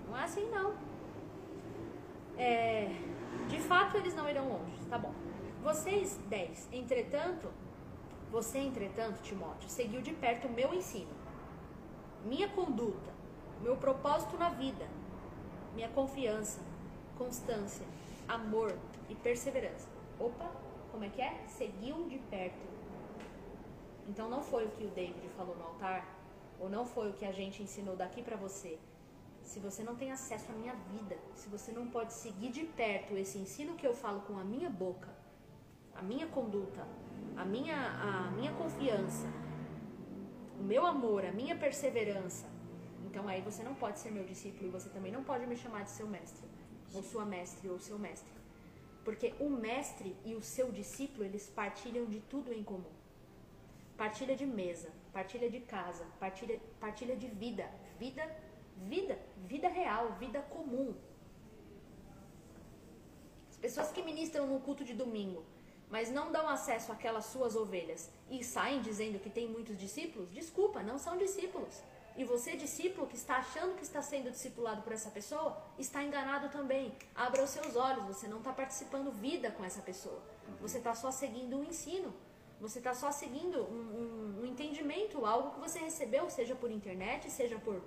[0.08, 0.76] Não é assim não.
[2.38, 2.90] É,
[3.48, 5.14] de fato eles não irão longe, tá bom.
[5.64, 7.50] Vocês, 10, entretanto,
[8.32, 11.14] você, entretanto, Timóteo, seguiu de perto o meu ensino,
[12.26, 13.14] minha conduta,
[13.62, 14.86] meu propósito na vida,
[15.74, 16.60] minha confiança,
[17.18, 17.86] constância,
[18.28, 18.76] amor
[19.10, 19.88] e perseverança.
[20.20, 20.65] Opa,
[20.96, 21.44] como é que é?
[21.46, 22.66] Seguiu de perto.
[24.08, 26.02] Então não foi o que o David falou no altar,
[26.58, 28.80] ou não foi o que a gente ensinou daqui para você.
[29.44, 33.18] Se você não tem acesso à minha vida, se você não pode seguir de perto
[33.18, 35.10] esse ensino que eu falo com a minha boca,
[35.94, 36.88] a minha conduta,
[37.36, 39.28] a minha, a minha confiança,
[40.58, 42.48] o meu amor, a minha perseverança,
[43.06, 45.84] então aí você não pode ser meu discípulo e você também não pode me chamar
[45.84, 46.48] de seu mestre,
[46.94, 48.45] ou sua mestre, ou seu mestre.
[49.06, 52.94] Porque o mestre e o seu discípulo, eles partilham de tudo em comum.
[53.96, 57.70] Partilha de mesa, partilha de casa, partilha, partilha de vida.
[58.00, 58.24] Vida,
[58.76, 60.96] vida, vida real, vida comum.
[63.50, 65.46] As pessoas que ministram no culto de domingo,
[65.90, 70.82] mas não dão acesso àquelas suas ovelhas e saem dizendo que tem muitos discípulos, desculpa,
[70.82, 71.82] não são discípulos.
[72.18, 76.48] E você, discípulo, que está achando que está sendo discipulado por essa pessoa, está enganado
[76.50, 76.96] também.
[77.14, 80.22] Abra os seus olhos, você não está participando vida com essa pessoa.
[80.62, 82.14] Você está só seguindo um ensino.
[82.62, 87.30] Você está só seguindo um, um, um, entendimento, algo que você recebeu, seja por internet,
[87.30, 87.82] seja por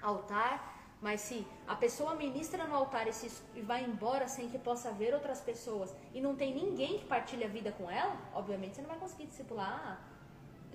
[0.00, 0.74] altar.
[1.02, 4.92] Mas se a pessoa ministra no altar e, se, e vai embora sem que possa
[4.92, 8.82] ver outras pessoas e não tem ninguém que partilha a vida com ela, obviamente você
[8.82, 10.15] não vai conseguir discipular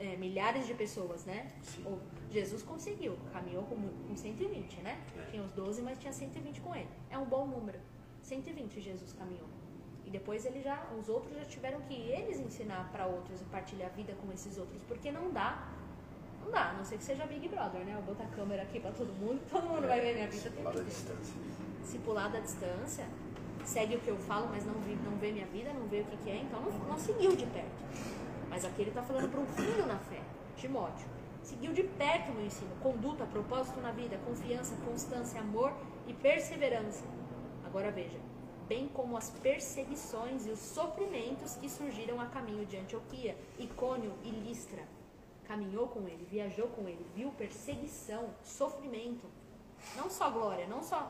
[0.01, 1.51] é, milhares de pessoas, né?
[1.61, 1.99] Sim.
[2.31, 4.99] Jesus conseguiu, caminhou com, com 120, né?
[5.15, 5.29] É.
[5.29, 6.89] Tinha os 12, mas tinha 120 com ele.
[7.11, 7.79] É um bom número.
[8.23, 9.47] 120 Jesus caminhou.
[10.03, 13.89] E depois ele já, os outros já tiveram que eles ensinar para outros e partilhar
[13.91, 15.69] a vida com esses outros, porque não dá.
[16.43, 17.93] Não dá, a não ser que seja Big Brother, né?
[17.95, 20.49] Eu boto a câmera aqui para todo mundo, todo mundo é, vai ver minha vida.
[20.49, 21.35] Discipulado à distância.
[21.81, 23.07] Discipulado à distância.
[23.63, 26.05] Segue o que eu falo, mas não, vi, não vê minha vida, não vê o
[26.05, 28.20] que, que é, então não, não seguiu de perto.
[28.51, 30.21] Mas aqui ele está falando para um filho na fé,
[30.57, 31.07] Timóteo.
[31.41, 35.73] Seguiu de perto o meu ensino, conduta, propósito na vida, confiança, constância, amor
[36.05, 37.03] e perseverança.
[37.65, 38.19] Agora veja,
[38.67, 44.29] bem como as perseguições e os sofrimentos que surgiram a caminho de Antioquia, Icônio e
[44.29, 44.83] Listra.
[45.45, 49.25] Caminhou com ele, viajou com ele, viu perseguição, sofrimento.
[49.95, 51.09] Não só glória, não só.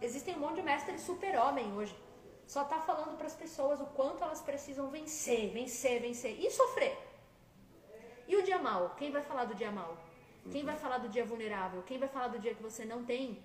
[0.00, 1.94] Existem um monte de mestres super-homem hoje
[2.46, 6.96] só está falando para as pessoas o quanto elas precisam vencer, vencer, vencer e sofrer.
[8.28, 8.94] E o dia mal?
[8.96, 9.96] Quem vai falar do dia mal?
[10.50, 11.82] Quem vai falar do dia vulnerável?
[11.82, 13.42] Quem vai falar do dia que você não tem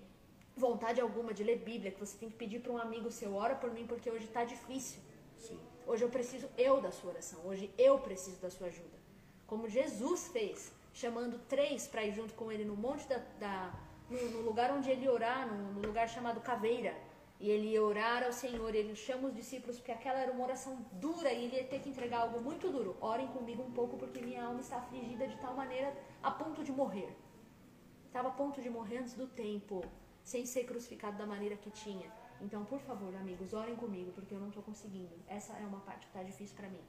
[0.55, 3.55] vontade alguma de ler Bíblia, que você tem que pedir para um amigo seu, ora
[3.55, 5.01] por mim porque hoje está difícil.
[5.37, 5.59] Sim.
[5.87, 8.99] Hoje eu preciso eu da sua oração, hoje eu preciso da sua ajuda.
[9.47, 13.73] Como Jesus fez, chamando três para ir junto com ele no monte da, da
[14.09, 16.95] no, no, lugar onde ele orar, no, no lugar chamado Caveira
[17.41, 20.73] e ele ia orar ao Senhor, ele chama os discípulos, porque aquela era uma oração
[21.05, 22.95] dura e ele ia ter que entregar algo muito duro.
[23.01, 26.71] Orem comigo um pouco, porque minha alma está afligida de tal maneira a ponto de
[26.71, 27.11] morrer.
[28.05, 29.83] Estava a ponto de morrer antes do tempo,
[30.23, 32.11] sem ser crucificado da maneira que tinha.
[32.39, 35.15] Então, por favor, amigos, orem comigo, porque eu não estou conseguindo.
[35.27, 36.83] Essa é uma parte que está difícil para mim.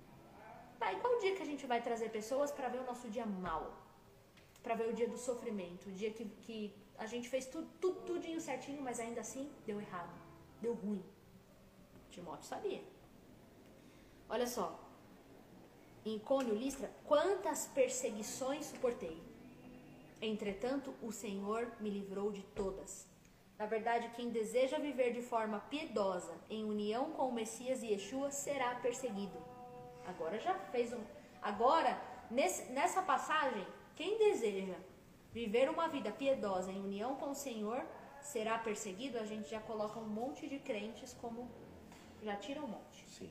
[0.78, 3.24] Tá, e qual dia que a gente vai trazer pessoas para ver o nosso dia
[3.24, 3.74] mal?
[4.62, 8.00] Para ver o dia do sofrimento, o dia que, que a gente fez tudo, tudo,
[8.02, 10.12] tudinho certinho, mas ainda assim deu errado,
[10.62, 11.04] deu ruim.
[12.10, 12.82] Timóteo sabia.
[14.28, 14.78] Olha só,
[16.04, 19.20] em Cônio Listra, quantas perseguições suportei.
[20.20, 23.06] Entretanto, o Senhor me livrou de todas.
[23.58, 28.30] Na verdade, quem deseja viver de forma piedosa, em união com o Messias e Yeshua,
[28.30, 29.38] será perseguido.
[30.06, 31.04] Agora já fez um.
[31.40, 32.00] Agora,
[32.30, 34.74] nesse, nessa passagem, quem deseja
[35.32, 37.84] viver uma vida piedosa em união com o Senhor
[38.22, 39.18] será perseguido.
[39.18, 41.50] A gente já coloca um monte de crentes como.
[42.22, 43.04] Já tira um monte.
[43.08, 43.30] Sim.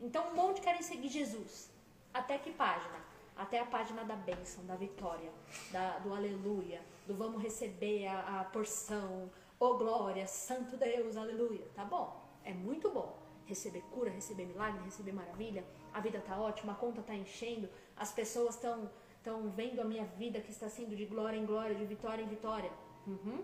[0.00, 1.70] Então, um monte querem seguir Jesus.
[2.12, 3.00] Até que página?
[3.36, 5.32] Até a página da bênção, da vitória,
[5.70, 11.66] da, do aleluia, do vamos receber a, a porção, oh glória, santo Deus, aleluia.
[11.74, 13.18] Tá bom, é muito bom.
[13.46, 18.12] Receber cura, receber milagre, receber maravilha, a vida tá ótima, a conta tá enchendo, as
[18.12, 18.90] pessoas estão
[19.22, 22.26] estão vendo a minha vida que está sendo de glória em glória, de vitória em
[22.26, 22.70] vitória.
[23.06, 23.40] Uhum.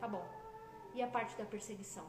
[0.00, 0.26] Tá bom.
[0.94, 2.06] E a parte da perseguição?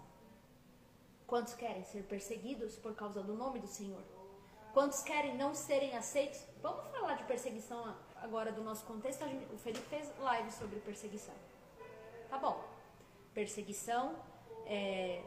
[1.26, 4.02] Quantos querem ser perseguidos por causa do nome do Senhor?
[4.74, 6.42] Quantos querem não serem aceitos?
[6.62, 9.26] Vamos falar de perseguição agora do nosso contexto.
[9.54, 11.34] O Felipe fez live sobre perseguição.
[12.30, 12.64] Tá bom.
[13.34, 14.16] Perseguição
[14.66, 15.22] é,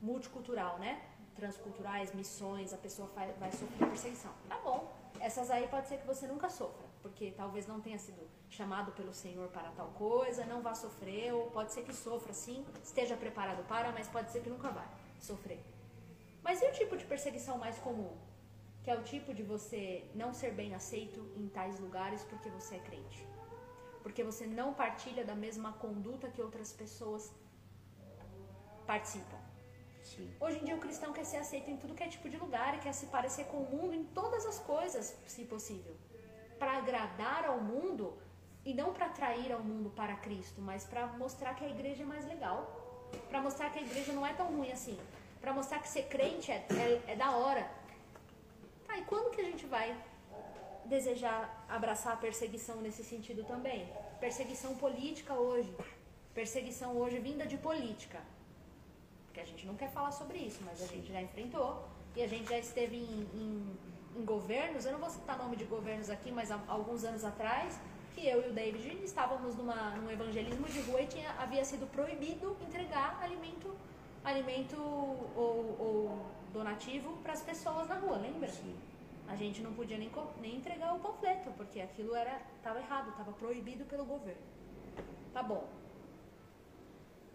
[0.00, 1.02] multicultural, né?
[1.34, 4.32] Transculturais, missões, a pessoa vai, sofrer perseguição.
[4.48, 4.90] Tá bom.
[5.20, 9.12] Essas aí pode ser que você nunca sofra, porque talvez não tenha sido chamado pelo
[9.14, 13.62] Senhor para tal coisa, não vá sofrer, ou pode ser que sofra sim, esteja preparado
[13.68, 14.88] para, mas pode ser que nunca vai
[15.20, 15.60] sofrer.
[16.42, 18.12] Mas e o tipo de perseguição mais comum?
[18.82, 22.74] Que é o tipo de você não ser bem aceito em tais lugares porque você
[22.74, 23.24] é crente.
[24.02, 27.32] Porque você não partilha da mesma conduta que outras pessoas
[28.84, 29.40] participam.
[30.02, 30.28] Sim.
[30.40, 32.76] Hoje em dia o cristão quer ser aceito em tudo que é tipo de lugar
[32.76, 35.96] e quer se parecer com o mundo em todas as coisas, se possível.
[36.58, 38.16] Para agradar ao mundo
[38.64, 42.06] e não para atrair ao mundo para Cristo, mas para mostrar que a igreja é
[42.06, 42.58] mais legal.
[43.28, 44.98] Para mostrar que a igreja não é tão ruim assim
[45.46, 47.70] para mostrar que ser crente é, é, é, da hora.
[48.84, 49.96] Tá, e quando que a gente vai
[50.84, 53.88] desejar abraçar a perseguição nesse sentido também?
[54.18, 55.72] Perseguição política hoje.
[56.34, 58.20] Perseguição hoje vinda de política.
[59.26, 61.86] Porque a gente não quer falar sobre isso, mas a gente já enfrentou.
[62.16, 63.78] E a gente já esteve em, em,
[64.16, 67.78] em governos, eu não vou citar nome de governos aqui, mas há alguns anos atrás,
[68.14, 71.86] que eu e o David estávamos numa, num evangelismo de rua e tinha, havia sido
[71.86, 73.76] proibido entregar alimento
[74.26, 74.76] alimento
[75.36, 78.48] ou, ou donativo para as pessoas na rua, lembra?
[78.48, 78.76] Sim.
[79.28, 80.10] A gente não podia nem,
[80.40, 84.42] nem entregar o panfleto, porque aquilo era estava errado, estava proibido pelo governo.
[85.32, 85.68] Tá bom.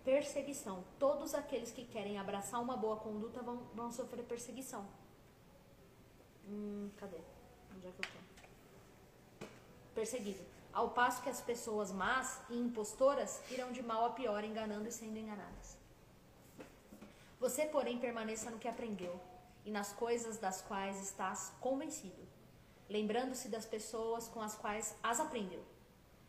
[0.03, 0.84] Perseguição.
[0.99, 4.86] Todos aqueles que querem abraçar uma boa conduta vão, vão sofrer perseguição.
[6.48, 7.18] Hum, cadê?
[7.76, 9.46] Onde é que eu tô?
[9.96, 10.44] Perseguido.
[10.74, 14.92] Ao passo que as pessoas más e impostoras irão de mal a pior, enganando e
[14.92, 15.78] sendo enganadas.
[17.39, 19.20] Você, porém, permaneça no que aprendeu
[19.66, 22.28] e nas coisas das quais estás convencido,
[22.89, 25.64] lembrando-se das pessoas com as quais as aprendeu.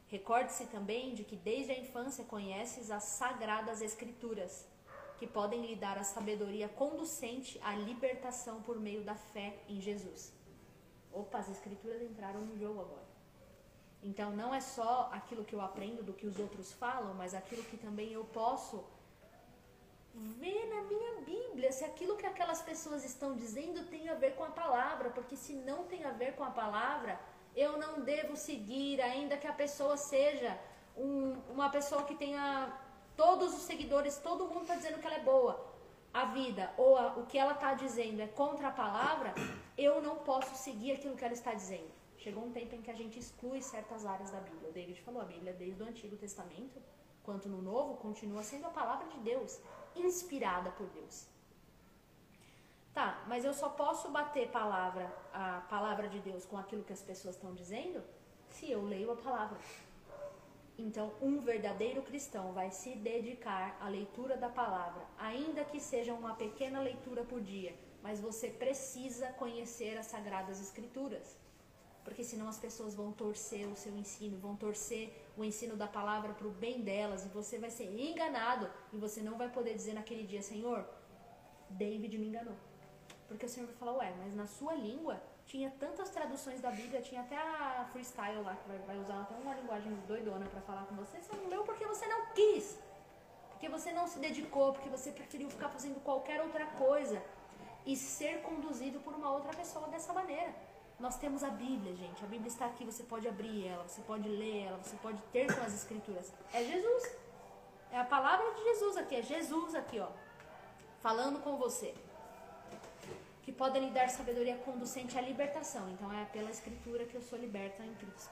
[0.09, 4.67] Recorde-se também de que desde a infância conheces as sagradas Escrituras,
[5.23, 10.33] que podem lhe dar a sabedoria conducente à libertação por meio da fé em Jesus.
[11.12, 13.07] Opa, as Escrituras entraram no jogo agora.
[14.03, 17.62] Então não é só aquilo que eu aprendo do que os outros falam, mas aquilo
[17.62, 18.85] que também eu posso
[20.12, 24.43] ver na minha Bíblia se aquilo que aquelas pessoas estão dizendo tem a ver com
[24.43, 27.16] a palavra, porque se não tem a ver com a palavra,
[27.55, 30.59] eu não devo seguir, ainda que a pessoa seja
[30.97, 32.77] um, uma pessoa que tenha
[33.17, 35.73] todos os seguidores, todo mundo está dizendo que ela é boa.
[36.13, 39.35] A vida ou a, o que ela está dizendo é contra a palavra,
[39.77, 41.91] eu não posso seguir aquilo que ela está dizendo.
[42.19, 44.69] Chegou um tempo em que a gente exclui certas áreas da Bíblia.
[44.69, 46.81] O David falou, a Bíblia desde o Antigo Testamento,
[47.23, 49.59] quanto no Novo, continua sendo a palavra de Deus
[49.97, 51.27] inspirada por Deus.
[52.95, 57.01] Tá, mas eu só posso bater palavra, a palavra de Deus com aquilo que as
[57.01, 58.03] pessoas estão dizendo
[58.51, 59.59] se eu leio a palavra.
[60.79, 66.35] Então, um verdadeiro cristão vai se dedicar à leitura da palavra, ainda que seja uma
[66.35, 71.37] pequena leitura por dia, mas você precisa conhecer as sagradas escrituras.
[72.03, 76.33] Porque senão as pessoas vão torcer o seu ensino, vão torcer o ensino da palavra
[76.33, 79.93] para o bem delas e você vai ser enganado e você não vai poder dizer
[79.93, 80.85] naquele dia, Senhor,
[81.70, 82.57] David me enganou.
[83.29, 87.01] Porque o Senhor vai falar, ué, mas na sua língua tinha tantas traduções da Bíblia,
[87.03, 90.95] tinha até a freestyle lá, que vai, usar até uma linguagem doidona para falar com
[90.95, 91.20] você.
[91.20, 92.78] Você não leu porque você não quis.
[93.51, 97.22] Porque você não se dedicou, porque você preferiu ficar fazendo qualquer outra coisa
[97.84, 100.55] e ser conduzido por uma outra pessoa dessa maneira.
[100.99, 102.24] Nós temos a Bíblia, gente.
[102.24, 105.53] A Bíblia está aqui, você pode abrir ela, você pode ler ela, você pode ter
[105.53, 106.32] com as escrituras.
[106.53, 107.16] É Jesus.
[107.90, 110.09] É a palavra de Jesus aqui, é Jesus aqui, ó.
[111.01, 111.95] Falando com você.
[113.43, 115.90] Que podem lhe dar sabedoria conducente à libertação.
[115.90, 118.30] Então é pela escritura que eu sou liberta em Cristo.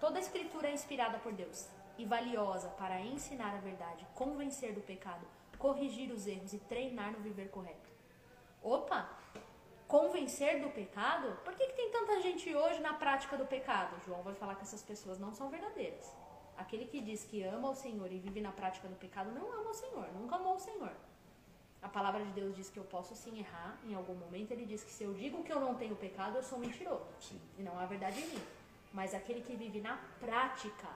[0.00, 4.80] Toda a escritura é inspirada por Deus e valiosa para ensinar a verdade, convencer do
[4.80, 5.26] pecado,
[5.58, 7.90] corrigir os erros e treinar no viver correto.
[8.62, 9.10] Opa!
[9.88, 11.36] Convencer do pecado?
[11.44, 13.98] Por que, que tem tanta gente hoje na prática do pecado?
[14.04, 16.14] João vai falar que essas pessoas não são verdadeiras.
[16.56, 19.70] Aquele que diz que ama o Senhor e vive na prática do pecado não ama
[19.70, 20.92] o Senhor, nunca amou o Senhor.
[21.80, 24.50] A palavra de Deus diz que eu posso sim errar em algum momento.
[24.50, 27.06] Ele diz que se eu digo que eu não tenho pecado, eu sou mentiroso.
[27.20, 27.40] Sim.
[27.56, 28.42] E não há verdade em mim.
[28.92, 30.88] Mas aquele que vive na prática,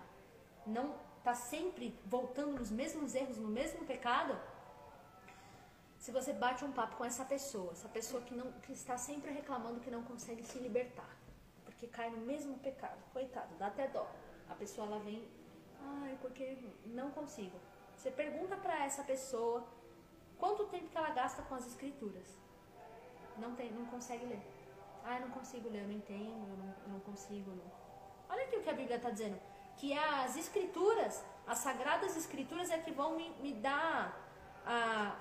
[0.67, 4.37] não está sempre voltando nos mesmos erros, no mesmo pecado,
[5.99, 9.31] se você bate um papo com essa pessoa, essa pessoa que, não, que está sempre
[9.31, 11.17] reclamando que não consegue se libertar,
[11.65, 14.11] porque cai no mesmo pecado, coitado, dá até dó.
[14.49, 15.25] A pessoa ela vem,
[15.81, 17.57] ai, porque não consigo.
[17.97, 19.65] Você pergunta para essa pessoa
[20.43, 22.37] quanto tempo que ela gasta com as escrituras.
[23.39, 24.43] Não, tem, não consegue ler.
[25.05, 27.53] Ah, eu não consigo ler, eu não entendo, eu não, eu não consigo.
[28.29, 29.39] Olha aqui o que a Bíblia está dizendo.
[29.77, 34.19] Que as escrituras, as sagradas escrituras é que vão me, me dar
[34.67, 35.17] a,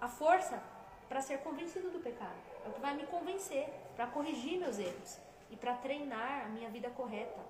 [0.00, 0.60] a força
[1.08, 2.40] para ser convencido do pecado.
[2.64, 6.68] É o que vai me convencer, para corrigir meus erros e para treinar a minha
[6.70, 7.40] vida correta.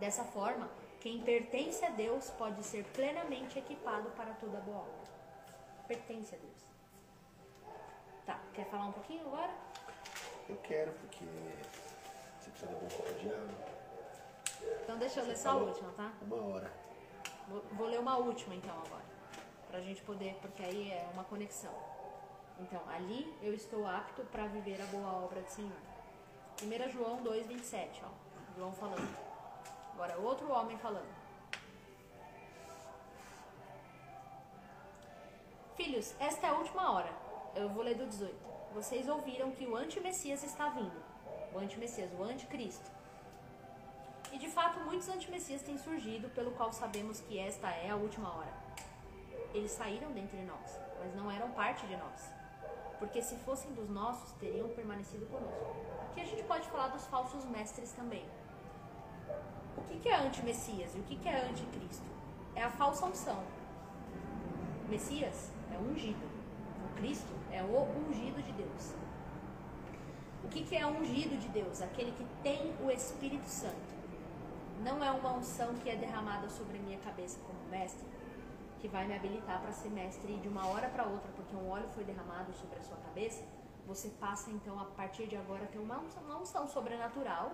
[0.00, 5.11] Dessa forma, quem pertence a Deus pode ser plenamente equipado para toda boa obra.
[5.86, 6.66] Pertence a Deus.
[8.26, 9.52] Tá, quer falar um pouquinho agora?
[10.48, 11.24] Eu quero, porque
[12.40, 13.72] você precisa beber um copo de água.
[14.82, 16.12] Então deixa eu ler só a última, tá?
[16.22, 16.72] Uma hora.
[17.48, 19.12] Vou, vou ler uma última então agora
[19.72, 21.72] para a gente poder, porque aí é uma conexão.
[22.60, 25.72] Então, ali eu estou apto para viver a boa obra do Senhor.
[26.62, 28.10] 1 João 2,27, ó.
[28.54, 29.16] João falando.
[29.94, 31.21] Agora, outro homem falando.
[35.82, 37.12] Filhos, esta é a última hora.
[37.56, 38.32] Eu vou ler do 18.
[38.72, 41.02] Vocês ouviram que o anti-messias está vindo.
[41.52, 42.88] O anti-messias, o anticristo.
[44.30, 48.32] E de fato, muitos anti-messias têm surgido, pelo qual sabemos que esta é a última
[48.32, 48.62] hora
[49.54, 52.32] eles saíram dentre nós, mas não eram parte de nós.
[52.98, 55.76] Porque se fossem dos nossos, teriam permanecido conosco.
[56.10, 58.24] Aqui a gente pode falar dos falsos mestres também.
[59.76, 62.06] O que, é anti-Messias e o que, é anticristo?
[62.54, 63.42] É a falsa unção.
[64.88, 66.26] Messias é ungido.
[66.84, 68.94] O Cristo é o ungido de Deus.
[70.44, 71.80] O que, que é ungido de Deus?
[71.80, 73.92] Aquele que tem o Espírito Santo.
[74.82, 78.06] Não é uma unção que é derramada sobre a minha cabeça como mestre,
[78.80, 81.88] que vai me habilitar para ser mestre de uma hora para outra, porque um óleo
[81.94, 83.44] foi derramado sobre a sua cabeça,
[83.86, 87.52] você passa então a partir de agora a ter uma unção, uma unção sobrenatural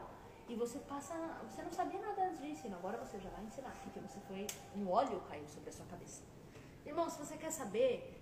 [0.49, 1.15] e você passa,
[1.47, 4.47] você não sabia nada antes disso, e agora você já vai ensinar, porque você foi,
[4.75, 6.23] um óleo caiu sobre a sua cabeça.
[6.89, 8.19] Irmão, se você quer saber,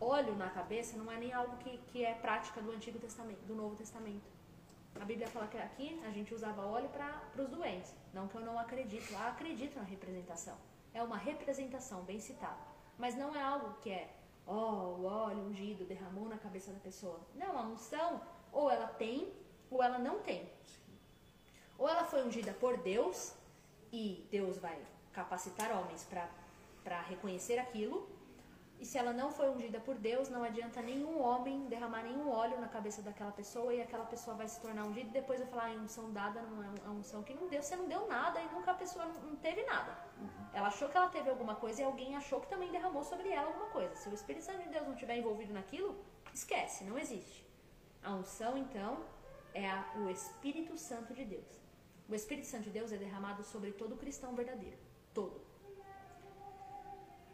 [0.00, 3.54] óleo na cabeça não é nem algo que, que é prática do Antigo Testamento, do
[3.54, 4.28] Novo Testamento.
[5.00, 7.94] A Bíblia fala que aqui a gente usava óleo para os doentes.
[8.12, 10.56] Não que eu não acredito, eu acredito na representação.
[10.92, 12.58] É uma representação, bem citado.
[12.98, 14.12] Mas não é algo que é,
[14.44, 17.20] ó, oh, o óleo ungido derramou na cabeça da pessoa.
[17.36, 19.32] Não, a unção, ou ela tem,
[19.70, 20.50] ou ela não tem.
[21.78, 23.34] Ou ela foi ungida por Deus,
[23.92, 24.78] e Deus vai
[25.12, 26.28] capacitar homens para
[26.98, 28.08] reconhecer aquilo,
[28.80, 32.58] e se ela não foi ungida por Deus, não adianta nenhum homem derramar nenhum óleo
[32.58, 35.66] na cabeça daquela pessoa e aquela pessoa vai se tornar ungida e depois vai falar,
[35.66, 37.62] a unção dada não é a unção que não deu.
[37.62, 39.94] Você não deu nada e nunca a pessoa não teve nada.
[40.18, 40.46] Uhum.
[40.54, 43.48] Ela achou que ela teve alguma coisa e alguém achou que também derramou sobre ela
[43.48, 43.94] alguma coisa.
[43.96, 47.46] Se o Espírito Santo de Deus não estiver envolvido naquilo, esquece, não existe.
[48.02, 49.04] A unção, então,
[49.52, 51.60] é a, o Espírito Santo de Deus.
[52.08, 54.78] O Espírito Santo de Deus é derramado sobre todo cristão verdadeiro.
[55.12, 55.49] Todo.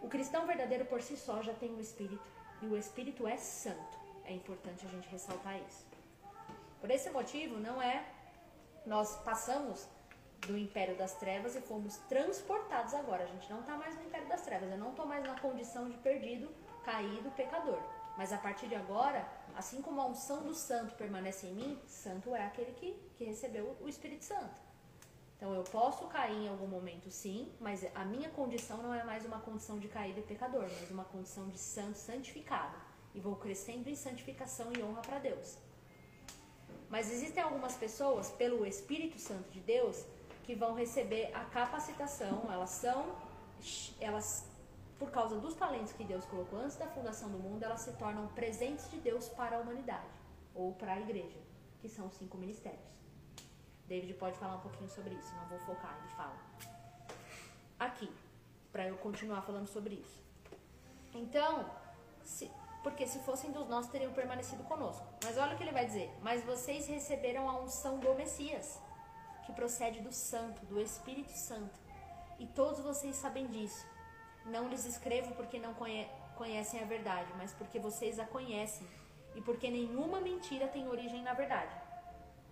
[0.06, 2.30] O cristão verdadeiro por si só já tem o Espírito
[2.62, 3.98] e o Espírito é santo.
[4.24, 5.84] É importante a gente ressaltar isso.
[6.80, 8.06] Por esse motivo, não é
[8.86, 9.88] nós passamos
[10.46, 13.24] do império das trevas e fomos transportados agora.
[13.24, 14.70] A gente não está mais no império das trevas.
[14.70, 16.54] Eu não estou mais na condição de perdido,
[16.84, 17.82] caído, pecador.
[18.16, 19.26] Mas a partir de agora,
[19.56, 23.76] assim como a unção do santo permanece em mim, santo é aquele que, que recebeu
[23.80, 24.65] o Espírito Santo.
[25.36, 29.24] Então eu posso cair em algum momento sim, mas a minha condição não é mais
[29.26, 32.74] uma condição de caída e pecador, mas uma condição de santo santificado.
[33.14, 35.58] E vou crescendo em santificação e honra para Deus.
[36.88, 40.04] Mas existem algumas pessoas, pelo Espírito Santo de Deus,
[40.44, 43.16] que vão receber a capacitação, elas são,
[44.00, 44.46] elas,
[44.98, 48.28] por causa dos talentos que Deus colocou antes da fundação do mundo, elas se tornam
[48.28, 50.06] presentes de Deus para a humanidade,
[50.54, 51.40] ou para a igreja,
[51.80, 52.95] que são os cinco ministérios.
[53.88, 56.36] David pode falar um pouquinho sobre isso, não vou focar, ele fala.
[57.78, 58.10] Aqui,
[58.72, 60.22] para eu continuar falando sobre isso.
[61.14, 61.70] Então,
[62.22, 62.50] se,
[62.82, 65.06] porque se fossem dos nossos teriam permanecido conosco.
[65.24, 68.80] Mas olha o que ele vai dizer: Mas vocês receberam a unção do Messias,
[69.44, 71.78] que procede do Santo, do Espírito Santo.
[72.38, 73.86] E todos vocês sabem disso.
[74.44, 78.86] Não lhes escrevo porque não conhe conhecem a verdade, mas porque vocês a conhecem
[79.34, 81.74] e porque nenhuma mentira tem origem na verdade.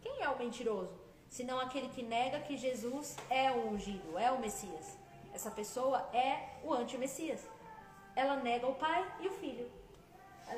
[0.00, 1.03] Quem é o mentiroso?
[1.36, 4.86] Senão aquele que nega que Jesus é o ungido, é o Messias.
[5.36, 6.32] Essa pessoa é
[6.62, 7.42] o anti-Messias.
[8.22, 9.68] Ela nega o Pai e o Filho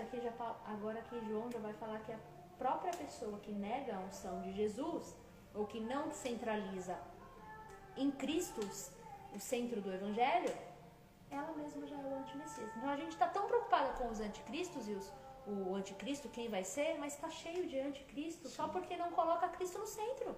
[0.00, 0.32] aqui já,
[0.66, 2.18] agora aqui João já vai falar que a
[2.58, 5.14] própria pessoa que nega a unção de Jesus,
[5.54, 6.96] ou que não centraliza
[7.96, 8.60] em Cristo
[9.34, 10.54] o centro do Evangelho,
[11.30, 12.70] ela mesma já é o antimessias.
[12.76, 15.12] Então a gente está tão preocupada com os anticristos e os,
[15.46, 19.78] o anticristo, quem vai ser, mas está cheio de anticristo só porque não coloca Cristo
[19.78, 20.36] no centro.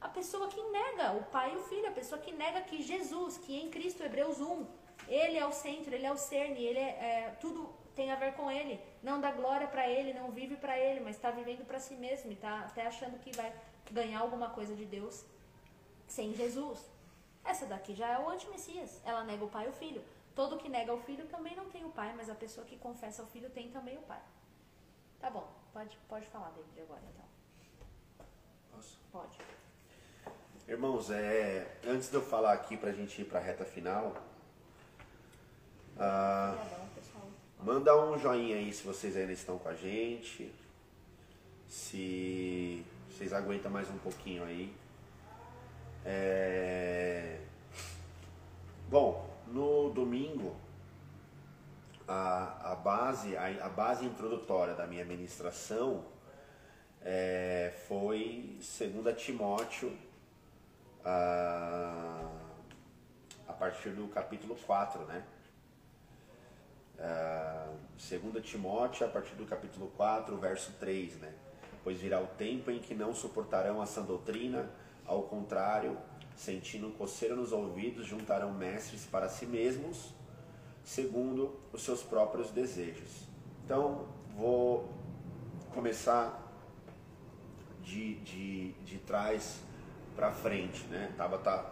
[0.00, 3.36] A pessoa que nega o pai e o filho, a pessoa que nega que Jesus,
[3.38, 4.66] que em Cristo, Hebreus 1,
[5.08, 8.32] ele é o centro, ele é o cerne, ele é, é tudo tem a ver
[8.34, 8.80] com ele.
[9.02, 12.30] Não dá glória para ele, não vive para ele, mas está vivendo para si mesmo
[12.30, 13.52] e está até achando que vai
[13.90, 15.24] ganhar alguma coisa de Deus
[16.06, 16.90] sem Jesus.
[17.44, 19.02] Essa daqui já é o anti-messias.
[19.04, 20.02] Ela nega o pai e o filho.
[20.34, 23.22] Todo que nega o filho também não tem o pai, mas a pessoa que confessa
[23.22, 24.22] o filho tem também o pai.
[25.18, 27.24] Tá bom, pode, pode falar, David, agora então.
[28.72, 28.98] Posso?
[29.12, 29.59] Pode.
[30.70, 34.14] Irmãos, é, antes de eu falar aqui para a gente ir para a reta final,
[35.98, 36.56] ah,
[37.60, 40.54] Manda um joinha aí se vocês ainda estão com a gente.
[41.66, 44.72] Se vocês aguentam mais um pouquinho aí.
[46.06, 47.40] É...
[48.88, 50.54] Bom, no domingo,
[52.06, 56.04] a, a, base, a, a base introdutória da minha ministração
[57.02, 58.56] é, foi
[59.02, 59.92] 2 Timóteo,
[61.04, 62.28] a,
[63.48, 65.24] a partir do capítulo 4, né?
[66.98, 71.32] Uh, 2 Timóteo, a partir do capítulo 4, verso 3, né?
[71.82, 74.68] Pois virá o tempo em que não suportarão a sã doutrina,
[75.06, 75.96] ao contrário,
[76.36, 80.14] sentindo coceira nos ouvidos, juntarão mestres para si mesmos,
[80.84, 83.26] segundo os seus próprios desejos.
[83.64, 84.90] Então, vou
[85.72, 86.46] começar
[87.82, 89.60] de, de, de trás
[90.20, 91.10] para frente, né?
[91.16, 91.64] Tabata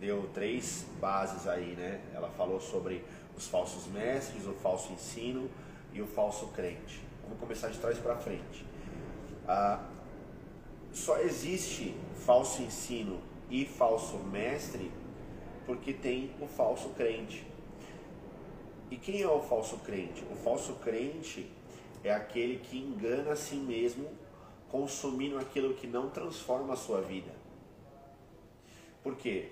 [0.00, 2.00] deu três bases aí, né?
[2.14, 3.04] Ela falou sobre
[3.36, 5.50] os falsos mestres, o falso ensino
[5.92, 7.02] e o falso crente.
[7.22, 8.64] Vamos começar de trás para frente.
[9.46, 9.84] Ah,
[10.90, 13.20] só existe falso ensino
[13.50, 14.90] e falso mestre
[15.66, 17.46] porque tem o falso crente.
[18.90, 20.24] E quem é o falso crente?
[20.32, 21.46] O falso crente
[22.02, 24.08] é aquele que engana a si mesmo
[24.70, 27.41] consumindo aquilo que não transforma a sua vida.
[29.02, 29.48] Por quê?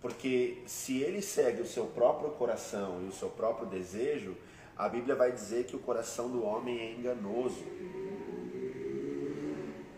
[0.00, 4.36] Porque se ele segue o seu próprio coração e o seu próprio desejo,
[4.76, 7.62] a Bíblia vai dizer que o coração do homem é enganoso.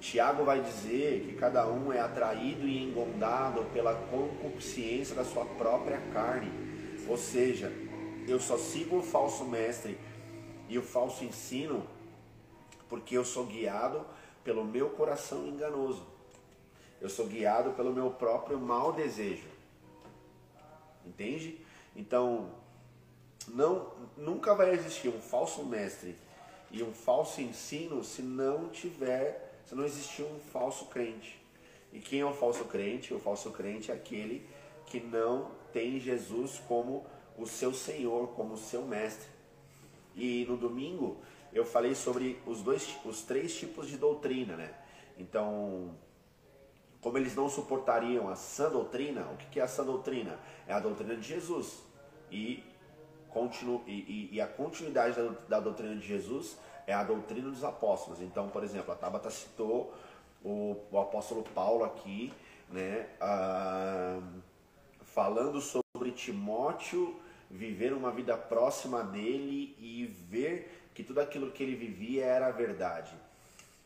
[0.00, 6.00] Tiago vai dizer que cada um é atraído e engondado pela concupiscência da sua própria
[6.12, 6.50] carne.
[7.08, 7.72] Ou seja,
[8.26, 9.96] eu só sigo o falso mestre
[10.68, 11.86] e o falso ensino
[12.88, 14.04] porque eu sou guiado
[14.42, 16.11] pelo meu coração enganoso.
[17.02, 19.48] Eu sou guiado pelo meu próprio mau desejo.
[21.04, 21.58] Entende?
[21.96, 22.48] Então,
[23.48, 26.16] não, nunca vai existir um falso mestre
[26.70, 31.44] e um falso ensino se não tiver, se não existir um falso crente.
[31.92, 33.12] E quem é o falso crente?
[33.12, 34.46] O falso crente é aquele
[34.86, 37.04] que não tem Jesus como
[37.36, 39.26] o seu Senhor, como o seu mestre.
[40.14, 41.16] E no domingo
[41.52, 44.72] eu falei sobre os dois, os três tipos de doutrina, né?
[45.18, 45.92] Então,
[47.02, 50.38] como eles não suportariam a sã doutrina, o que é a sã doutrina?
[50.68, 51.82] É a doutrina de Jesus.
[52.30, 52.62] E,
[53.28, 57.64] continu, e, e, e a continuidade da, da, doutrina de Jesus é a doutrina dos
[57.64, 58.20] apóstolos.
[58.22, 59.92] Então, por exemplo, a Tabata citou
[60.44, 62.32] o, o apóstolo Paulo aqui,
[62.70, 64.20] né, ah,
[65.02, 71.74] falando sobre Timóteo viver uma vida próxima dele e ver que tudo aquilo que ele
[71.74, 73.12] vivia era verdade.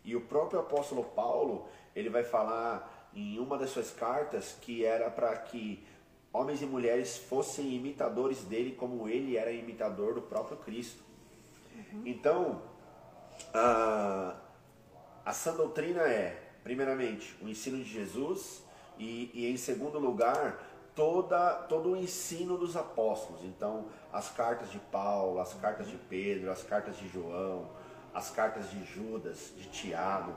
[0.04, 5.10] E o próprio apóstolo Paulo, ele vai falar em uma das suas cartas que era
[5.10, 5.82] para que
[6.32, 11.02] homens e mulheres fossem imitadores dele como ele era imitador do próprio Cristo.
[11.74, 12.02] Uhum.
[12.04, 12.62] Então,
[13.54, 14.36] ah,
[15.24, 18.62] a sã doutrina é, primeiramente, o ensino de Jesus
[18.98, 20.62] e, e em segundo lugar,
[20.94, 23.42] toda, todo o ensino dos apóstolos.
[23.44, 27.70] Então, as cartas de Paulo, as cartas de Pedro, as cartas de João,
[28.12, 30.34] as cartas de Judas, de Tiago,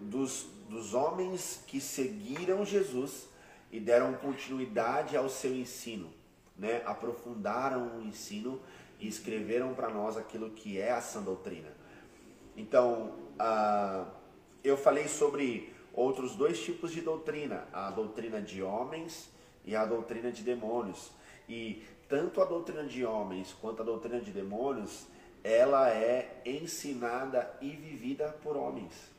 [0.00, 3.28] dos, dos homens que seguiram Jesus
[3.70, 6.10] e deram continuidade ao seu ensino,
[6.56, 6.82] né?
[6.86, 8.58] aprofundaram o ensino
[8.98, 11.68] e escreveram para nós aquilo que é a sã doutrina.
[12.56, 14.06] Então, ah,
[14.64, 19.30] eu falei sobre outros dois tipos de doutrina: a doutrina de homens
[19.66, 21.10] e a doutrina de demônios.
[21.46, 25.06] E tanto a doutrina de homens quanto a doutrina de demônios,
[25.44, 29.11] ela é ensinada e vivida por homens.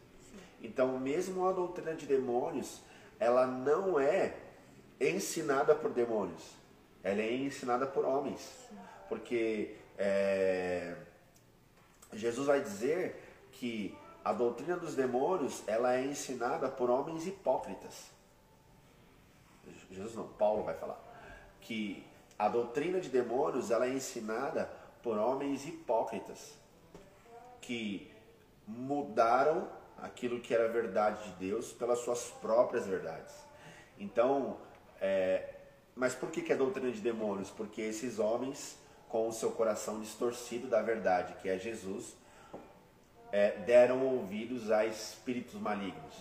[0.64, 2.82] Então, mesmo a doutrina de demônios,
[3.20, 4.34] ela não é
[5.00, 6.56] ensinada por demônios,
[7.04, 8.70] ela é ensinada por homens.
[9.10, 10.96] Porque é,
[12.14, 18.12] Jesus vai dizer que a doutrina dos demônios ela é ensinada por homens hipócritas.
[19.92, 21.00] Jesus não, Paulo vai falar
[21.62, 22.06] que
[22.38, 24.70] a doutrina de demônios ela é ensinada
[25.02, 26.54] por homens hipócritas
[27.62, 28.12] que
[28.68, 29.68] mudaram
[30.04, 33.34] aquilo que era verdade de Deus pelas suas próprias verdades.
[33.98, 34.58] Então,
[35.00, 35.50] é,
[35.96, 37.50] mas por que, que é doutrina de demônios?
[37.50, 38.78] Porque esses homens,
[39.08, 42.16] com o seu coração distorcido da verdade, que é Jesus,
[43.32, 46.16] é, deram ouvidos a espíritos malignos.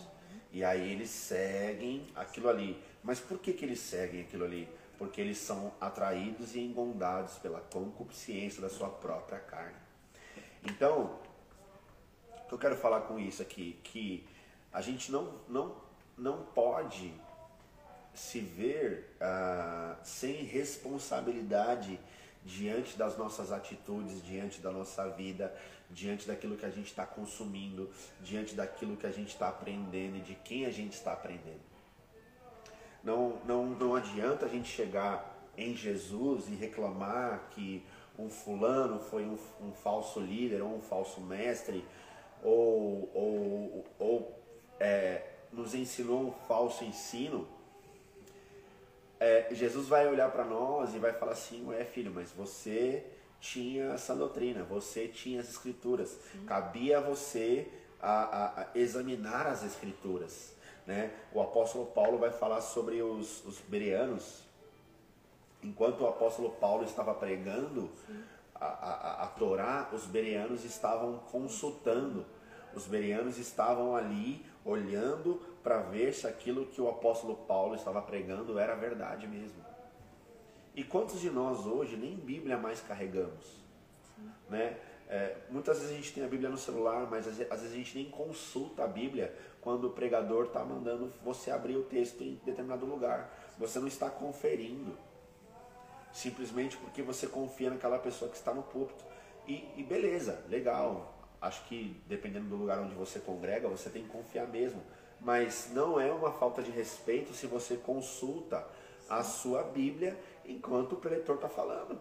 [0.52, 2.80] E aí eles seguem aquilo ali.
[3.02, 4.68] Mas por que, que eles seguem aquilo ali?
[4.96, 9.74] Porque eles são atraídos e engondados pela concupiscência da sua própria carne.
[10.64, 11.18] Então,
[12.52, 13.78] que eu quero falar com isso aqui?
[13.82, 14.26] Que
[14.70, 15.74] a gente não, não,
[16.18, 17.12] não pode
[18.14, 21.98] se ver ah, sem responsabilidade
[22.44, 25.54] diante das nossas atitudes, diante da nossa vida,
[25.88, 27.90] diante daquilo que a gente está consumindo,
[28.20, 31.62] diante daquilo que a gente está aprendendo e de quem a gente está aprendendo.
[33.02, 37.82] Não, não, não adianta a gente chegar em Jesus e reclamar que
[38.18, 41.82] um fulano foi um, um falso líder ou um falso mestre
[42.42, 44.42] ou, ou, ou
[44.80, 45.22] é,
[45.52, 47.46] nos ensinou um falso ensino.
[49.20, 53.06] É, Jesus vai olhar para nós e vai falar assim: Ué, filho, mas você
[53.40, 56.18] tinha essa doutrina, você tinha as escrituras.
[56.32, 56.44] Sim.
[56.44, 57.68] Cabia a você
[58.00, 60.54] a, a, a examinar as escrituras.
[60.86, 61.12] Né?
[61.32, 64.42] O apóstolo Paulo vai falar sobre os, os bereanos.
[65.62, 67.88] Enquanto o apóstolo Paulo estava pregando
[68.62, 72.24] a, a, a Torá, os bereanos estavam consultando.
[72.74, 78.58] Os bereanos estavam ali olhando para ver se aquilo que o apóstolo Paulo estava pregando
[78.58, 79.62] era verdade mesmo.
[80.74, 83.60] E quantos de nós hoje nem Bíblia mais carregamos?
[84.48, 84.78] Né?
[85.08, 87.94] É, muitas vezes a gente tem a Bíblia no celular, mas às vezes a gente
[87.94, 92.86] nem consulta a Bíblia quando o pregador está mandando você abrir o texto em determinado
[92.86, 93.30] lugar.
[93.58, 94.96] Você não está conferindo.
[96.12, 99.04] Simplesmente porque você confia naquela pessoa que está no púlpito.
[99.46, 101.14] E, e beleza, legal.
[101.40, 104.82] Acho que dependendo do lugar onde você congrega, você tem que confiar mesmo.
[105.20, 108.66] Mas não é uma falta de respeito se você consulta
[109.08, 111.98] a sua Bíblia enquanto o preletor está falando.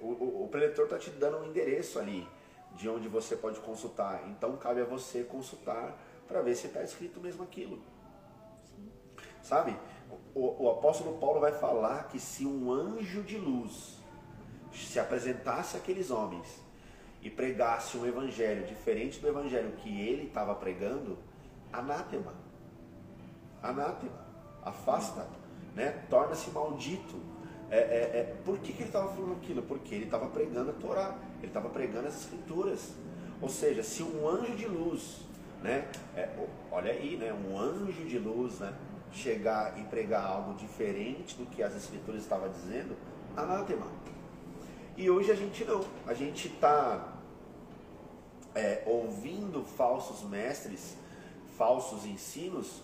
[0.00, 2.26] O, o, o preletor está te dando um endereço ali
[2.72, 4.22] de onde você pode consultar.
[4.28, 5.96] Então cabe a você consultar
[6.28, 7.80] para ver se está escrito mesmo aquilo.
[8.64, 8.90] Sim.
[9.42, 9.76] Sabe?
[10.34, 13.98] O, o, apóstolo Paulo vai falar que se um anjo de luz
[14.72, 16.60] se apresentasse àqueles homens
[17.22, 21.18] e pregasse um evangelho diferente do evangelho que ele estava pregando,
[21.72, 22.34] anátema.
[23.62, 24.26] Anátema.
[24.62, 25.26] Afasta,
[25.74, 26.04] né?
[26.10, 27.16] Torna-se maldito
[27.70, 29.62] é, é, é, por que, que ele estava falando aquilo?
[29.62, 32.94] Porque ele estava pregando a Torá, ele estava pregando as Escrituras.
[33.40, 35.20] Ou seja, se um anjo de luz,
[35.62, 36.28] né, é,
[36.70, 38.72] olha aí, né, um anjo de luz, né,
[39.12, 42.96] chegar e pregar algo diferente do que as Escrituras estavam dizendo,
[43.36, 43.86] anátema.
[44.96, 47.16] E hoje a gente não, a gente está
[48.54, 50.96] é, ouvindo falsos mestres,
[51.56, 52.82] falsos ensinos,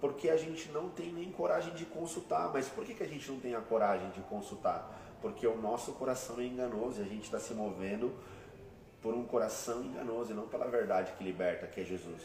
[0.00, 2.50] porque a gente não tem nem coragem de consultar.
[2.52, 4.88] Mas por que, que a gente não tem a coragem de consultar?
[5.20, 8.14] Porque o nosso coração é enganoso e a gente está se movendo
[9.02, 12.22] por um coração enganoso e não pela verdade que liberta, que é Jesus.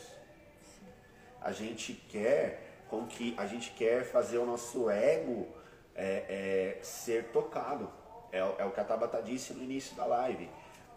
[1.41, 5.48] A gente quer com que a gente quer fazer o nosso ego
[5.95, 7.90] é, é, ser tocado.
[8.32, 10.48] É, é, o que a Tabata disse no início da live.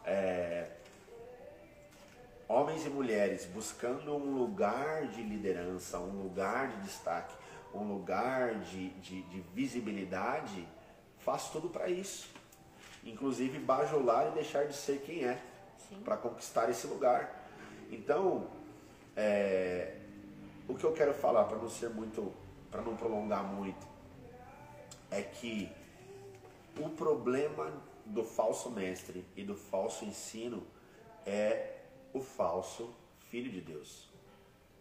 [0.05, 0.69] É,
[2.47, 7.35] homens e mulheres buscando um lugar de liderança, um lugar de destaque,
[7.73, 10.69] um lugar de, de, de visibilidade,
[11.21, 12.29] faz tudo para isso.
[13.03, 15.39] Inclusive bajular e deixar de ser quem é,
[16.05, 17.49] para conquistar esse lugar.
[17.91, 18.49] Então,
[19.19, 19.96] É,
[20.69, 22.33] o que eu quero falar, para não ser muito,
[22.71, 23.87] para não prolongar muito,
[25.11, 25.71] é que
[26.79, 27.73] o problema
[28.05, 30.67] do falso mestre e do falso ensino
[31.25, 31.81] é
[32.13, 32.95] o falso
[33.31, 34.09] filho de Deus.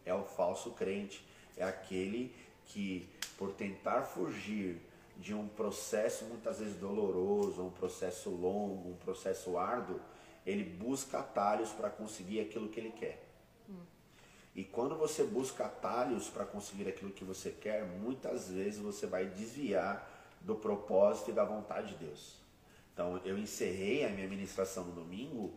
[0.05, 1.25] É o falso crente,
[1.57, 2.33] é aquele
[2.65, 4.81] que por tentar fugir
[5.17, 9.99] de um processo muitas vezes doloroso, um processo longo, um processo árduo,
[10.45, 13.24] ele busca atalhos para conseguir aquilo que ele quer.
[14.55, 19.25] E quando você busca atalhos para conseguir aquilo que você quer, muitas vezes você vai
[19.25, 20.09] desviar
[20.39, 22.37] do propósito e da vontade de Deus.
[22.93, 25.53] Então, eu encerrei a minha ministração no domingo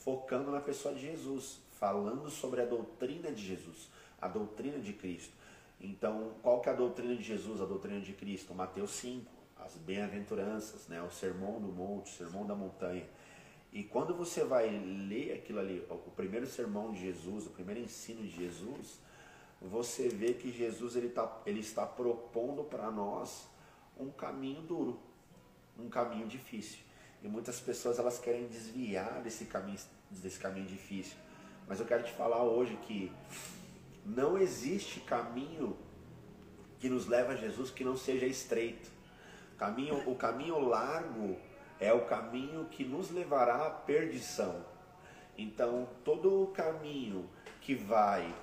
[0.00, 3.88] focando na pessoa de Jesus, falando sobre a doutrina de Jesus,
[4.20, 5.32] a doutrina de Cristo.
[5.80, 8.54] Então, qual que é a doutrina de Jesus, a doutrina de Cristo?
[8.54, 9.24] Mateus 5,
[9.64, 11.02] as bem-aventuranças, né?
[11.02, 13.06] o sermão do monte, o sermão da montanha.
[13.76, 18.22] E quando você vai ler aquilo ali, o primeiro sermão de Jesus, o primeiro ensino
[18.22, 18.98] de Jesus,
[19.60, 23.46] você vê que Jesus ele, tá, ele está propondo para nós
[24.00, 24.98] um caminho duro,
[25.78, 26.78] um caminho difícil.
[27.22, 29.78] E muitas pessoas elas querem desviar desse caminho,
[30.10, 31.18] desse caminho difícil.
[31.68, 33.12] Mas eu quero te falar hoje que
[34.06, 35.76] não existe caminho
[36.78, 38.90] que nos leva a Jesus que não seja estreito.
[39.58, 41.36] Caminho, o caminho largo
[41.78, 44.64] é o caminho que nos levará à perdição.
[45.36, 47.28] Então, todo o caminho
[47.60, 48.34] que vai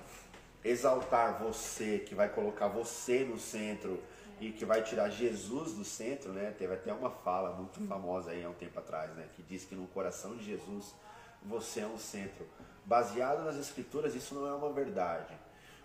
[0.62, 4.02] exaltar você, que vai colocar você no centro
[4.40, 6.54] e que vai tirar Jesus do centro, né?
[6.56, 9.28] Teve até uma fala muito famosa aí há um tempo atrás, né?
[9.34, 10.94] Que diz que no coração de Jesus
[11.42, 12.46] você é um centro.
[12.84, 15.34] Baseado nas escrituras, isso não é uma verdade.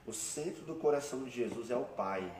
[0.05, 2.31] O centro do coração de Jesus é o Pai.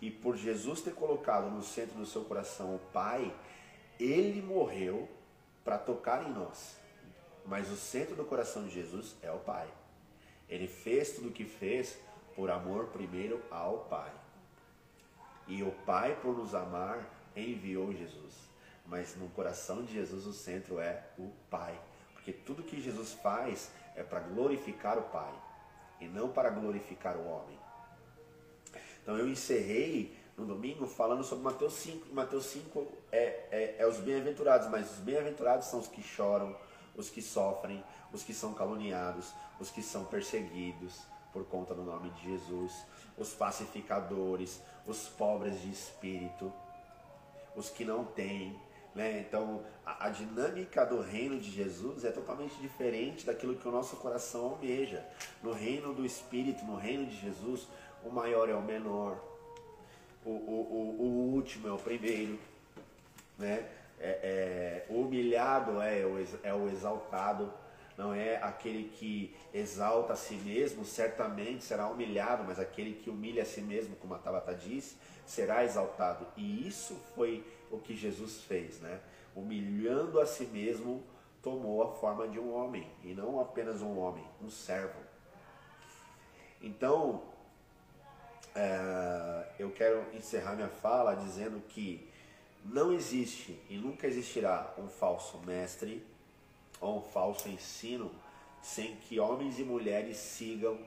[0.00, 3.34] E por Jesus ter colocado no centro do seu coração o Pai,
[3.98, 5.08] ele morreu
[5.64, 6.76] para tocar em nós.
[7.44, 9.68] Mas o centro do coração de Jesus é o Pai.
[10.48, 11.98] Ele fez tudo o que fez
[12.34, 14.12] por amor primeiro ao Pai.
[15.46, 18.34] E o Pai, por nos amar, enviou Jesus.
[18.86, 21.78] Mas no coração de Jesus o centro é o Pai.
[22.14, 25.32] Porque tudo que Jesus faz é para glorificar o Pai
[26.00, 27.58] e não para glorificar o homem.
[29.02, 32.14] Então eu encerrei no domingo falando sobre Mateus 5.
[32.14, 33.18] Mateus 5 é,
[33.50, 36.54] é, é os bem-aventurados, mas os bem-aventurados são os que choram,
[36.94, 37.82] os que sofrem,
[38.12, 41.00] os que são caluniados, os que são perseguidos
[41.32, 42.72] por conta do nome de Jesus,
[43.18, 46.52] os pacificadores, os pobres de espírito,
[47.54, 48.58] os que não têm,
[48.94, 49.20] né?
[49.20, 53.96] Então, a, a, dinâmica do reino de Jesus é totalmente diferente daquilo que o nosso
[53.96, 55.06] coração almeja.
[55.42, 57.68] No reino do Espírito, no reino de Jesus,
[58.02, 59.22] o maior é o menor,
[60.26, 62.38] o, o, o, último é o primeiro,
[63.38, 63.68] né?
[63.98, 67.50] É, é, humilhado é o, é o exaltado,
[67.96, 73.42] não é aquele que exalta a si mesmo, certamente será humilhado, mas aquele que humilha
[73.42, 76.26] a si mesmo, como a Tabata disse, será exaltado.
[76.36, 79.00] E isso foi o que Jesus fez, né?
[79.34, 81.02] Humilhando a si mesmo,
[81.42, 85.00] tomou a forma de um homem, e não apenas um homem, um servo.
[86.60, 87.22] Então,
[88.56, 92.10] é, eu quero encerrar minha fala dizendo que
[92.64, 96.04] não existe e nunca existirá um falso mestre
[96.80, 98.10] ou um falso ensino
[98.62, 100.78] sem que homens e mulheres sigam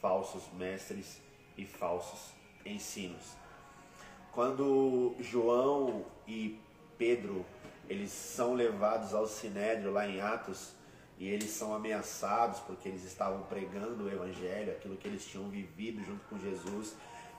[0.00, 1.20] falsos mestres
[1.58, 2.30] e falsos
[2.64, 3.34] ensinos.
[4.32, 6.60] Quando João e
[6.96, 7.44] Pedro
[7.88, 10.74] eles são levados ao sinédrio lá em Atos
[11.18, 16.04] e eles são ameaçados porque eles estavam pregando o evangelho, aquilo que eles tinham vivido
[16.04, 16.94] junto com Jesus,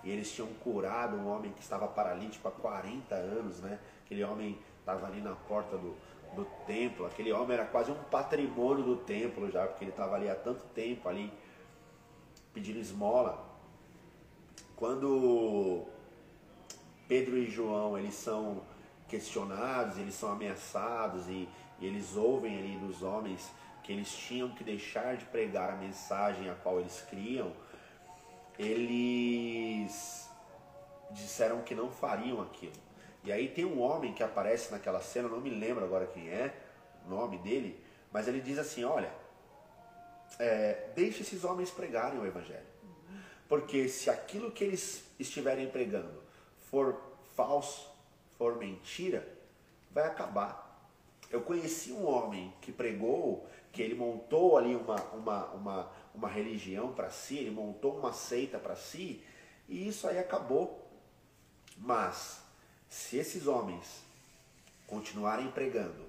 [0.07, 3.77] e eles tinham curado um homem que estava paralítico há 40 anos, né?
[4.05, 5.93] Aquele homem estava ali na porta do,
[6.34, 10.29] do templo, aquele homem era quase um patrimônio do templo já, porque ele estava ali
[10.29, 11.29] há tanto tempo ali
[12.53, 13.45] pedindo esmola.
[14.77, 15.84] Quando
[17.09, 18.61] Pedro e João eles são
[19.09, 21.49] questionados, eles são ameaçados e,
[21.81, 23.51] e eles ouvem ali dos homens
[23.84, 27.51] que eles tinham que deixar de pregar a mensagem a qual eles criam,
[28.57, 30.29] eles
[31.11, 32.73] disseram que não fariam aquilo.
[33.23, 36.55] E aí tem um homem que aparece naquela cena, não me lembro agora quem é,
[37.05, 39.11] o nome dele, mas ele diz assim: olha,
[40.39, 42.65] é, deixe esses homens pregarem o evangelho.
[43.47, 46.21] Porque se aquilo que eles estiverem pregando
[46.59, 47.01] for
[47.35, 47.89] falso,
[48.38, 49.27] for mentira,
[49.91, 50.65] vai acabar.
[51.29, 56.91] Eu conheci um homem que pregou, que ele montou ali uma, uma, uma, uma religião
[56.91, 59.23] para si, ele montou uma seita para si,
[59.69, 60.85] e isso aí acabou.
[61.77, 62.41] Mas,
[62.89, 64.03] se esses homens
[64.88, 66.07] continuarem pregando,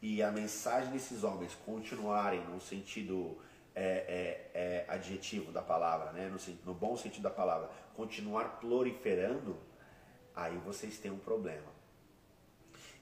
[0.00, 3.36] e a mensagem desses homens continuarem no sentido
[3.74, 6.28] é, é, é adjetivo da palavra, né?
[6.28, 9.58] no, no bom sentido da palavra, continuar proliferando,
[10.34, 11.68] aí vocês têm um problema.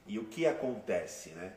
[0.07, 1.55] E o que acontece, né?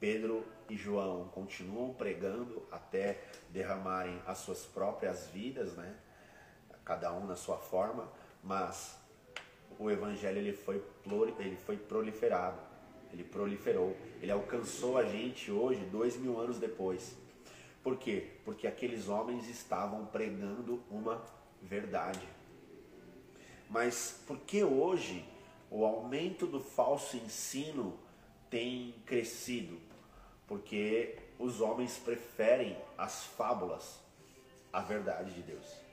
[0.00, 3.20] Pedro e João continuam pregando até
[3.50, 5.96] derramarem as suas próprias vidas, né?
[6.84, 8.10] Cada um na sua forma,
[8.42, 8.98] mas
[9.78, 10.82] o evangelho ele foi,
[11.38, 12.60] ele foi proliferado,
[13.12, 17.16] ele proliferou, ele alcançou a gente hoje, dois mil anos depois.
[17.82, 18.32] Por quê?
[18.44, 21.24] Porque aqueles homens estavam pregando uma
[21.62, 22.26] verdade.
[23.68, 25.24] Mas por que hoje
[25.70, 27.98] o aumento do falso ensino
[28.50, 29.87] tem crescido?
[30.48, 34.00] Porque os homens preferem as fábulas
[34.72, 35.88] à verdade de Deus.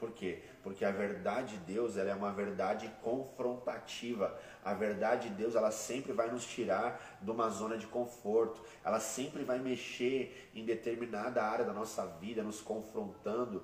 [0.00, 0.42] Por quê?
[0.62, 4.34] Porque a verdade de Deus ela é uma verdade confrontativa.
[4.64, 8.64] A verdade de Deus ela sempre vai nos tirar de uma zona de conforto.
[8.82, 13.62] Ela sempre vai mexer em determinada área da nossa vida, nos confrontando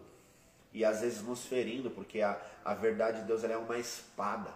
[0.74, 4.52] e às vezes nos ferindo, porque a, a verdade de Deus ela é uma espada.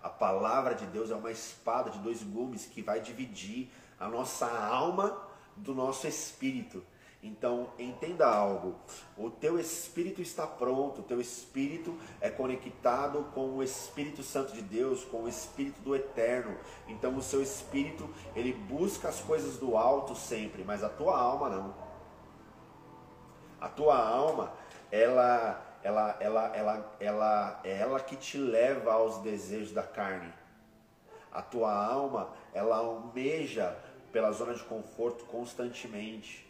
[0.00, 4.46] A palavra de Deus é uma espada de dois gumes que vai dividir a nossa
[4.46, 5.26] alma
[5.56, 6.82] do nosso espírito.
[7.22, 8.76] Então, entenda algo:
[9.16, 14.62] o teu espírito está pronto, o teu espírito é conectado com o Espírito Santo de
[14.62, 16.56] Deus, com o Espírito do Eterno.
[16.86, 21.48] Então, o seu espírito ele busca as coisas do alto sempre, mas a tua alma
[21.48, 21.74] não.
[23.60, 24.52] A tua alma,
[24.92, 30.32] ela, ela, ela, ela, ela, é ela que te leva aos desejos da carne.
[31.32, 33.76] A tua alma, ela almeja
[34.12, 36.46] pela zona de conforto constantemente.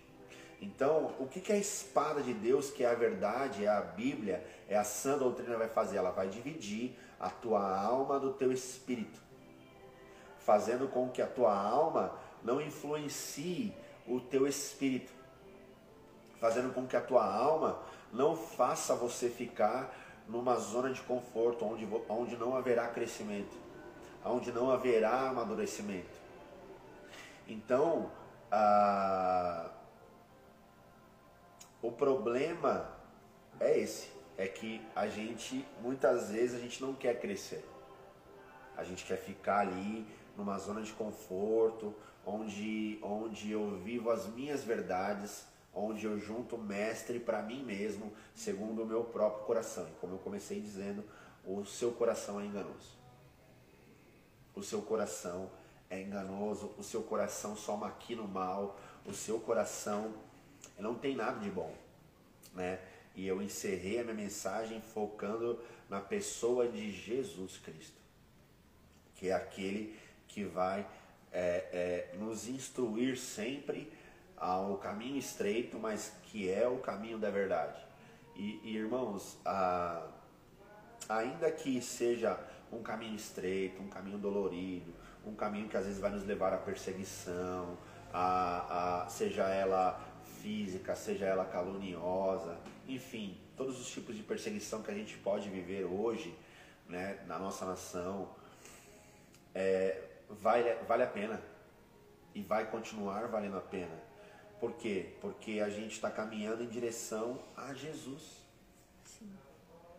[0.60, 4.44] Então, o que, que a espada de Deus, que é a verdade, é a Bíblia,
[4.68, 5.98] é a sã doutrina, vai fazer?
[5.98, 9.20] Ela vai dividir a tua alma do teu espírito,
[10.38, 12.12] fazendo com que a tua alma
[12.42, 13.72] não influencie
[14.06, 15.12] o teu espírito,
[16.40, 17.80] fazendo com que a tua alma
[18.12, 19.94] não faça você ficar
[20.28, 23.56] numa zona de conforto onde, onde não haverá crescimento,
[24.24, 26.17] onde não haverá amadurecimento.
[27.48, 28.10] Então,
[28.50, 29.70] a
[31.80, 32.90] o problema
[33.60, 37.64] é esse, é que a gente muitas vezes a gente não quer crescer.
[38.76, 40.06] A gente quer ficar ali
[40.36, 41.94] numa zona de conforto,
[42.26, 48.82] onde onde eu vivo as minhas verdades, onde eu junto mestre para mim mesmo, segundo
[48.82, 49.86] o meu próprio coração.
[49.88, 51.04] E como eu comecei dizendo,
[51.44, 52.98] o seu coração é enganoso.
[54.54, 55.48] O seu coração
[55.90, 60.12] é enganoso, o seu coração só maquina o mal, o seu coração
[60.78, 61.74] não tem nada de bom,
[62.54, 62.78] né?
[63.14, 65.58] E eu encerrei a minha mensagem focando
[65.88, 67.96] na pessoa de Jesus Cristo,
[69.16, 69.98] que é aquele
[70.28, 70.86] que vai
[71.32, 73.90] é, é, nos instruir sempre
[74.36, 77.84] ao caminho estreito, mas que é o caminho da verdade.
[78.36, 80.06] E, e irmãos, a,
[81.08, 82.38] ainda que seja
[82.70, 84.92] um caminho estreito, um caminho dolorido,
[85.26, 87.76] um caminho que às vezes vai nos levar à perseguição,
[88.12, 90.00] a, a, seja ela
[90.40, 95.84] física, seja ela caluniosa, enfim, todos os tipos de perseguição que a gente pode viver
[95.84, 96.36] hoje
[96.88, 98.28] né, na nossa nação,
[99.54, 101.42] é, vale, vale a pena
[102.34, 104.08] e vai continuar valendo a pena.
[104.60, 105.14] Por quê?
[105.20, 108.42] Porque a gente está caminhando em direção a Jesus.
[109.04, 109.30] Sim.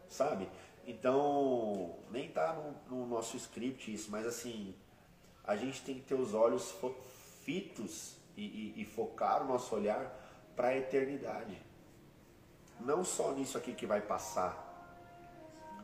[0.08, 0.50] Sabe?
[0.86, 4.74] Então, nem está no, no, nosso script isso, mas assim,
[5.50, 6.76] a gente tem que ter os olhos
[7.44, 10.16] fitos e, e, e focar o nosso olhar
[10.56, 11.60] para a eternidade.
[12.80, 14.54] Não só nisso aqui que vai passar,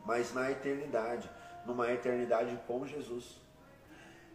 [0.04, 1.28] mas na eternidade,
[1.66, 3.40] numa eternidade com Jesus.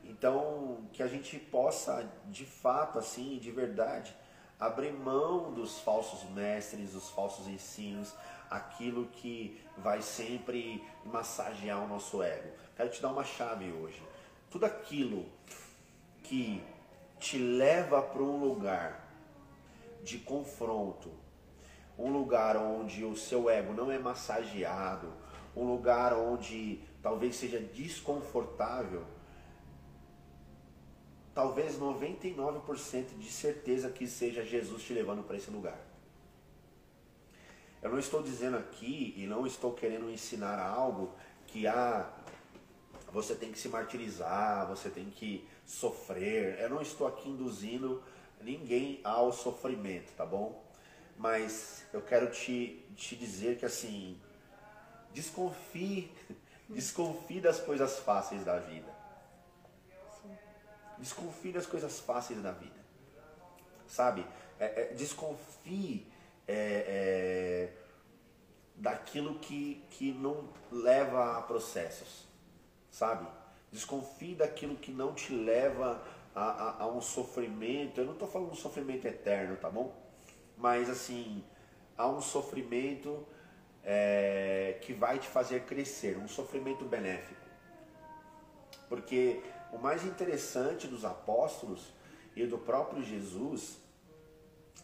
[0.03, 4.13] Então, que a gente possa, de fato, assim, de verdade,
[4.59, 8.13] abrir mão dos falsos mestres, dos falsos ensinos,
[8.49, 12.49] aquilo que vai sempre massagear o nosso ego.
[12.75, 14.10] Quero te dar uma chave hoje.
[14.51, 15.25] Tudo aquilo
[16.23, 16.61] que
[17.19, 19.09] te leva para um lugar
[20.03, 21.09] de confronto,
[21.97, 25.13] um lugar onde o seu ego não é massageado,
[25.55, 29.05] um lugar onde talvez seja desconfortável,
[31.33, 35.79] talvez 99% de certeza que seja Jesus te levando para esse lugar.
[37.81, 41.15] Eu não estou dizendo aqui e não estou querendo ensinar algo
[41.47, 42.11] que ah,
[43.11, 46.59] você tem que se martirizar, você tem que sofrer.
[46.59, 48.01] Eu não estou aqui induzindo
[48.41, 50.63] ninguém ao sofrimento, tá bom?
[51.17, 54.19] Mas eu quero te, te dizer que assim,
[55.13, 56.11] desconfie,
[56.69, 58.91] desconfie das coisas fáceis da vida.
[60.97, 62.79] Desconfie das coisas fáceis da vida.
[63.87, 64.25] sabe?
[64.59, 66.07] É, é, desconfie
[66.47, 67.73] é, é,
[68.75, 72.27] daquilo que, que não leva a processos,
[72.91, 73.25] sabe?
[73.71, 76.03] Desconfie daquilo que não te leva
[76.35, 78.01] a, a, a um sofrimento.
[78.01, 79.95] Eu não estou falando um sofrimento eterno, tá bom?
[80.57, 81.43] Mas assim,
[81.97, 83.25] há um sofrimento
[83.83, 87.41] é, que vai te fazer crescer, um sofrimento benéfico.
[88.87, 89.41] Porque
[89.71, 91.93] o mais interessante dos apóstolos
[92.35, 93.77] e do próprio Jesus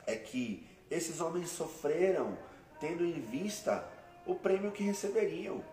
[0.06, 2.38] é que esses homens sofreram
[2.80, 3.86] tendo em vista
[4.26, 5.64] o prêmio que receberiam.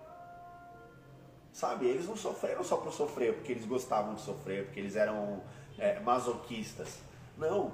[1.55, 5.41] Sabe, eles não sofreram só por sofrer, porque eles gostavam de sofrer, porque eles eram
[5.79, 6.99] é, masoquistas.
[7.39, 7.73] Não.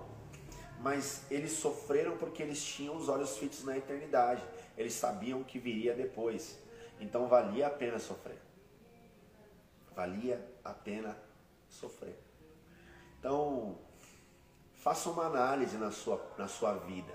[0.83, 4.43] Mas eles sofreram porque eles tinham os olhos fitos na eternidade.
[4.77, 6.59] Eles sabiam que viria depois.
[7.01, 8.39] Então valia a pena sofrer.
[9.97, 11.17] Valia a pena
[11.71, 12.19] sofrer.
[13.19, 13.79] Então,
[14.75, 17.15] faça uma análise na sua, na sua vida,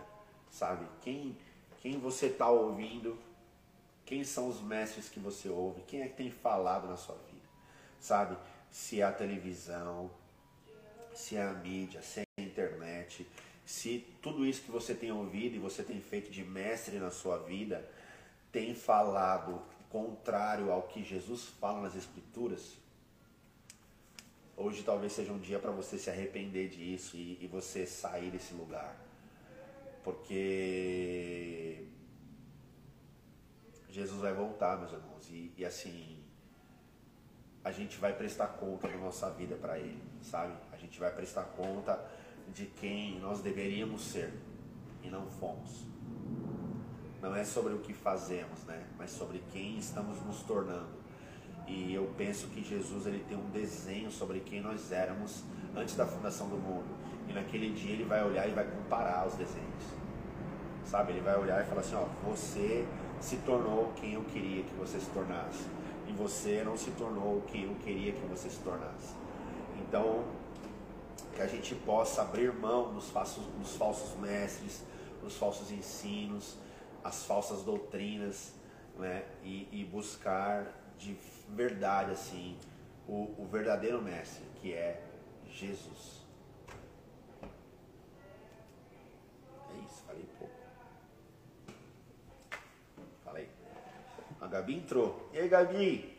[0.49, 0.87] sabe?
[1.01, 1.37] Quem,
[1.79, 3.15] quem você está ouvindo,
[4.05, 7.47] quem são os mestres que você ouve, quem é que tem falado na sua vida,
[7.99, 8.37] sabe?
[8.69, 10.11] Se é a televisão,
[11.13, 13.27] se é a mídia, se é a internet,
[13.65, 17.37] se tudo isso que você tem ouvido e você tem feito de mestre na sua
[17.39, 17.89] vida
[18.51, 22.77] tem falado contrário ao que Jesus fala nas Escrituras,
[24.55, 28.53] hoje talvez seja um dia para você se arrepender disso e, e você sair desse
[28.53, 28.95] lugar.
[30.03, 31.85] Porque
[33.95, 36.17] Jesus vai voltar, meus irmãos, e, e assim,
[37.63, 40.51] a gente vai prestar conta da nossa vida para Ele, sabe?
[40.73, 41.97] A gente vai prestar conta
[42.53, 44.33] de quem nós deveríamos ser
[45.01, 45.85] e não fomos.
[47.21, 48.85] Não é sobre o que fazemos, né?
[48.97, 50.89] Mas sobre quem estamos nos tornando.
[51.65, 55.41] E eu penso que Jesus ele tem um desenho sobre quem nós éramos
[55.73, 56.93] antes da fundação do mundo.
[57.29, 59.85] E naquele dia ele vai olhar e vai comparar os desenhos.
[60.83, 61.13] Sabe?
[61.13, 62.85] Ele vai olhar e falar assim: ó, você
[63.19, 65.65] se tornou quem eu queria que você se tornasse.
[66.07, 69.13] E você não se tornou quem eu queria que você se tornasse.
[69.79, 70.23] Então,
[71.35, 74.83] que a gente possa abrir mão dos falsos, dos falsos mestres,
[75.21, 76.57] dos falsos ensinos,
[77.03, 78.53] as falsas doutrinas,
[78.97, 79.25] né?
[79.43, 80.67] e, e buscar
[80.97, 81.17] de
[81.49, 82.57] verdade assim
[83.07, 85.01] o, o verdadeiro mestre, que é
[85.49, 86.24] Jesus.
[94.45, 95.27] A Gabi entrou.
[95.33, 96.15] E aí, Gabi?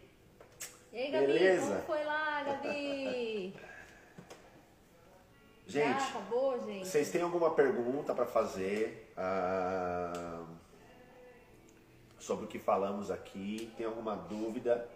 [0.92, 1.76] E aí, Gabi, Beleza?
[1.76, 3.54] como foi lá, Gabi?
[5.64, 9.12] gente, Já acabou, gente, vocês têm alguma pergunta para fazer?
[9.16, 10.44] Ah,
[12.18, 13.72] sobre o que falamos aqui?
[13.76, 14.88] Tem alguma dúvida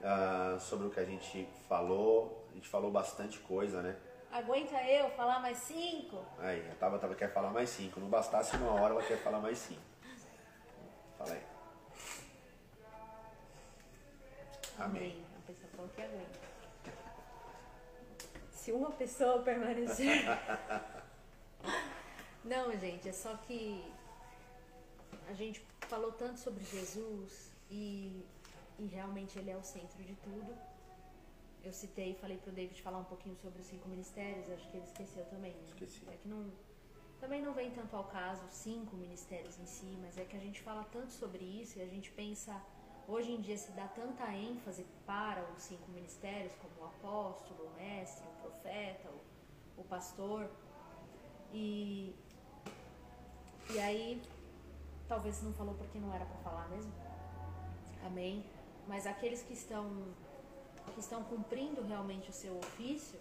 [0.00, 2.46] uh, sobre o que a gente falou?
[2.52, 3.96] A gente falou bastante coisa, né?
[4.30, 6.24] Aguenta eu falar mais cinco?
[6.38, 7.98] Aí, a Tava, tava quer falar mais cinco.
[7.98, 9.82] Não bastasse uma hora, ela quer falar mais cinco.
[11.18, 11.57] Fala aí.
[14.78, 15.24] Amém.
[15.36, 16.48] A pessoa falou que aguenta.
[18.50, 20.24] Se uma pessoa permanecer.
[22.44, 23.84] Não, gente, é só que
[25.28, 28.24] a gente falou tanto sobre Jesus e,
[28.78, 30.56] e realmente ele é o centro de tudo.
[31.64, 34.86] Eu citei, falei pro David falar um pouquinho sobre os cinco ministérios, acho que ele
[34.86, 35.52] esqueceu também.
[35.52, 35.64] Né?
[35.66, 36.02] Esqueci.
[36.08, 36.50] É que não,
[37.20, 40.62] também não vem tanto ao caso cinco ministérios em si, mas é que a gente
[40.62, 42.62] fala tanto sobre isso e a gente pensa,
[43.08, 47.74] hoje em dia se dá tanta ênfase para os cinco ministérios, como o apóstolo, o
[47.80, 50.48] mestre, o profeta, o, o pastor.
[51.52, 52.14] E,
[53.70, 54.22] e aí
[55.08, 56.92] Talvez não falou porque não era para falar mesmo.
[58.04, 58.44] Amém.
[58.86, 60.14] Mas aqueles que estão
[60.94, 63.20] que estão cumprindo realmente o seu ofício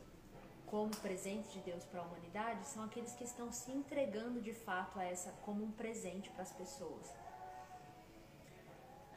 [0.68, 4.98] como presente de Deus para a humanidade são aqueles que estão se entregando de fato
[5.00, 7.14] a essa como um presente para as pessoas.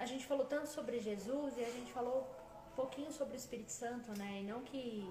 [0.01, 2.27] A gente falou tanto sobre Jesus e a gente falou
[2.72, 4.40] um pouquinho sobre o Espírito Santo, né?
[4.40, 5.06] E não que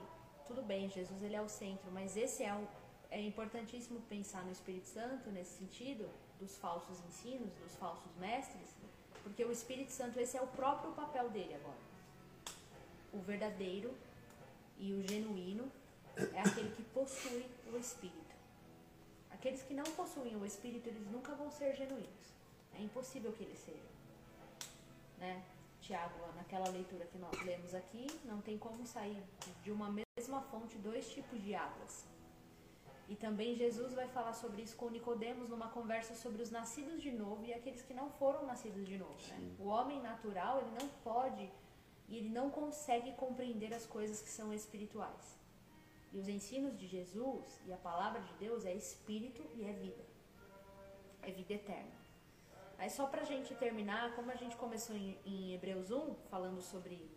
[0.48, 2.66] tudo bem, Jesus ele é o centro, mas esse é um,
[3.12, 6.10] é importantíssimo pensar no Espírito Santo nesse sentido,
[6.40, 8.70] dos falsos ensinos, dos falsos mestres,
[9.22, 11.84] porque o Espírito Santo, esse é o próprio papel dele agora.
[13.14, 13.94] O verdadeiro
[14.80, 15.72] e o genuíno
[16.34, 18.36] é aquele que possui o Espírito.
[19.30, 22.34] Aqueles que não possuem o Espírito, eles nunca vão ser genuínos.
[22.74, 23.99] É impossível que eles sejam.
[25.20, 25.44] Né?
[25.82, 29.24] Tiago, naquela leitura que nós lemos aqui, não tem como sair
[29.64, 32.06] de uma mesma fonte dois tipos de águas.
[33.08, 37.12] E também Jesus vai falar sobre isso com Nicodemos numa conversa sobre os nascidos de
[37.12, 39.18] novo e aqueles que não foram nascidos de novo.
[39.30, 39.56] Né?
[39.58, 41.52] O homem natural ele não pode
[42.08, 45.40] e ele não consegue compreender as coisas que são espirituais.
[46.14, 50.06] E os ensinos de Jesus e a palavra de Deus é espírito e é vida.
[51.24, 51.99] É vida eterna.
[52.80, 57.08] Aí só pra gente terminar, como a gente começou em, em Hebreus 1, falando sobre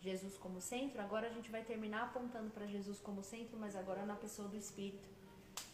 [0.00, 4.04] Jesus como centro, agora a gente vai terminar apontando para Jesus como centro, mas agora
[4.06, 5.08] na pessoa do Espírito.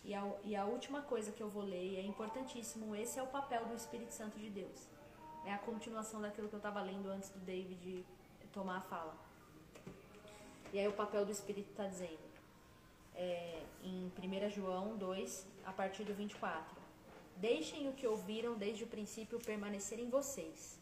[0.05, 3.27] E a, e a última coisa que eu vou ler, é importantíssimo, esse é o
[3.28, 4.89] papel do Espírito Santo de Deus.
[5.44, 8.05] É a continuação daquilo que eu estava lendo antes do David
[8.56, 9.14] tomar a fala.
[10.73, 12.18] E aí o papel do Espírito está dizendo,
[13.14, 16.76] é, em 1 João 2, a partir do 24.
[17.37, 20.79] Deixem o que ouviram desde o princípio permanecer em vocês.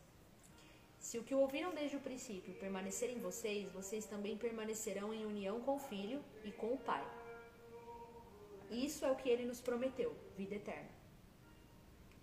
[1.00, 5.60] Se o que ouviram desde o princípio permanecer em vocês, vocês também permanecerão em união
[5.60, 7.04] com o Filho e com o Pai.
[8.70, 10.88] Isso é o que ele nos prometeu, vida eterna.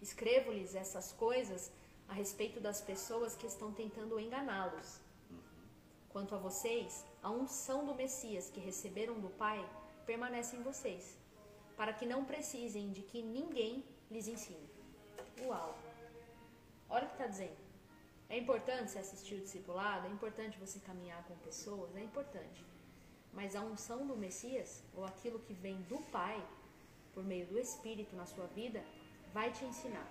[0.02, 1.72] Escrevo-lhes essas coisas
[2.08, 5.00] a respeito das pessoas que estão tentando enganá-los.
[6.10, 9.64] Quanto a vocês, a unção do Messias que receberam do Pai
[10.06, 11.16] permanece em vocês,
[11.78, 14.70] para que não precisem de que ninguém lhes ensine.
[15.46, 15.78] Uau!
[16.90, 17.62] Olha o que está dizendo.
[18.30, 22.64] É importante você assistir o discipulado, é importante você caminhar com pessoas, é importante.
[23.34, 26.42] Mas a unção do Messias, ou aquilo que vem do Pai,
[27.14, 28.84] por meio do Espírito na sua vida,
[29.34, 30.08] vai te ensinar.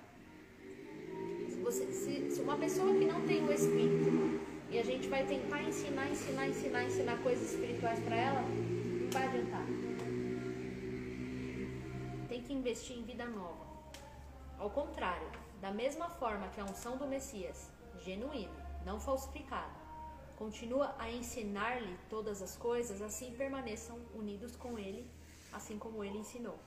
[1.49, 4.11] Se, você, se, se uma pessoa que não tem o Espírito
[4.71, 9.27] e a gente vai tentar ensinar, ensinar, ensinar, ensinar coisas espirituais para ela, não vai
[9.27, 9.67] adiantar.
[12.29, 13.70] Tem que investir em vida nova.
[14.61, 15.27] Ao contrário,
[15.59, 18.55] da mesma forma que a unção do Messias genuíno,
[18.85, 19.73] não falsificado.
[20.37, 25.11] Continua a ensinar-lhe todas as coisas, assim permaneçam unidos com ele,
[25.51, 26.59] assim como ele ensinou.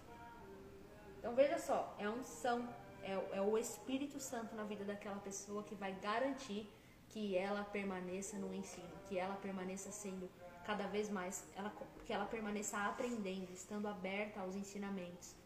[1.20, 2.68] Então veja só, é a unção,
[3.04, 6.68] é, é o Espírito Santo na vida daquela pessoa que vai garantir
[7.10, 10.28] que ela permaneça no ensino, que ela permaneça sendo
[10.66, 11.72] cada vez mais, ela,
[12.08, 15.43] que ela permaneça aprendendo, estando aberta aos ensinamentos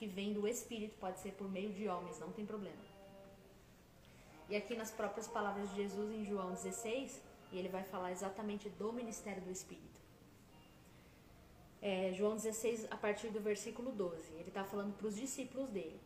[0.00, 2.82] que vem do Espírito, pode ser por meio de homens, não tem problema.
[4.48, 7.20] E aqui nas próprias palavras de Jesus em João 16,
[7.52, 10.00] e ele vai falar exatamente do ministério do Espírito.
[11.82, 16.00] É, João 16, a partir do versículo 12, ele está falando para os discípulos dele: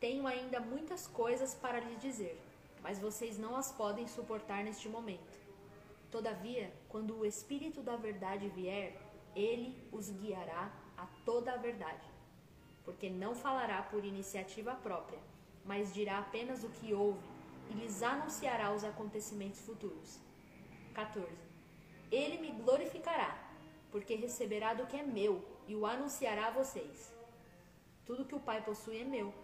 [0.00, 2.40] Tenho ainda muitas coisas para lhes dizer,
[2.82, 5.38] mas vocês não as podem suportar neste momento.
[6.10, 8.96] Todavia, quando o Espírito da Verdade vier,
[9.34, 12.15] ele os guiará a toda a verdade,
[12.86, 15.18] porque não falará por iniciativa própria,
[15.64, 17.28] mas dirá apenas o que ouve
[17.68, 20.18] e lhes anunciará os acontecimentos futuros.
[20.94, 21.28] 14.
[22.10, 23.36] Ele me glorificará,
[23.90, 27.12] porque receberá do que é meu e o anunciará a vocês.
[28.06, 29.34] Tudo que o Pai possui é meu.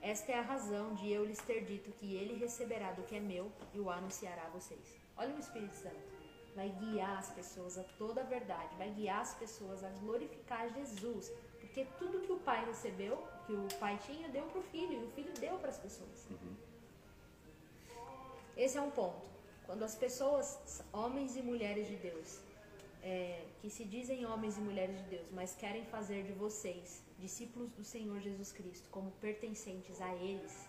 [0.00, 3.20] Esta é a razão de eu lhes ter dito que ele receberá do que é
[3.20, 4.96] meu e o anunciará a vocês.
[5.16, 6.12] Olha o Espírito Santo.
[6.54, 11.32] Vai guiar as pessoas a toda a verdade, vai guiar as pessoas a glorificar Jesus,
[11.72, 15.04] porque tudo que o Pai recebeu, que o Pai tinha, deu para o Filho e
[15.06, 16.26] o Filho deu para as pessoas.
[16.30, 16.54] Uhum.
[18.54, 19.22] Esse é um ponto.
[19.64, 22.40] Quando as pessoas, homens e mulheres de Deus,
[23.02, 27.70] é, que se dizem homens e mulheres de Deus, mas querem fazer de vocês discípulos
[27.72, 30.68] do Senhor Jesus Cristo como pertencentes a eles,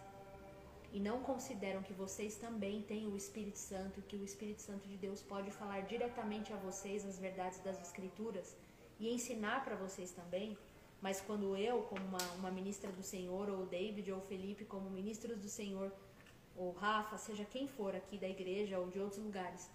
[0.94, 4.96] e não consideram que vocês também têm o Espírito Santo, que o Espírito Santo de
[4.96, 8.56] Deus pode falar diretamente a vocês as verdades das Escrituras
[9.00, 10.58] e ensinar para vocês também,
[11.04, 15.38] mas quando eu, como uma, uma ministra do Senhor, ou David ou Felipe, como ministros
[15.38, 15.92] do Senhor,
[16.56, 19.70] ou Rafa, seja quem for aqui da igreja ou de outros lugares,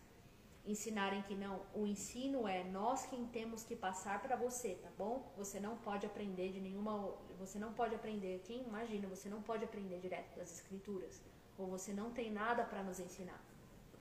[0.64, 5.30] ensinarem que não, o ensino é nós quem temos que passar para você, tá bom?
[5.36, 9.64] Você não pode aprender de nenhuma, você não pode aprender, quem imagina, você não pode
[9.64, 11.20] aprender direto das escrituras,
[11.59, 13.42] ou você não tem nada para nos ensinar.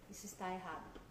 [0.10, 1.02] Isso está errado.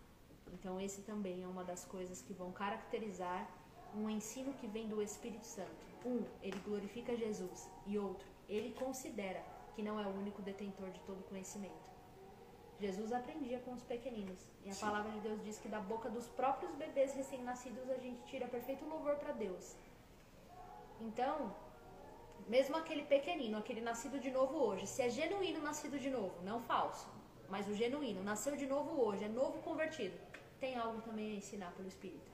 [0.54, 3.50] Então esse também é uma das coisas que vão caracterizar
[3.96, 5.86] um ensino que vem do Espírito Santo.
[6.04, 9.42] Um, ele glorifica Jesus e outro, ele considera
[9.74, 11.90] que não é o único detentor de todo conhecimento.
[12.78, 14.38] Jesus aprendia com os pequeninos.
[14.64, 14.80] E a Sim.
[14.86, 18.84] palavra de Deus diz que da boca dos próprios bebês recém-nascidos a gente tira perfeito
[18.84, 19.74] louvor para Deus.
[21.00, 21.54] Então,
[22.48, 26.60] mesmo aquele pequenino, aquele nascido de novo hoje, se é genuíno nascido de novo, não
[26.60, 27.08] falso,
[27.48, 30.18] mas o genuíno nasceu de novo hoje, é novo convertido,
[30.60, 32.25] tem algo também a ensinar pelo Espírito.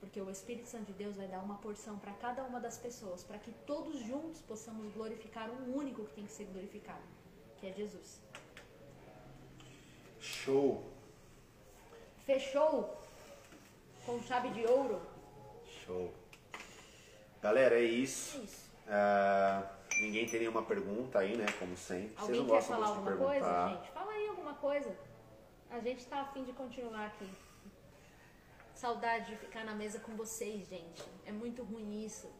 [0.00, 3.24] Porque o Espírito Santo de Deus vai dar uma porção para cada uma das pessoas,
[3.24, 7.02] para que todos juntos possamos glorificar um único que tem que ser glorificado,
[7.58, 8.20] que é Jesus.
[10.20, 10.82] Show!
[12.24, 13.00] Fechou
[14.04, 15.00] com chave de ouro.
[15.84, 16.12] Show.
[17.42, 18.38] Galera, é isso.
[18.38, 18.66] É isso.
[18.86, 21.46] Uh, ninguém tem nenhuma pergunta aí, né?
[21.58, 22.12] Como sempre.
[22.16, 23.90] Alguém Vocês não quer falar alguma coisa, gente?
[23.92, 24.96] Fala aí alguma coisa.
[25.70, 27.28] A gente está afim de continuar aqui.
[28.76, 31.02] Saudade de ficar na mesa com vocês, gente.
[31.24, 32.30] É muito ruim isso.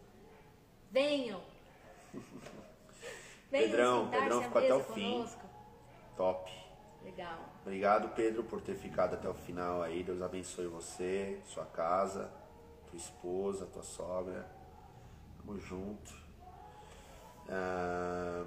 [0.91, 1.43] Venham.
[3.51, 5.27] Venham Pedrão, Pedrão ficou até o fim.
[6.15, 6.53] Top.
[7.03, 7.39] Legal.
[7.63, 10.03] Obrigado, Pedro, por ter ficado até o final aí.
[10.03, 12.31] Deus abençoe você, sua casa,
[12.87, 14.47] tua esposa, tua sogra.
[15.39, 16.13] Tamo junto.
[17.49, 18.45] Ah,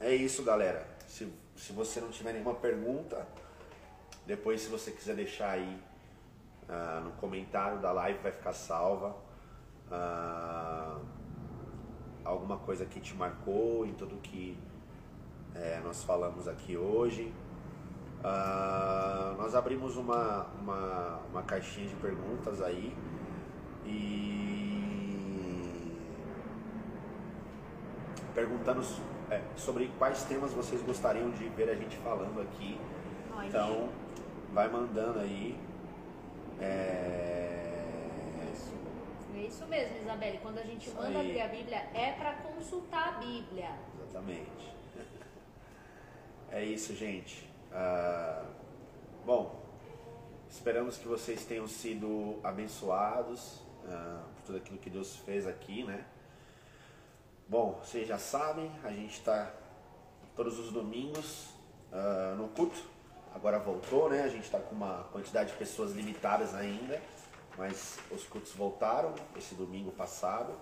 [0.00, 0.88] é isso, galera.
[1.06, 3.28] Se, se você não tiver nenhuma pergunta,
[4.24, 5.87] depois se você quiser deixar aí
[6.68, 9.16] ah, no comentário da live vai ficar salva.
[9.90, 10.98] Ah,
[12.24, 14.58] alguma coisa que te marcou em tudo que
[15.54, 17.32] é, nós falamos aqui hoje.
[18.18, 22.92] Uh, nós abrimos uma, uma, uma caixinha de perguntas aí
[23.86, 24.48] e
[28.34, 28.82] perguntando
[29.30, 32.78] é, sobre quais temas vocês gostariam de ver a gente falando aqui.
[33.46, 33.88] Então,
[34.52, 35.58] vai mandando aí.
[36.60, 37.84] É...
[38.52, 38.74] Isso.
[39.34, 40.38] É isso mesmo, Isabelle.
[40.38, 41.26] Quando a gente isso manda aí.
[41.26, 43.70] abrir a Bíblia, é para consultar a Bíblia.
[44.02, 44.68] Exatamente.
[46.50, 47.46] É isso, gente.
[47.70, 48.46] Ah,
[49.26, 49.62] bom,
[50.48, 56.06] esperamos que vocês tenham sido abençoados ah, por tudo aquilo que Deus fez aqui, né?
[57.46, 59.52] Bom, vocês já sabem, a gente está
[60.34, 61.50] todos os domingos
[61.92, 62.82] ah, no culto.
[63.34, 64.22] Agora voltou, né?
[64.22, 67.00] A gente está com uma quantidade de pessoas limitadas ainda,
[67.56, 70.52] mas os cultos voltaram esse domingo passado.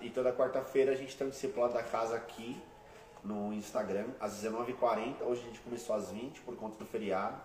[0.00, 2.60] e toda quarta-feira a gente tem um discipulado da casa aqui
[3.22, 5.22] no Instagram às 19h40.
[5.22, 7.40] Hoje a gente começou às 20 por conta do feriado,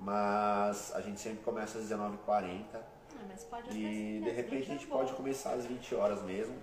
[0.00, 2.64] mas a gente sempre começa às 19h40.
[2.74, 6.56] Ah, e de repente a gente pode começar às 20 horas mesmo,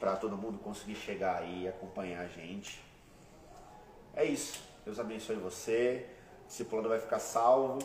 [0.00, 2.82] para todo mundo conseguir chegar aí e acompanhar a gente.
[4.14, 4.65] É isso.
[4.86, 6.06] Deus abençoe você.
[6.70, 7.80] Plano vai ficar salvo.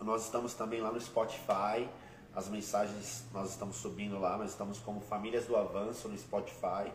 [0.00, 1.88] Nós estamos também lá no Spotify.
[2.32, 6.92] As mensagens nós estamos subindo lá, nós estamos como Famílias do Avanço no Spotify.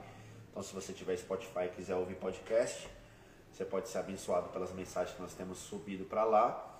[0.49, 2.89] Então, se você tiver Spotify e quiser ouvir podcast,
[3.51, 6.79] você pode ser abençoado pelas mensagens que nós temos subido para lá.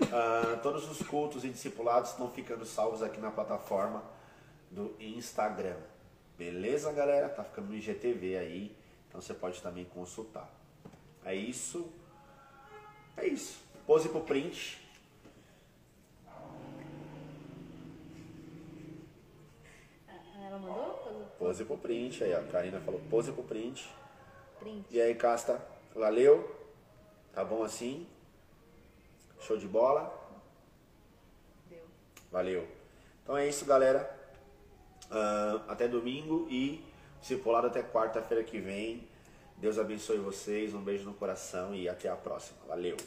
[0.00, 4.02] Uh, todos os cultos e discipulados estão ficando salvos aqui na plataforma
[4.72, 5.76] do Instagram.
[6.36, 7.28] Beleza, galera?
[7.28, 8.76] Tá ficando no IGTV aí,
[9.08, 10.63] então você pode também consultar.
[11.24, 11.90] É isso.
[13.16, 13.62] É isso.
[13.86, 14.80] Pose pro print.
[20.44, 21.26] Ela mandou?
[21.38, 22.40] Pose pro print aí, ó.
[22.40, 23.88] A Karina falou pose pro print.
[24.58, 24.86] Print.
[24.90, 25.60] E aí, Casta,
[25.94, 26.54] valeu?
[27.32, 28.06] Tá bom assim?
[29.40, 30.12] Show de bola?
[31.68, 31.82] Deu.
[32.30, 32.68] Valeu.
[33.22, 34.14] Então é isso, galera.
[35.10, 36.84] Uh, até domingo e
[37.20, 39.08] discipulado até quarta-feira que vem.
[39.64, 42.58] Deus abençoe vocês, um beijo no coração e até a próxima.
[42.68, 42.98] Valeu.